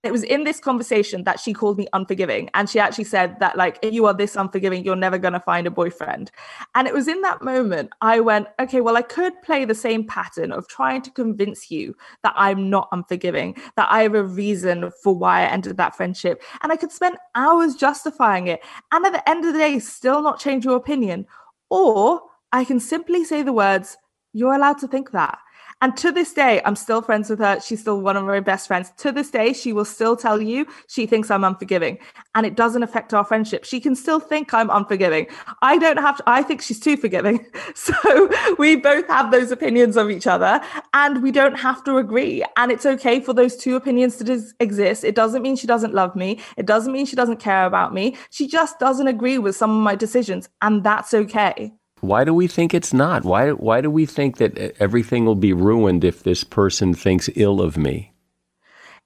It 0.03 0.13
was 0.13 0.23
in 0.23 0.45
this 0.45 0.61
conversation 0.61 1.25
that 1.25 1.41
she 1.41 1.55
called 1.55 1.79
me 1.79 1.87
unforgiving. 1.95 2.51
And 2.53 2.69
she 2.69 2.79
actually 2.79 3.05
said 3.05 3.41
that, 3.41 3.57
like, 3.57 3.79
if 3.81 3.95
you 3.95 4.05
are 4.05 4.13
this 4.13 4.37
unforgiving, 4.37 4.85
you're 4.85 4.97
never 4.97 5.17
going 5.17 5.33
to 5.33 5.41
find 5.41 5.67
a 5.67 5.71
boyfriend. 5.71 6.31
And 6.75 6.87
it 6.87 6.93
was 6.93 7.09
in 7.09 7.23
that 7.23 7.41
moment 7.41 7.89
I 8.03 8.21
went, 8.21 8.49
okay, 8.61 8.83
well, 8.83 8.99
I 8.99 9.03
could 9.03 9.33
play 9.41 9.65
the 9.65 9.75
same 9.75 10.07
pattern 10.07 10.53
of 10.53 10.69
trying 10.69 11.01
to 11.03 11.11
convince 11.11 11.71
you 11.71 11.97
that 12.23 12.35
I'm 12.37 12.69
not 12.69 12.89
unforgiving, 12.93 13.57
that 13.77 13.89
I 13.91 14.03
have 14.03 14.15
a 14.15 14.23
reason 14.23 14.91
for 15.03 15.17
why 15.17 15.41
I 15.41 15.47
ended 15.47 15.79
that 15.79 15.97
friendship. 15.97 16.43
And 16.61 16.71
I 16.71 16.77
could 16.77 16.93
spend 16.93 17.17
hours 17.35 17.75
justifying 17.75 18.47
it. 18.49 18.61
And 18.93 19.07
at 19.07 19.15
the 19.15 19.27
end 19.27 19.47
of 19.47 19.55
the 19.55 19.59
day, 19.59 19.79
still 19.79 20.21
not 20.21 20.39
change 20.39 20.67
your 20.67 20.77
opinion. 20.77 21.27
Or 21.71 22.21
I 22.53 22.65
can 22.65 22.79
simply 22.79 23.25
say 23.25 23.43
the 23.43 23.55
words, 23.55 23.97
you're 24.35 24.53
allowed 24.53 24.79
to 24.81 24.89
think 24.89 25.13
that. 25.13 25.39
And 25.81 25.97
to 25.99 26.13
this 26.13 26.33
day, 26.33 26.61
I'm 26.65 26.77
still 26.77 27.03
friends 27.03 27.31
with 27.31 27.39
her. 27.41 27.61
She's 27.61 27.81
still 27.81 28.01
one 28.01 28.17
of 28.17 28.25
my 28.25 28.41
best 28.41 28.67
friends. 28.67 28.93
To 28.99 29.13
this 29.13 29.31
day, 29.31 29.53
she 29.53 29.73
will 29.73 29.85
still 29.85 30.17
tell 30.17 30.41
you 30.41 30.67
she 30.89 31.07
thinks 31.07 31.31
I'm 31.31 31.45
unforgiving. 31.45 31.99
And 32.35 32.47
it 32.47 32.57
doesn't 32.57 32.83
affect 32.83 33.13
our 33.13 33.25
friendship. 33.25 33.65
She 33.65 33.81
can 33.81 33.95
still 33.95 34.21
think 34.21 34.55
I'm 34.55 34.71
unforgiving. 34.71 35.27
I 35.63 35.79
don't 35.79 35.99
have 35.99 36.17
to, 36.19 36.25
I 36.27 36.43
think 36.43 36.63
she's 36.63 36.81
too 36.81 36.97
forgiving. 36.97 37.47
So 37.75 38.31
we 38.59 38.77
both 38.77 39.07
have 39.09 39.31
those 39.31 39.51
opinions 39.51 39.97
of 39.97 40.11
each 40.11 40.27
other 40.27 40.61
and 40.95 41.23
we 41.23 41.31
don't 41.31 41.59
have 41.59 41.83
to 41.85 41.97
agree. 41.97 42.45
And 42.57 42.71
it's 42.71 42.87
okay 42.87 43.21
for 43.21 43.33
those 43.33 43.57
two 43.57 43.77
opinions 43.77 44.17
to 44.19 44.25
dis- 44.25 44.55
exist. 44.61 45.05
It 45.05 45.15
doesn't 45.15 45.43
mean 45.43 45.57
she 45.57 45.67
doesn't 45.67 45.93
love 45.93 46.15
me. 46.15 46.41
It 46.57 46.67
doesn't 46.67 46.93
mean 46.93 47.05
she 47.05 47.17
doesn't 47.17 47.39
care 47.39 47.67
about 47.67 47.93
me. 47.93 48.17
She 48.31 48.47
just 48.47 48.79
doesn't 48.79 49.09
agree 49.09 49.39
with 49.39 49.57
some 49.57 49.71
of 49.71 49.83
my 49.83 49.95
decisions. 49.97 50.49
And 50.63 50.85
that's 50.85 51.13
okay. 51.13 51.73
Why 52.05 52.25
do 52.25 52.35
we 52.35 52.47
think 52.47 52.75
it's 52.75 52.93
not? 52.93 53.25
Why, 53.25 53.51
why 53.51 53.81
do 53.81 53.91
we 53.91 54.05
think 54.05 54.37
that 54.37 54.77
everything 54.79 55.25
will 55.25 55.35
be 55.35 55.53
ruined 55.53 56.05
if 56.05 56.23
this 56.23 56.45
person 56.45 56.93
thinks 56.95 57.31
ill 57.35 57.61
of 57.61 57.77
me? 57.77 58.13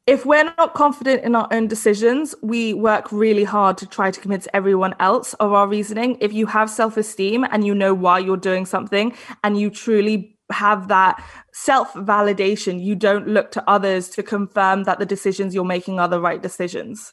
If 0.08 0.24
we're 0.24 0.44
not 0.44 0.74
confident 0.74 1.22
in 1.22 1.36
our 1.36 1.46
own 1.52 1.68
decisions, 1.68 2.34
we 2.42 2.72
work 2.72 3.12
really 3.12 3.44
hard 3.44 3.76
to 3.78 3.86
try 3.86 4.10
to 4.10 4.20
convince 4.20 4.48
everyone 4.54 4.94
else 4.98 5.34
of 5.34 5.52
our 5.52 5.68
reasoning. 5.68 6.16
If 6.20 6.32
you 6.32 6.46
have 6.46 6.70
self 6.70 6.96
esteem 6.96 7.44
and 7.44 7.66
you 7.66 7.74
know 7.74 7.92
why 7.92 8.18
you're 8.18 8.38
doing 8.38 8.64
something 8.64 9.14
and 9.44 9.60
you 9.60 9.68
truly 9.70 10.38
have 10.50 10.88
that 10.88 11.22
self 11.52 11.92
validation, 11.92 12.82
you 12.82 12.94
don't 12.94 13.28
look 13.28 13.50
to 13.52 13.70
others 13.70 14.08
to 14.10 14.22
confirm 14.22 14.84
that 14.84 14.98
the 14.98 15.06
decisions 15.06 15.54
you're 15.54 15.64
making 15.64 16.00
are 16.00 16.08
the 16.08 16.20
right 16.20 16.42
decisions. 16.42 17.12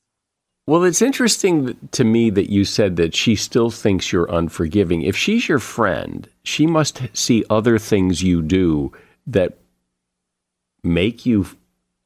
Well, 0.67 0.83
it's 0.83 1.01
interesting 1.03 1.77
to 1.91 2.03
me 2.03 2.31
that 2.31 2.49
you 2.49 2.65
said 2.65 2.95
that 2.95 3.13
she 3.13 3.35
still 3.35 3.69
thinks 3.69 4.11
you're 4.11 4.31
unforgiving. 4.31 5.03
If 5.03 5.15
she's 5.15 5.47
your 5.47 5.59
friend, 5.59 6.27
she 6.43 6.65
must 6.65 7.03
see 7.13 7.45
other 7.51 7.77
things 7.77 8.23
you 8.23 8.41
do 8.41 8.91
that 9.27 9.59
make 10.83 11.23
you 11.25 11.45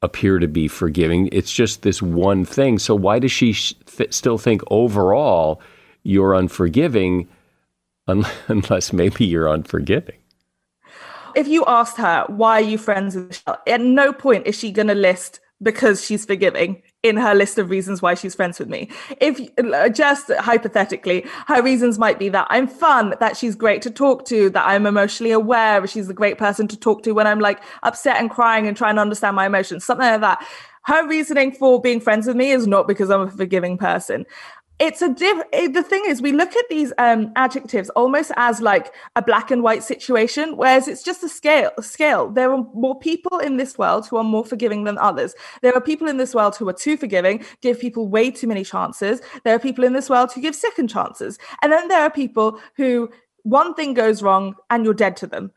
appear 0.02 0.38
to 0.38 0.46
be 0.48 0.68
forgiving. 0.68 1.30
It's 1.32 1.52
just 1.52 1.82
this 1.82 2.02
one 2.02 2.44
thing. 2.44 2.78
So 2.78 2.94
why 2.94 3.18
does 3.18 3.32
she 3.32 3.54
th- 3.54 4.12
still 4.12 4.36
think 4.36 4.62
overall 4.70 5.62
you're 6.02 6.34
unforgiving 6.34 7.28
un- 8.08 8.26
unless 8.48 8.92
maybe 8.92 9.24
you're 9.24 9.48
unforgiving? 9.48 10.16
If 11.34 11.48
you 11.48 11.64
asked 11.66 11.96
her, 11.96 12.24
why 12.28 12.58
are 12.60 12.64
you 12.64 12.76
friends 12.76 13.14
with 13.14 13.28
Michelle? 13.28 13.62
At 13.66 13.80
no 13.80 14.12
point 14.12 14.46
is 14.46 14.58
she 14.58 14.70
going 14.70 14.88
to 14.88 14.94
list 14.94 15.40
because 15.62 16.04
she's 16.04 16.26
forgiving 16.26 16.82
in 17.02 17.16
her 17.16 17.34
list 17.34 17.58
of 17.58 17.70
reasons 17.70 18.02
why 18.02 18.14
she's 18.14 18.34
friends 18.34 18.58
with 18.58 18.68
me. 18.68 18.88
If 19.20 19.40
uh, 19.58 19.88
just 19.88 20.30
hypothetically, 20.30 21.24
her 21.46 21.62
reasons 21.62 21.98
might 21.98 22.18
be 22.18 22.28
that 22.28 22.46
I'm 22.50 22.66
fun, 22.66 23.14
that 23.20 23.36
she's 23.36 23.54
great 23.54 23.80
to 23.82 23.90
talk 23.90 24.26
to, 24.26 24.50
that 24.50 24.66
I'm 24.66 24.86
emotionally 24.86 25.32
aware, 25.32 25.86
she's 25.86 26.10
a 26.10 26.14
great 26.14 26.36
person 26.36 26.68
to 26.68 26.76
talk 26.76 27.02
to 27.04 27.12
when 27.12 27.26
I'm 27.26 27.40
like 27.40 27.62
upset 27.82 28.18
and 28.18 28.30
crying 28.30 28.66
and 28.66 28.76
trying 28.76 28.96
to 28.96 29.00
understand 29.00 29.34
my 29.34 29.46
emotions, 29.46 29.84
something 29.84 30.06
like 30.06 30.20
that. 30.20 30.46
Her 30.84 31.06
reasoning 31.06 31.52
for 31.52 31.80
being 31.80 32.00
friends 32.00 32.26
with 32.26 32.36
me 32.36 32.50
is 32.50 32.66
not 32.66 32.88
because 32.88 33.10
I'm 33.10 33.22
a 33.22 33.30
forgiving 33.30 33.78
person 33.78 34.26
it's 34.80 35.02
a 35.02 35.08
diff 35.10 35.38
the 35.52 35.82
thing 35.82 36.02
is 36.06 36.20
we 36.22 36.32
look 36.32 36.56
at 36.56 36.64
these 36.68 36.92
um, 36.98 37.30
adjectives 37.36 37.90
almost 37.90 38.32
as 38.36 38.60
like 38.60 38.92
a 39.14 39.22
black 39.22 39.50
and 39.50 39.62
white 39.62 39.84
situation 39.84 40.56
whereas 40.56 40.88
it's 40.88 41.02
just 41.02 41.22
a 41.22 41.28
scale 41.28 41.70
scale. 41.80 42.30
There 42.30 42.50
are 42.52 42.64
more 42.74 42.98
people 42.98 43.38
in 43.38 43.56
this 43.56 43.76
world 43.76 44.06
who 44.06 44.16
are 44.16 44.24
more 44.24 44.44
forgiving 44.44 44.84
than 44.84 44.98
others. 44.98 45.34
There 45.62 45.74
are 45.74 45.80
people 45.80 46.08
in 46.08 46.16
this 46.16 46.34
world 46.34 46.56
who 46.56 46.68
are 46.68 46.72
too 46.72 46.96
forgiving 46.96 47.44
give 47.60 47.78
people 47.78 48.08
way 48.08 48.30
too 48.30 48.46
many 48.46 48.64
chances. 48.64 49.20
There 49.44 49.54
are 49.54 49.58
people 49.58 49.84
in 49.84 49.92
this 49.92 50.08
world 50.08 50.32
who 50.32 50.40
give 50.40 50.54
second 50.54 50.88
chances. 50.88 51.38
And 51.62 51.70
then 51.70 51.88
there 51.88 52.02
are 52.02 52.10
people 52.10 52.58
who 52.76 53.10
one 53.42 53.74
thing 53.74 53.94
goes 53.94 54.22
wrong 54.22 54.54
and 54.70 54.84
you're 54.84 54.94
dead 54.94 55.16
to 55.18 55.26
them 55.26 55.52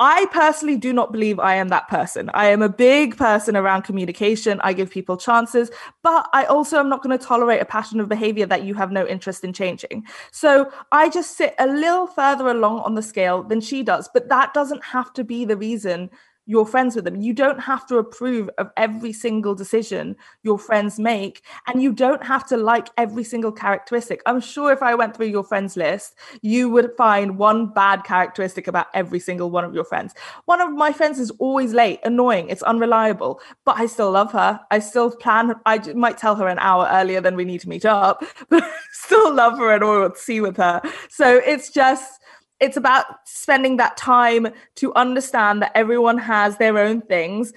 I 0.00 0.24
personally 0.32 0.78
do 0.78 0.94
not 0.94 1.12
believe 1.12 1.38
I 1.38 1.56
am 1.56 1.68
that 1.68 1.86
person. 1.88 2.30
I 2.32 2.46
am 2.46 2.62
a 2.62 2.70
big 2.70 3.18
person 3.18 3.54
around 3.54 3.82
communication. 3.82 4.58
I 4.64 4.72
give 4.72 4.90
people 4.90 5.18
chances, 5.18 5.70
but 6.02 6.26
I 6.32 6.46
also 6.46 6.78
am 6.78 6.88
not 6.88 7.02
going 7.02 7.16
to 7.16 7.22
tolerate 7.22 7.60
a 7.60 7.66
pattern 7.66 8.00
of 8.00 8.08
behavior 8.08 8.46
that 8.46 8.64
you 8.64 8.72
have 8.74 8.90
no 8.90 9.06
interest 9.06 9.44
in 9.44 9.52
changing. 9.52 10.06
So 10.32 10.72
I 10.90 11.10
just 11.10 11.36
sit 11.36 11.54
a 11.58 11.66
little 11.66 12.06
further 12.06 12.48
along 12.48 12.80
on 12.80 12.94
the 12.94 13.02
scale 13.02 13.42
than 13.42 13.60
she 13.60 13.82
does, 13.82 14.08
but 14.14 14.30
that 14.30 14.54
doesn't 14.54 14.82
have 14.82 15.12
to 15.12 15.22
be 15.22 15.44
the 15.44 15.56
reason 15.56 16.08
you're 16.50 16.66
friends 16.66 16.96
with 16.96 17.04
them. 17.04 17.14
You 17.14 17.32
don't 17.32 17.60
have 17.60 17.86
to 17.86 17.98
approve 17.98 18.50
of 18.58 18.70
every 18.76 19.12
single 19.12 19.54
decision 19.54 20.16
your 20.42 20.58
friends 20.58 20.98
make, 20.98 21.44
and 21.68 21.80
you 21.80 21.92
don't 21.92 22.24
have 22.24 22.44
to 22.48 22.56
like 22.56 22.88
every 22.96 23.22
single 23.22 23.52
characteristic. 23.52 24.20
I'm 24.26 24.40
sure 24.40 24.72
if 24.72 24.82
I 24.82 24.96
went 24.96 25.16
through 25.16 25.28
your 25.28 25.44
friends 25.44 25.76
list, 25.76 26.16
you 26.42 26.68
would 26.68 26.90
find 26.98 27.38
one 27.38 27.72
bad 27.72 28.02
characteristic 28.02 28.66
about 28.66 28.88
every 28.94 29.20
single 29.20 29.48
one 29.48 29.62
of 29.62 29.76
your 29.76 29.84
friends. 29.84 30.12
One 30.46 30.60
of 30.60 30.72
my 30.72 30.92
friends 30.92 31.20
is 31.20 31.30
always 31.38 31.72
late, 31.72 32.00
annoying, 32.02 32.48
it's 32.48 32.64
unreliable, 32.64 33.40
but 33.64 33.78
I 33.78 33.86
still 33.86 34.10
love 34.10 34.32
her. 34.32 34.58
I 34.72 34.80
still 34.80 35.12
plan, 35.12 35.54
I 35.66 35.78
might 35.92 36.18
tell 36.18 36.34
her 36.34 36.48
an 36.48 36.58
hour 36.58 36.88
earlier 36.90 37.20
than 37.20 37.36
we 37.36 37.44
need 37.44 37.60
to 37.60 37.68
meet 37.68 37.84
up, 37.84 38.24
but 38.48 38.64
I 38.64 38.72
still 38.90 39.32
love 39.32 39.56
her 39.58 39.72
and 39.72 39.84
all 39.84 40.12
see 40.16 40.40
with 40.40 40.56
her. 40.56 40.82
So 41.10 41.36
it's 41.46 41.70
just, 41.70 42.19
it's 42.60 42.76
about 42.76 43.06
spending 43.24 43.78
that 43.78 43.96
time 43.96 44.48
to 44.76 44.94
understand 44.94 45.62
that 45.62 45.72
everyone 45.74 46.18
has 46.18 46.58
their 46.58 46.78
own 46.78 47.00
things, 47.00 47.52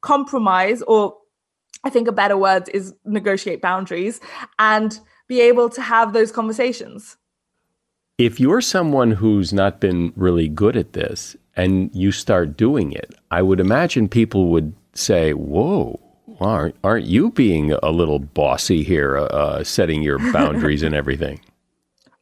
compromise, 0.00 0.82
or 0.82 1.16
I 1.84 1.90
think 1.90 2.08
a 2.08 2.12
better 2.12 2.36
word 2.36 2.68
is 2.74 2.94
negotiate 3.04 3.62
boundaries 3.62 4.20
and 4.58 4.98
be 5.28 5.40
able 5.40 5.68
to 5.70 5.82
have 5.82 6.12
those 6.12 6.32
conversations. 6.32 7.16
If 8.18 8.38
you're 8.38 8.60
someone 8.60 9.12
who's 9.12 9.52
not 9.52 9.80
been 9.80 10.12
really 10.16 10.48
good 10.48 10.76
at 10.76 10.92
this 10.92 11.36
and 11.56 11.90
you 11.94 12.12
start 12.12 12.56
doing 12.56 12.92
it, 12.92 13.14
I 13.30 13.42
would 13.42 13.58
imagine 13.58 14.08
people 14.08 14.48
would 14.48 14.74
say, 14.92 15.32
Whoa, 15.32 15.98
aren't, 16.40 16.76
aren't 16.84 17.06
you 17.06 17.30
being 17.30 17.72
a 17.72 17.90
little 17.90 18.18
bossy 18.18 18.82
here, 18.82 19.16
uh, 19.16 19.24
uh 19.24 19.64
setting 19.64 20.02
your 20.02 20.18
boundaries 20.32 20.82
and 20.82 20.94
everything? 20.94 21.40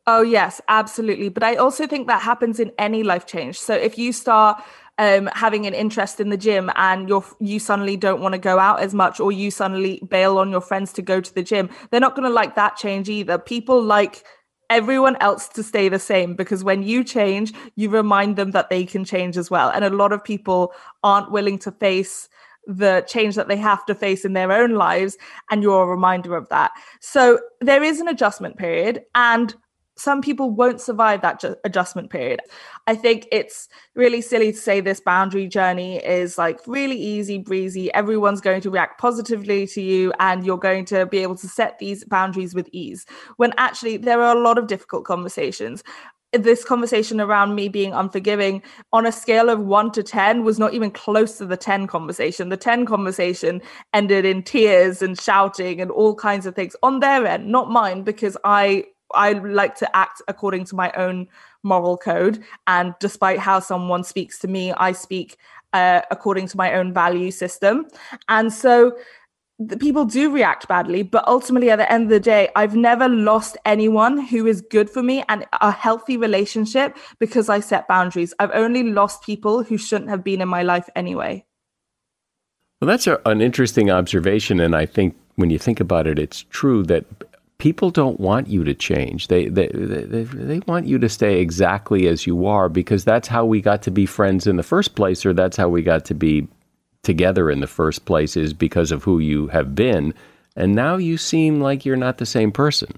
Oh, 0.06 0.22
yes, 0.22 0.60
absolutely. 0.68 1.28
But 1.28 1.42
I 1.42 1.56
also 1.56 1.86
think 1.86 2.06
that 2.08 2.22
happens 2.22 2.58
in 2.58 2.72
any 2.78 3.02
life 3.02 3.26
change. 3.26 3.58
So 3.58 3.74
if 3.74 3.98
you 3.98 4.12
start 4.12 4.62
um, 4.98 5.28
having 5.34 5.66
an 5.66 5.74
interest 5.74 6.20
in 6.20 6.30
the 6.30 6.36
gym 6.36 6.70
and 6.74 7.08
you 7.08 7.24
you 7.38 7.58
suddenly 7.58 7.96
don't 7.96 8.20
want 8.20 8.32
to 8.34 8.38
go 8.38 8.58
out 8.58 8.80
as 8.80 8.92
much 8.92 9.20
or 9.20 9.32
you 9.32 9.50
suddenly 9.50 10.02
bail 10.08 10.38
on 10.38 10.50
your 10.50 10.60
friends 10.60 10.92
to 10.94 11.02
go 11.02 11.20
to 11.20 11.34
the 11.34 11.42
gym, 11.42 11.70
they're 11.90 12.00
not 12.00 12.16
going 12.16 12.28
to 12.28 12.34
like 12.34 12.54
that 12.56 12.76
change 12.76 13.08
either. 13.08 13.38
People 13.38 13.82
like 13.82 14.24
everyone 14.68 15.16
else 15.20 15.48
to 15.48 15.62
stay 15.62 15.88
the 15.88 15.98
same 15.98 16.34
because 16.34 16.62
when 16.64 16.82
you 16.82 17.02
change, 17.04 17.52
you 17.76 17.88
remind 17.90 18.36
them 18.36 18.52
that 18.52 18.70
they 18.70 18.84
can 18.84 19.04
change 19.04 19.36
as 19.36 19.50
well. 19.50 19.68
And 19.70 19.84
a 19.84 19.90
lot 19.90 20.12
of 20.12 20.22
people 20.24 20.72
aren't 21.02 21.30
willing 21.30 21.58
to 21.60 21.72
face 21.72 22.28
the 22.66 23.04
change 23.08 23.34
that 23.36 23.48
they 23.48 23.56
have 23.56 23.84
to 23.86 23.94
face 23.94 24.24
in 24.24 24.34
their 24.34 24.52
own 24.52 24.72
lives 24.72 25.16
and 25.50 25.62
you're 25.62 25.82
a 25.82 25.86
reminder 25.86 26.36
of 26.36 26.46
that 26.50 26.70
so 27.00 27.40
there 27.62 27.82
is 27.82 28.00
an 28.00 28.06
adjustment 28.06 28.58
period 28.58 29.00
and 29.14 29.54
some 30.00 30.22
people 30.22 30.50
won't 30.50 30.80
survive 30.80 31.20
that 31.20 31.40
ju- 31.40 31.56
adjustment 31.64 32.08
period. 32.08 32.40
I 32.86 32.94
think 32.94 33.26
it's 33.30 33.68
really 33.94 34.22
silly 34.22 34.50
to 34.52 34.58
say 34.58 34.80
this 34.80 35.00
boundary 35.00 35.46
journey 35.46 35.98
is 35.98 36.38
like 36.38 36.58
really 36.66 36.96
easy 36.96 37.36
breezy. 37.36 37.92
Everyone's 37.92 38.40
going 38.40 38.62
to 38.62 38.70
react 38.70 38.98
positively 38.98 39.66
to 39.68 39.82
you 39.82 40.12
and 40.18 40.44
you're 40.46 40.56
going 40.56 40.86
to 40.86 41.04
be 41.04 41.18
able 41.18 41.36
to 41.36 41.48
set 41.48 41.78
these 41.78 42.02
boundaries 42.04 42.54
with 42.54 42.68
ease. 42.72 43.04
When 43.36 43.52
actually, 43.58 43.98
there 43.98 44.22
are 44.22 44.34
a 44.34 44.40
lot 44.40 44.56
of 44.56 44.66
difficult 44.66 45.04
conversations 45.04 45.82
this 46.32 46.62
conversation 46.64 47.20
around 47.20 47.56
me 47.56 47.68
being 47.68 47.92
unforgiving 47.92 48.62
on 48.92 49.04
a 49.04 49.10
scale 49.10 49.50
of 49.50 49.58
one 49.58 49.90
to 49.90 50.00
10 50.00 50.44
was 50.44 50.60
not 50.60 50.72
even 50.72 50.88
close 50.88 51.36
to 51.38 51.44
the 51.44 51.56
10 51.56 51.88
conversation. 51.88 52.50
The 52.50 52.56
10 52.56 52.86
conversation 52.86 53.60
ended 53.92 54.24
in 54.24 54.44
tears 54.44 55.02
and 55.02 55.20
shouting 55.20 55.80
and 55.80 55.90
all 55.90 56.14
kinds 56.14 56.46
of 56.46 56.54
things 56.54 56.76
on 56.84 57.00
their 57.00 57.26
end, 57.26 57.48
not 57.48 57.68
mine, 57.68 58.02
because 58.02 58.36
I 58.44 58.84
I 59.14 59.32
like 59.32 59.76
to 59.76 59.96
act 59.96 60.22
according 60.28 60.64
to 60.66 60.74
my 60.74 60.92
own 60.92 61.28
moral 61.62 61.96
code. 61.96 62.42
And 62.66 62.94
despite 63.00 63.38
how 63.38 63.60
someone 63.60 64.04
speaks 64.04 64.38
to 64.40 64.48
me, 64.48 64.72
I 64.72 64.92
speak 64.92 65.36
uh, 65.72 66.00
according 66.10 66.48
to 66.48 66.56
my 66.56 66.74
own 66.74 66.92
value 66.92 67.30
system. 67.30 67.86
And 68.28 68.52
so 68.52 68.96
the 69.60 69.76
people 69.76 70.06
do 70.06 70.32
react 70.32 70.66
badly, 70.68 71.02
but 71.02 71.26
ultimately, 71.28 71.70
at 71.70 71.76
the 71.76 71.92
end 71.92 72.04
of 72.04 72.08
the 72.08 72.18
day, 72.18 72.48
I've 72.56 72.74
never 72.74 73.08
lost 73.08 73.58
anyone 73.66 74.18
who 74.18 74.46
is 74.46 74.62
good 74.62 74.88
for 74.88 75.02
me 75.02 75.22
and 75.28 75.46
a 75.60 75.70
healthy 75.70 76.16
relationship 76.16 76.96
because 77.18 77.50
I 77.50 77.60
set 77.60 77.86
boundaries. 77.86 78.32
I've 78.38 78.52
only 78.54 78.82
lost 78.82 79.22
people 79.22 79.62
who 79.62 79.76
shouldn't 79.76 80.08
have 80.08 80.24
been 80.24 80.40
in 80.40 80.48
my 80.48 80.62
life 80.62 80.88
anyway. 80.96 81.44
Well, 82.80 82.88
that's 82.88 83.06
a, 83.06 83.20
an 83.26 83.42
interesting 83.42 83.90
observation. 83.90 84.60
And 84.60 84.74
I 84.74 84.86
think 84.86 85.14
when 85.36 85.50
you 85.50 85.58
think 85.58 85.78
about 85.78 86.06
it, 86.06 86.18
it's 86.18 86.42
true 86.44 86.82
that 86.84 87.04
people 87.60 87.90
don't 87.90 88.18
want 88.18 88.48
you 88.48 88.64
to 88.64 88.74
change. 88.74 89.28
They, 89.28 89.46
they, 89.48 89.68
they, 89.68 90.24
they 90.24 90.58
want 90.66 90.86
you 90.86 90.98
to 90.98 91.08
stay 91.08 91.40
exactly 91.40 92.08
as 92.08 92.26
you 92.26 92.46
are 92.46 92.68
because 92.68 93.04
that's 93.04 93.28
how 93.28 93.44
we 93.44 93.60
got 93.60 93.82
to 93.82 93.90
be 93.90 94.06
friends 94.06 94.46
in 94.46 94.56
the 94.56 94.62
first 94.62 94.94
place, 94.94 95.24
or 95.24 95.32
that's 95.32 95.56
how 95.56 95.68
we 95.68 95.82
got 95.82 96.04
to 96.06 96.14
be 96.14 96.48
together 97.02 97.50
in 97.50 97.60
the 97.60 97.66
first 97.66 98.04
place, 98.06 98.36
is 98.36 98.52
because 98.52 98.90
of 98.90 99.04
who 99.04 99.18
you 99.18 99.46
have 99.48 99.74
been. 99.74 100.12
And 100.56 100.74
now 100.74 100.96
you 100.96 101.16
seem 101.16 101.60
like 101.60 101.84
you're 101.84 101.96
not 101.96 102.18
the 102.18 102.26
same 102.26 102.50
person 102.50 102.92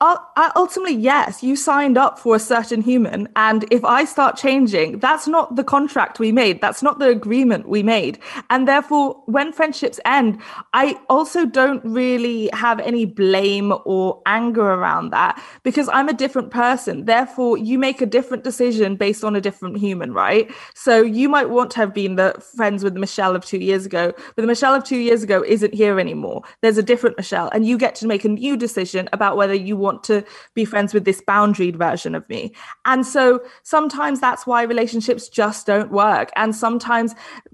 ultimately, 0.00 0.94
yes, 0.94 1.42
you 1.42 1.56
signed 1.56 1.98
up 1.98 2.18
for 2.18 2.36
a 2.36 2.38
certain 2.38 2.80
human. 2.80 3.28
And 3.34 3.64
if 3.72 3.84
I 3.84 4.04
start 4.04 4.36
changing, 4.36 5.00
that's 5.00 5.26
not 5.26 5.56
the 5.56 5.64
contract 5.64 6.18
we 6.18 6.30
made. 6.30 6.60
That's 6.60 6.82
not 6.82 6.98
the 6.98 7.08
agreement 7.08 7.68
we 7.68 7.82
made. 7.82 8.18
And 8.50 8.68
therefore, 8.68 9.20
when 9.26 9.52
friendships 9.52 9.98
end, 10.04 10.40
I 10.72 10.98
also 11.08 11.46
don't 11.46 11.84
really 11.84 12.48
have 12.52 12.78
any 12.80 13.06
blame 13.06 13.72
or 13.84 14.22
anger 14.26 14.62
around 14.62 15.10
that 15.10 15.42
because 15.64 15.88
I'm 15.92 16.08
a 16.08 16.12
different 16.12 16.50
person. 16.50 17.06
Therefore, 17.06 17.58
you 17.58 17.78
make 17.78 18.00
a 18.00 18.06
different 18.06 18.44
decision 18.44 18.94
based 18.94 19.24
on 19.24 19.34
a 19.34 19.40
different 19.40 19.78
human, 19.78 20.12
right? 20.12 20.48
So 20.74 21.02
you 21.02 21.28
might 21.28 21.50
want 21.50 21.72
to 21.72 21.78
have 21.78 21.92
been 21.92 22.16
the 22.16 22.34
friends 22.56 22.84
with 22.84 22.96
Michelle 22.96 23.34
of 23.34 23.44
two 23.44 23.58
years 23.58 23.84
ago, 23.86 24.12
but 24.36 24.42
the 24.42 24.46
Michelle 24.46 24.74
of 24.74 24.84
two 24.84 24.98
years 24.98 25.22
ago 25.24 25.42
isn't 25.44 25.74
here 25.74 25.98
anymore. 25.98 26.42
There's 26.60 26.78
a 26.78 26.82
different 26.82 27.16
Michelle, 27.16 27.48
and 27.50 27.66
you 27.66 27.76
get 27.78 27.94
to 27.96 28.06
make 28.06 28.24
a 28.24 28.28
new 28.28 28.56
decision 28.56 29.08
about 29.12 29.36
whether 29.36 29.54
you 29.54 29.76
want 29.76 29.87
want 29.88 30.00
to 30.10 30.16
be 30.58 30.64
friends 30.72 30.90
with 30.94 31.04
this 31.04 31.20
boundaried 31.32 31.76
version 31.86 32.14
of 32.14 32.24
me. 32.28 32.42
And 32.84 33.00
so 33.14 33.24
sometimes 33.62 34.20
that's 34.20 34.44
why 34.46 34.62
relationships 34.74 35.24
just 35.40 35.60
don't 35.72 35.90
work. 35.90 36.28
And 36.36 36.50
sometimes 36.64 37.10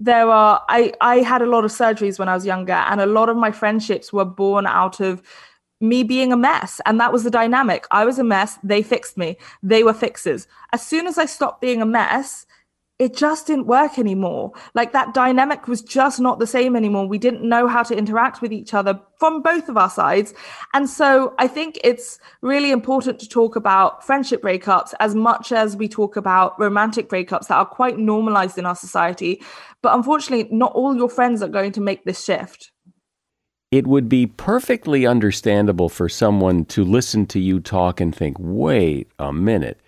there 0.09 0.27
are, 0.41 0.55
I, 0.77 0.79
I 1.13 1.15
had 1.31 1.41
a 1.41 1.51
lot 1.55 1.63
of 1.65 1.71
surgeries 1.71 2.19
when 2.19 2.29
I 2.29 2.35
was 2.39 2.45
younger, 2.45 2.81
and 2.89 2.99
a 2.99 3.13
lot 3.17 3.29
of 3.29 3.37
my 3.45 3.51
friendships 3.51 4.07
were 4.17 4.29
born 4.43 4.65
out 4.81 4.99
of 4.99 5.21
me 5.81 6.03
being 6.03 6.31
a 6.33 6.37
mess. 6.49 6.81
And 6.85 6.99
that 6.99 7.13
was 7.13 7.23
the 7.23 7.37
dynamic. 7.41 7.81
I 7.91 8.05
was 8.05 8.17
a 8.19 8.23
mess. 8.23 8.57
They 8.63 8.81
fixed 8.81 9.17
me. 9.17 9.29
They 9.71 9.83
were 9.83 9.93
fixers. 9.93 10.47
As 10.71 10.85
soon 10.85 11.05
as 11.07 11.17
I 11.17 11.25
stopped 11.25 11.59
being 11.61 11.81
a 11.81 11.85
mess, 11.85 12.45
it 12.97 13.15
just 13.15 13.47
didn't 13.47 13.67
work 13.67 13.99
anymore. 13.99 14.53
Like 14.73 14.93
that 14.93 15.13
dynamic 15.13 15.67
was 15.67 15.81
just 15.81 16.19
not 16.19 16.39
the 16.39 16.47
same 16.47 16.77
anymore. 16.77 17.07
We 17.07 17.17
didn't 17.17 17.47
know 17.47 17.67
how 17.67 17.83
to 17.83 17.95
interact 17.95 18.41
with 18.41 18.53
each 18.53 18.73
other 18.73 18.99
from 19.19 19.41
both 19.41 19.67
of 19.67 19.75
our 19.75 19.89
sides. 19.89 20.33
And 20.73 20.89
so 20.89 21.33
I 21.37 21.47
think 21.47 21.77
it's 21.83 22.19
really 22.41 22.71
important 22.71 23.19
to 23.19 23.27
talk 23.27 23.57
about 23.57 24.05
friendship 24.05 24.41
breakups 24.41 24.93
as 25.01 25.13
much 25.13 25.51
as 25.51 25.75
we 25.75 25.89
talk 25.89 26.15
about 26.15 26.57
romantic 26.57 27.09
breakups 27.09 27.47
that 27.47 27.57
are 27.57 27.65
quite 27.65 27.97
normalized 27.97 28.57
in 28.57 28.65
our 28.65 28.75
society. 28.75 29.41
But 29.81 29.93
unfortunately, 29.93 30.47
not 30.55 30.71
all 30.73 30.95
your 30.95 31.09
friends 31.09 31.41
are 31.41 31.49
going 31.49 31.73
to 31.73 31.81
make 31.81 32.05
this 32.05 32.23
shift. 32.23 32.71
It 33.71 33.87
would 33.87 34.07
be 34.07 34.25
perfectly 34.25 35.05
understandable 35.05 35.89
for 35.89 36.07
someone 36.07 36.63
to 36.65 36.85
listen 36.85 37.25
to 37.27 37.39
you 37.39 37.59
talk 37.59 37.99
and 37.99 38.15
think, 38.15 38.37
wait 38.39 39.09
a 39.19 39.33
minute 39.33 39.81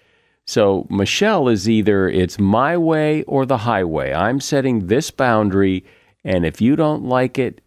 so 0.47 0.87
Michelle 0.89 1.49
is 1.49 1.69
either 1.69 2.07
it's 2.07 2.39
my 2.39 2.77
way 2.77 3.23
or 3.23 3.45
the 3.45 3.57
highway. 3.57 4.13
I'm 4.13 4.39
setting 4.39 4.87
this 4.87 5.11
boundary, 5.11 5.85
and 6.23 6.45
if 6.45 6.61
you 6.61 6.77
don't 6.77 7.03
like 7.03 7.37
it, 7.37 7.59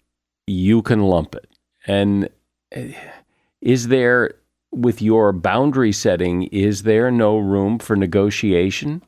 you 0.46 0.80
can 0.80 1.02
lump 1.02 1.34
it. 1.34 1.46
And 1.86 2.30
eh, 2.72 2.94
is 3.60 3.88
there, 3.88 4.32
with 4.72 5.02
your 5.02 5.32
boundary 5.32 5.92
setting, 5.92 6.44
is 6.44 6.84
there 6.84 7.10
no 7.10 7.36
room 7.36 7.78
for 7.78 7.96
negotiation? 7.96 9.02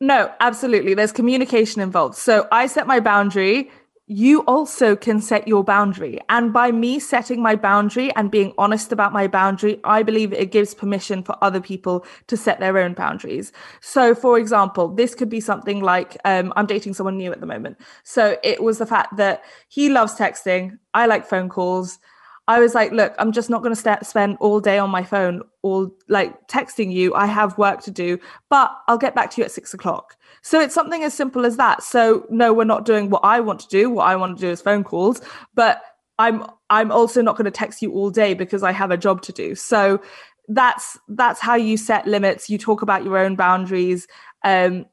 No, 0.00 0.30
absolutely. 0.40 0.92
There's 0.92 1.12
communication 1.12 1.80
involved. 1.80 2.16
So 2.16 2.46
I 2.52 2.66
set 2.66 2.86
my 2.86 3.00
boundary 3.00 3.70
you 4.06 4.40
also 4.42 4.94
can 4.94 5.20
set 5.20 5.48
your 5.48 5.64
boundary. 5.64 6.20
And 6.28 6.52
by 6.52 6.70
me 6.72 6.98
setting 6.98 7.42
my 7.42 7.56
boundary 7.56 8.14
and 8.16 8.30
being 8.30 8.52
honest 8.58 8.92
about 8.92 9.14
my 9.14 9.26
boundary, 9.26 9.80
I 9.84 10.02
believe 10.02 10.32
it 10.32 10.52
gives 10.52 10.74
permission 10.74 11.22
for 11.22 11.36
other 11.42 11.60
people 11.60 12.04
to 12.26 12.36
set 12.36 12.60
their 12.60 12.76
own 12.76 12.92
boundaries. 12.92 13.50
So, 13.80 14.14
for 14.14 14.38
example, 14.38 14.88
this 14.88 15.14
could 15.14 15.30
be 15.30 15.40
something 15.40 15.80
like 15.80 16.18
um, 16.26 16.52
I'm 16.54 16.66
dating 16.66 16.94
someone 16.94 17.16
new 17.16 17.32
at 17.32 17.40
the 17.40 17.46
moment. 17.46 17.78
So 18.02 18.36
it 18.42 18.62
was 18.62 18.78
the 18.78 18.86
fact 18.86 19.16
that 19.16 19.42
he 19.68 19.88
loves 19.88 20.14
texting, 20.14 20.78
I 20.92 21.06
like 21.06 21.26
phone 21.26 21.48
calls. 21.48 21.98
I 22.46 22.60
was 22.60 22.74
like, 22.74 22.92
look, 22.92 23.14
I'm 23.18 23.32
just 23.32 23.48
not 23.48 23.62
going 23.62 23.74
to 23.74 23.80
st- 23.80 24.04
spend 24.04 24.36
all 24.38 24.60
day 24.60 24.76
on 24.78 24.90
my 24.90 25.02
phone, 25.02 25.40
all 25.62 25.90
like 26.08 26.46
texting 26.46 26.92
you. 26.92 27.14
I 27.14 27.24
have 27.24 27.56
work 27.56 27.80
to 27.84 27.90
do, 27.90 28.18
but 28.50 28.70
I'll 28.86 28.98
get 28.98 29.14
back 29.14 29.30
to 29.30 29.40
you 29.40 29.46
at 29.46 29.50
six 29.50 29.72
o'clock. 29.72 30.18
So 30.44 30.60
it's 30.60 30.74
something 30.74 31.02
as 31.02 31.14
simple 31.14 31.46
as 31.46 31.56
that. 31.56 31.82
So 31.82 32.26
no, 32.28 32.52
we're 32.52 32.64
not 32.64 32.84
doing 32.84 33.08
what 33.08 33.24
I 33.24 33.40
want 33.40 33.60
to 33.60 33.68
do. 33.68 33.88
What 33.88 34.04
I 34.06 34.14
want 34.14 34.36
to 34.36 34.40
do 34.42 34.50
is 34.50 34.60
phone 34.60 34.84
calls, 34.84 35.22
but 35.54 35.82
I'm 36.18 36.44
I'm 36.68 36.92
also 36.92 37.22
not 37.22 37.36
going 37.36 37.46
to 37.46 37.50
text 37.50 37.80
you 37.80 37.92
all 37.92 38.10
day 38.10 38.34
because 38.34 38.62
I 38.62 38.70
have 38.70 38.90
a 38.90 38.98
job 38.98 39.22
to 39.22 39.32
do. 39.32 39.54
So 39.54 40.02
that's 40.48 40.98
that's 41.08 41.40
how 41.40 41.54
you 41.54 41.78
set 41.78 42.06
limits. 42.06 42.50
You 42.50 42.58
talk 42.58 42.82
about 42.82 43.04
your 43.04 43.16
own 43.16 43.36
boundaries. 43.36 44.06
Um, 44.44 44.84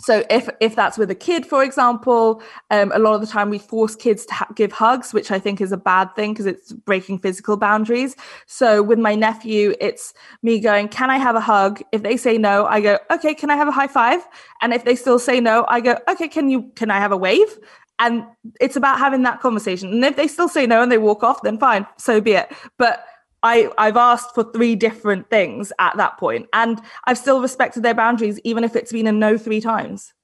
so 0.00 0.24
if 0.28 0.48
if 0.60 0.74
that's 0.74 0.98
with 0.98 1.10
a 1.10 1.14
kid 1.14 1.46
for 1.46 1.62
example 1.62 2.42
um, 2.70 2.92
a 2.94 2.98
lot 2.98 3.14
of 3.14 3.20
the 3.20 3.26
time 3.26 3.50
we 3.50 3.58
force 3.58 3.94
kids 3.94 4.26
to 4.26 4.34
ha- 4.34 4.48
give 4.54 4.72
hugs 4.72 5.12
which 5.12 5.30
i 5.30 5.38
think 5.38 5.60
is 5.60 5.72
a 5.72 5.76
bad 5.76 6.14
thing 6.16 6.32
because 6.32 6.46
it's 6.46 6.72
breaking 6.72 7.18
physical 7.18 7.56
boundaries. 7.56 8.16
So 8.46 8.82
with 8.82 8.98
my 8.98 9.14
nephew 9.14 9.74
it's 9.80 10.12
me 10.42 10.60
going 10.60 10.88
can 10.88 11.10
i 11.10 11.18
have 11.18 11.36
a 11.36 11.40
hug? 11.40 11.82
If 11.92 12.02
they 12.02 12.16
say 12.16 12.38
no 12.38 12.66
i 12.66 12.80
go 12.80 12.98
okay 13.10 13.34
can 13.34 13.50
i 13.50 13.56
have 13.56 13.68
a 13.68 13.72
high 13.72 13.86
five? 13.86 14.26
And 14.60 14.72
if 14.74 14.84
they 14.84 14.96
still 14.96 15.18
say 15.18 15.40
no 15.40 15.64
i 15.68 15.80
go 15.80 15.98
okay 16.08 16.28
can 16.28 16.48
you 16.48 16.70
can 16.74 16.90
i 16.90 16.98
have 16.98 17.12
a 17.12 17.16
wave? 17.16 17.58
And 18.00 18.24
it's 18.60 18.74
about 18.74 18.98
having 18.98 19.22
that 19.22 19.40
conversation. 19.40 19.92
And 19.92 20.04
if 20.04 20.16
they 20.16 20.26
still 20.26 20.48
say 20.48 20.66
no 20.66 20.82
and 20.82 20.90
they 20.90 20.98
walk 20.98 21.22
off 21.22 21.42
then 21.42 21.58
fine 21.58 21.86
so 21.96 22.20
be 22.20 22.32
it. 22.32 22.52
But 22.78 23.04
I, 23.44 23.70
I've 23.78 23.96
asked 23.98 24.34
for 24.34 24.42
three 24.42 24.74
different 24.74 25.30
things 25.30 25.72
at 25.78 25.96
that 25.98 26.18
point, 26.18 26.48
and 26.52 26.80
I've 27.04 27.18
still 27.18 27.40
respected 27.40 27.82
their 27.82 27.94
boundaries, 27.94 28.40
even 28.42 28.64
if 28.64 28.74
it's 28.74 28.90
been 28.90 29.06
a 29.06 29.12
no 29.12 29.38
three 29.38 29.60
times. 29.60 30.14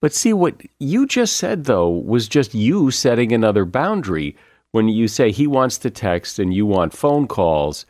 But 0.00 0.14
see, 0.14 0.32
what 0.32 0.62
you 0.78 1.06
just 1.06 1.36
said, 1.36 1.64
though, 1.64 1.90
was 1.90 2.28
just 2.28 2.54
you 2.54 2.92
setting 2.92 3.32
another 3.32 3.64
boundary. 3.64 4.36
When 4.70 4.88
you 4.88 5.08
say 5.08 5.32
he 5.32 5.46
wants 5.46 5.78
to 5.78 5.90
text 5.90 6.38
and 6.38 6.54
you 6.54 6.64
want 6.64 6.92
phone 6.92 7.26
calls, 7.26 7.84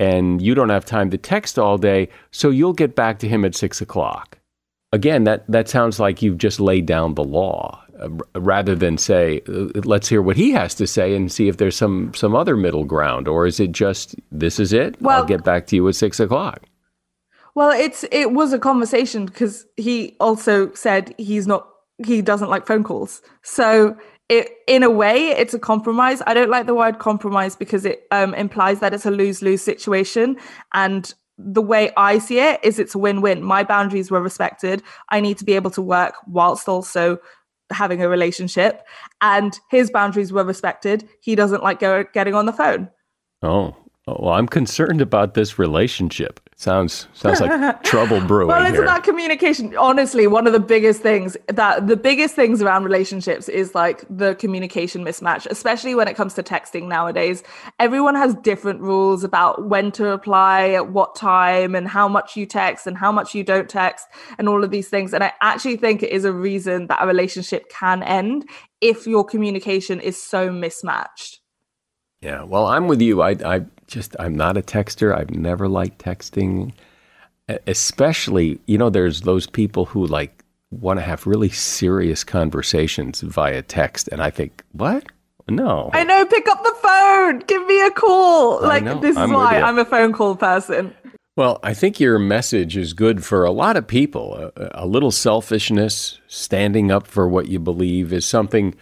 and 0.00 0.40
you 0.40 0.54
don't 0.54 0.70
have 0.70 0.86
time 0.86 1.10
to 1.10 1.18
text 1.18 1.58
all 1.58 1.76
day, 1.76 2.08
so 2.30 2.48
you'll 2.50 2.72
get 2.72 2.96
back 2.96 3.18
to 3.18 3.28
him 3.28 3.44
at 3.44 3.54
six 3.54 3.80
o'clock. 3.80 4.38
Again, 4.92 5.24
that, 5.24 5.44
that 5.50 5.68
sounds 5.68 6.00
like 6.00 6.22
you've 6.22 6.38
just 6.38 6.58
laid 6.58 6.86
down 6.86 7.14
the 7.14 7.24
law. 7.24 7.83
Uh, 8.00 8.08
rather 8.34 8.74
than 8.74 8.98
say, 8.98 9.40
uh, 9.48 9.66
let's 9.84 10.08
hear 10.08 10.20
what 10.20 10.36
he 10.36 10.50
has 10.50 10.74
to 10.74 10.86
say 10.86 11.14
and 11.14 11.30
see 11.30 11.46
if 11.48 11.58
there's 11.58 11.76
some 11.76 12.12
some 12.12 12.34
other 12.34 12.56
middle 12.56 12.84
ground, 12.84 13.28
or 13.28 13.46
is 13.46 13.60
it 13.60 13.70
just 13.70 14.16
this 14.32 14.58
is 14.58 14.72
it? 14.72 15.00
Well, 15.00 15.18
I'll 15.18 15.24
get 15.24 15.44
back 15.44 15.68
to 15.68 15.76
you 15.76 15.88
at 15.88 15.94
six 15.94 16.18
o'clock. 16.18 16.62
Well, 17.54 17.70
it's 17.70 18.04
it 18.10 18.32
was 18.32 18.52
a 18.52 18.58
conversation 18.58 19.26
because 19.26 19.64
he 19.76 20.16
also 20.18 20.72
said 20.72 21.14
he's 21.18 21.46
not 21.46 21.68
he 22.04 22.20
doesn't 22.20 22.50
like 22.50 22.66
phone 22.66 22.82
calls. 22.82 23.22
So 23.42 23.96
it 24.28 24.50
in 24.66 24.82
a 24.82 24.90
way 24.90 25.28
it's 25.28 25.54
a 25.54 25.58
compromise. 25.58 26.20
I 26.26 26.34
don't 26.34 26.50
like 26.50 26.66
the 26.66 26.74
word 26.74 26.98
compromise 26.98 27.54
because 27.54 27.84
it 27.84 28.06
um, 28.10 28.34
implies 28.34 28.80
that 28.80 28.92
it's 28.92 29.06
a 29.06 29.10
lose 29.10 29.40
lose 29.40 29.62
situation 29.62 30.36
and 30.72 31.14
the 31.36 31.62
way 31.62 31.90
I 31.96 32.18
see 32.18 32.38
it 32.38 32.60
is 32.62 32.78
it's 32.78 32.94
a 32.94 32.98
win 32.98 33.20
win. 33.20 33.42
My 33.42 33.64
boundaries 33.64 34.10
were 34.10 34.22
respected. 34.22 34.82
I 35.10 35.20
need 35.20 35.38
to 35.38 35.44
be 35.44 35.54
able 35.54 35.70
to 35.72 35.82
work 35.82 36.14
whilst 36.26 36.68
also 36.68 37.18
having 37.72 38.02
a 38.02 38.08
relationship 38.08 38.86
and 39.20 39.58
his 39.70 39.90
boundaries 39.90 40.32
were 40.32 40.44
respected 40.44 41.08
he 41.20 41.34
doesn't 41.34 41.62
like 41.62 41.78
go, 41.78 42.04
getting 42.12 42.34
on 42.34 42.46
the 42.46 42.52
phone 42.52 42.88
oh 43.42 43.74
Oh, 44.06 44.18
well, 44.20 44.34
I'm 44.34 44.46
concerned 44.46 45.00
about 45.00 45.32
this 45.32 45.58
relationship. 45.58 46.40
Sounds 46.64 47.08
sounds 47.12 47.42
like 47.42 47.82
trouble 47.82 48.22
brewing 48.22 48.48
well, 48.48 48.62
it's 48.62 48.72
here. 48.72 48.84
about 48.84 49.04
communication. 49.04 49.76
Honestly, 49.76 50.26
one 50.26 50.46
of 50.46 50.54
the 50.54 50.58
biggest 50.58 51.02
things 51.02 51.36
that 51.48 51.86
the 51.86 51.94
biggest 51.94 52.34
things 52.34 52.62
around 52.62 52.84
relationships 52.84 53.50
is 53.50 53.74
like 53.74 54.02
the 54.08 54.34
communication 54.36 55.04
mismatch, 55.04 55.44
especially 55.50 55.94
when 55.94 56.08
it 56.08 56.16
comes 56.16 56.32
to 56.32 56.42
texting 56.42 56.88
nowadays. 56.88 57.42
Everyone 57.78 58.14
has 58.14 58.34
different 58.36 58.80
rules 58.80 59.24
about 59.24 59.68
when 59.68 59.92
to 59.92 60.04
reply, 60.04 60.70
at 60.70 60.88
what 60.90 61.14
time, 61.14 61.74
and 61.74 61.86
how 61.86 62.08
much 62.08 62.34
you 62.34 62.46
text 62.46 62.86
and 62.86 62.96
how 62.96 63.12
much 63.12 63.34
you 63.34 63.44
don't 63.44 63.68
text, 63.68 64.06
and 64.38 64.48
all 64.48 64.64
of 64.64 64.70
these 64.70 64.88
things. 64.88 65.12
And 65.12 65.22
I 65.22 65.34
actually 65.42 65.76
think 65.76 66.02
it 66.02 66.12
is 66.12 66.24
a 66.24 66.32
reason 66.32 66.86
that 66.86 67.02
a 67.02 67.06
relationship 67.06 67.68
can 67.68 68.02
end 68.02 68.48
if 68.80 69.06
your 69.06 69.22
communication 69.22 70.00
is 70.00 70.16
so 70.16 70.50
mismatched. 70.50 71.40
Yeah, 72.22 72.42
well, 72.44 72.64
I'm 72.64 72.88
with 72.88 73.02
you. 73.02 73.20
I, 73.20 73.32
I 73.32 73.66
just, 73.94 74.16
I'm 74.18 74.34
not 74.34 74.56
a 74.56 74.62
texter. 74.62 75.16
I've 75.16 75.30
never 75.30 75.68
liked 75.68 76.04
texting, 76.04 76.72
especially, 77.66 78.58
you 78.66 78.76
know, 78.76 78.90
there's 78.90 79.22
those 79.22 79.46
people 79.46 79.84
who 79.86 80.04
like 80.06 80.44
want 80.70 80.98
to 80.98 81.04
have 81.04 81.26
really 81.26 81.48
serious 81.48 82.24
conversations 82.24 83.20
via 83.20 83.62
text. 83.62 84.08
And 84.08 84.20
I 84.20 84.30
think, 84.30 84.64
what? 84.72 85.06
No. 85.48 85.90
I 85.92 86.04
know, 86.04 86.26
pick 86.26 86.48
up 86.48 86.62
the 86.62 86.74
phone, 86.82 87.38
give 87.46 87.64
me 87.66 87.86
a 87.86 87.90
call. 87.90 88.60
Like, 88.62 88.84
this 89.00 89.12
is 89.12 89.16
I'm 89.16 89.30
with 89.30 89.38
why 89.38 89.58
you. 89.58 89.64
I'm 89.64 89.78
a 89.78 89.84
phone 89.84 90.12
call 90.12 90.36
person. 90.36 90.92
Well, 91.36 91.60
I 91.62 91.74
think 91.74 92.00
your 92.00 92.18
message 92.18 92.76
is 92.76 92.92
good 92.92 93.24
for 93.24 93.44
a 93.44 93.50
lot 93.50 93.76
of 93.76 93.86
people. 93.86 94.52
A, 94.56 94.70
a 94.84 94.86
little 94.86 95.10
selfishness, 95.10 96.18
standing 96.28 96.90
up 96.90 97.06
for 97.06 97.28
what 97.28 97.48
you 97.48 97.58
believe 97.58 98.12
is 98.12 98.24
something 98.26 98.74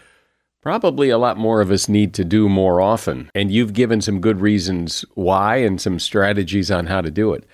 probably 0.63 1.11
a 1.11 1.19
lot 1.19 1.37
more 1.37 1.61
of 1.61 1.71
us 1.71 1.89
need 1.89 2.15
to 2.15 2.25
do 2.25 2.49
more 2.49 2.81
often. 2.81 3.31
And 3.35 3.51
you've 3.51 3.73
given 3.73 4.01
some 4.01 4.21
good 4.21 4.41
reasons 4.41 5.05
why 5.15 5.57
and 5.57 5.81
some 5.81 5.99
strategies 5.99 6.71
on 6.71 6.87
how 6.87 7.01
to 7.01 7.11
do 7.11 7.35
it. 7.35 7.45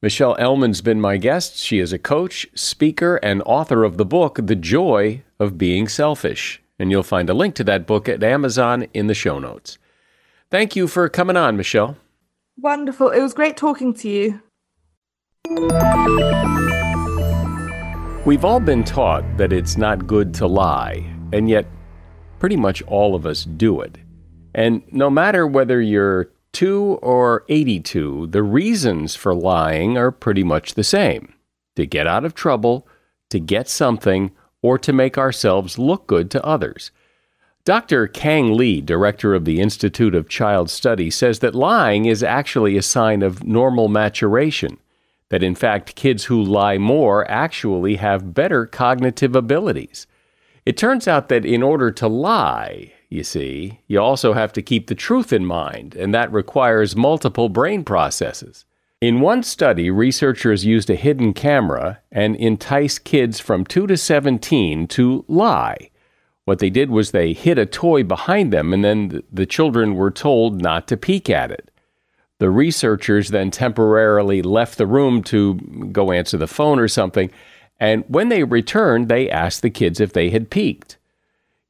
Michelle 0.00 0.36
Elman's 0.38 0.80
been 0.80 1.00
my 1.00 1.16
guest. 1.16 1.56
She 1.56 1.80
is 1.80 1.92
a 1.92 1.98
coach, 1.98 2.46
speaker, 2.54 3.16
and 3.16 3.42
author 3.44 3.82
of 3.82 3.96
the 3.96 4.04
book, 4.04 4.38
The 4.40 4.54
Joy 4.54 5.24
of 5.40 5.58
Being 5.58 5.88
Selfish. 5.88 6.62
And 6.78 6.92
you'll 6.92 7.02
find 7.02 7.28
a 7.28 7.34
link 7.34 7.56
to 7.56 7.64
that 7.64 7.86
book 7.86 8.08
at 8.08 8.22
Amazon 8.22 8.86
in 8.94 9.08
the 9.08 9.14
show 9.14 9.40
notes. 9.40 9.78
Thank 10.50 10.76
you 10.76 10.86
for 10.86 11.08
coming 11.08 11.36
on, 11.36 11.56
Michelle. 11.56 11.96
Wonderful. 12.60 13.10
It 13.10 13.20
was 13.20 13.34
great 13.34 13.56
talking 13.56 13.92
to 13.94 14.08
you. 14.08 14.40
We've 18.24 18.44
all 18.44 18.60
been 18.60 18.84
taught 18.84 19.24
that 19.38 19.52
it's 19.52 19.76
not 19.76 20.06
good 20.06 20.34
to 20.34 20.46
lie, 20.46 21.04
and 21.32 21.48
yet 21.48 21.66
pretty 22.38 22.56
much 22.56 22.82
all 22.82 23.14
of 23.14 23.26
us 23.26 23.44
do 23.44 23.80
it. 23.80 23.98
And 24.54 24.82
no 24.90 25.10
matter 25.10 25.46
whether 25.46 25.80
you're 25.80 26.30
2 26.52 26.98
or 27.02 27.44
82, 27.48 28.28
the 28.28 28.42
reasons 28.42 29.14
for 29.14 29.34
lying 29.34 29.96
are 29.98 30.10
pretty 30.10 30.42
much 30.42 30.74
the 30.74 30.84
same 30.84 31.34
to 31.76 31.86
get 31.86 32.06
out 32.06 32.24
of 32.24 32.34
trouble, 32.34 32.86
to 33.30 33.38
get 33.38 33.68
something, 33.68 34.32
or 34.62 34.78
to 34.78 34.92
make 34.92 35.16
ourselves 35.16 35.78
look 35.78 36.06
good 36.06 36.30
to 36.32 36.44
others. 36.44 36.90
Dr. 37.64 38.06
Kang 38.06 38.56
Lee, 38.56 38.80
director 38.80 39.34
of 39.34 39.44
the 39.44 39.60
Institute 39.60 40.14
of 40.14 40.28
Child 40.28 40.70
Study, 40.70 41.10
says 41.10 41.40
that 41.40 41.54
lying 41.54 42.06
is 42.06 42.22
actually 42.22 42.76
a 42.76 42.82
sign 42.82 43.22
of 43.22 43.44
normal 43.44 43.88
maturation 43.88 44.78
that 45.28 45.42
in 45.42 45.54
fact 45.54 45.94
kids 45.94 46.24
who 46.24 46.42
lie 46.42 46.78
more 46.78 47.30
actually 47.30 47.96
have 47.96 48.32
better 48.34 48.64
cognitive 48.64 49.36
abilities. 49.36 50.06
It 50.68 50.76
turns 50.76 51.08
out 51.08 51.30
that 51.30 51.46
in 51.46 51.62
order 51.62 51.90
to 51.92 52.08
lie, 52.08 52.92
you 53.08 53.24
see, 53.24 53.80
you 53.86 53.98
also 53.98 54.34
have 54.34 54.52
to 54.52 54.60
keep 54.60 54.86
the 54.86 54.94
truth 54.94 55.32
in 55.32 55.46
mind, 55.46 55.94
and 55.94 56.12
that 56.12 56.30
requires 56.30 56.94
multiple 56.94 57.48
brain 57.48 57.84
processes. 57.84 58.66
In 59.00 59.22
one 59.22 59.42
study, 59.42 59.90
researchers 59.90 60.66
used 60.66 60.90
a 60.90 60.94
hidden 60.94 61.32
camera 61.32 62.00
and 62.12 62.36
enticed 62.36 63.04
kids 63.04 63.40
from 63.40 63.64
2 63.64 63.86
to 63.86 63.96
17 63.96 64.86
to 64.88 65.24
lie. 65.26 65.88
What 66.44 66.58
they 66.58 66.68
did 66.68 66.90
was 66.90 67.12
they 67.12 67.32
hid 67.32 67.58
a 67.58 67.64
toy 67.64 68.02
behind 68.02 68.52
them, 68.52 68.74
and 68.74 68.84
then 68.84 69.22
the 69.32 69.46
children 69.46 69.94
were 69.94 70.10
told 70.10 70.60
not 70.60 70.86
to 70.88 70.98
peek 70.98 71.30
at 71.30 71.50
it. 71.50 71.70
The 72.40 72.50
researchers 72.50 73.30
then 73.30 73.50
temporarily 73.50 74.42
left 74.42 74.76
the 74.76 74.86
room 74.86 75.22
to 75.24 75.54
go 75.92 76.12
answer 76.12 76.36
the 76.36 76.46
phone 76.46 76.78
or 76.78 76.88
something, 76.88 77.30
and 77.80 78.04
when 78.08 78.28
they 78.28 78.44
returned, 78.44 79.08
they 79.08 79.30
asked 79.30 79.62
the 79.62 79.70
kids 79.70 80.00
if 80.00 80.12
they 80.12 80.30
had 80.30 80.50
peeked. 80.50 80.96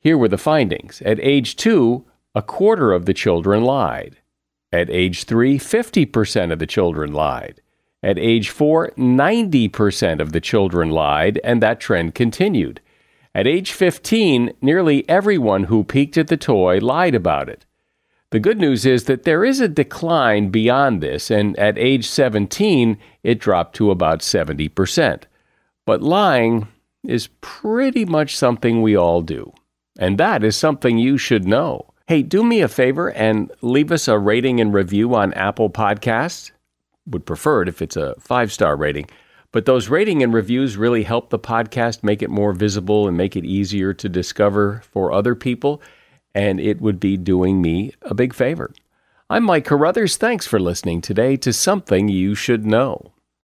Here 0.00 0.16
were 0.16 0.28
the 0.28 0.38
findings. 0.38 1.02
At 1.02 1.20
age 1.20 1.56
two, 1.56 2.04
a 2.34 2.42
quarter 2.42 2.92
of 2.92 3.06
the 3.06 3.14
children 3.14 3.62
lied. 3.62 4.16
At 4.72 4.90
age 4.90 5.24
three, 5.24 5.58
50% 5.58 6.52
of 6.52 6.58
the 6.58 6.66
children 6.66 7.12
lied. 7.12 7.60
At 8.02 8.18
age 8.18 8.50
four, 8.50 8.92
90% 8.96 10.20
of 10.20 10.32
the 10.32 10.40
children 10.40 10.90
lied, 10.90 11.40
and 11.42 11.62
that 11.62 11.80
trend 11.80 12.14
continued. 12.14 12.80
At 13.34 13.46
age 13.46 13.72
15, 13.72 14.52
nearly 14.62 15.08
everyone 15.08 15.64
who 15.64 15.84
peeked 15.84 16.16
at 16.16 16.28
the 16.28 16.36
toy 16.36 16.78
lied 16.78 17.14
about 17.14 17.48
it. 17.48 17.66
The 18.30 18.40
good 18.40 18.58
news 18.58 18.84
is 18.84 19.04
that 19.04 19.24
there 19.24 19.44
is 19.44 19.60
a 19.60 19.68
decline 19.68 20.50
beyond 20.50 21.02
this, 21.02 21.30
and 21.30 21.58
at 21.58 21.78
age 21.78 22.06
17, 22.06 22.98
it 23.22 23.38
dropped 23.38 23.74
to 23.76 23.90
about 23.90 24.20
70%. 24.20 25.22
But 25.88 26.02
lying 26.02 26.68
is 27.02 27.30
pretty 27.40 28.04
much 28.04 28.36
something 28.36 28.82
we 28.82 28.94
all 28.94 29.22
do. 29.22 29.54
And 29.98 30.18
that 30.18 30.44
is 30.44 30.54
something 30.54 30.98
you 30.98 31.16
should 31.16 31.46
know. 31.46 31.86
Hey, 32.06 32.20
do 32.20 32.44
me 32.44 32.60
a 32.60 32.68
favor 32.68 33.10
and 33.12 33.50
leave 33.62 33.90
us 33.90 34.06
a 34.06 34.18
rating 34.18 34.60
and 34.60 34.74
review 34.74 35.14
on 35.14 35.32
Apple 35.32 35.70
Podcasts. 35.70 36.50
Would 37.06 37.24
prefer 37.24 37.62
it 37.62 37.70
if 37.70 37.80
it's 37.80 37.96
a 37.96 38.14
five 38.20 38.52
star 38.52 38.76
rating. 38.76 39.08
But 39.50 39.64
those 39.64 39.88
rating 39.88 40.22
and 40.22 40.34
reviews 40.34 40.76
really 40.76 41.04
help 41.04 41.30
the 41.30 41.38
podcast 41.38 42.04
make 42.04 42.20
it 42.20 42.28
more 42.28 42.52
visible 42.52 43.08
and 43.08 43.16
make 43.16 43.34
it 43.34 43.46
easier 43.46 43.94
to 43.94 44.10
discover 44.10 44.82
for 44.92 45.10
other 45.10 45.34
people. 45.34 45.80
And 46.34 46.60
it 46.60 46.82
would 46.82 47.00
be 47.00 47.16
doing 47.16 47.62
me 47.62 47.94
a 48.02 48.12
big 48.12 48.34
favor. 48.34 48.74
I'm 49.30 49.44
Mike 49.44 49.64
Carruthers. 49.64 50.18
Thanks 50.18 50.46
for 50.46 50.60
listening 50.60 51.00
today 51.00 51.38
to 51.38 51.50
Something 51.50 52.08
You 52.08 52.34
Should 52.34 52.66
Know. 52.66 53.14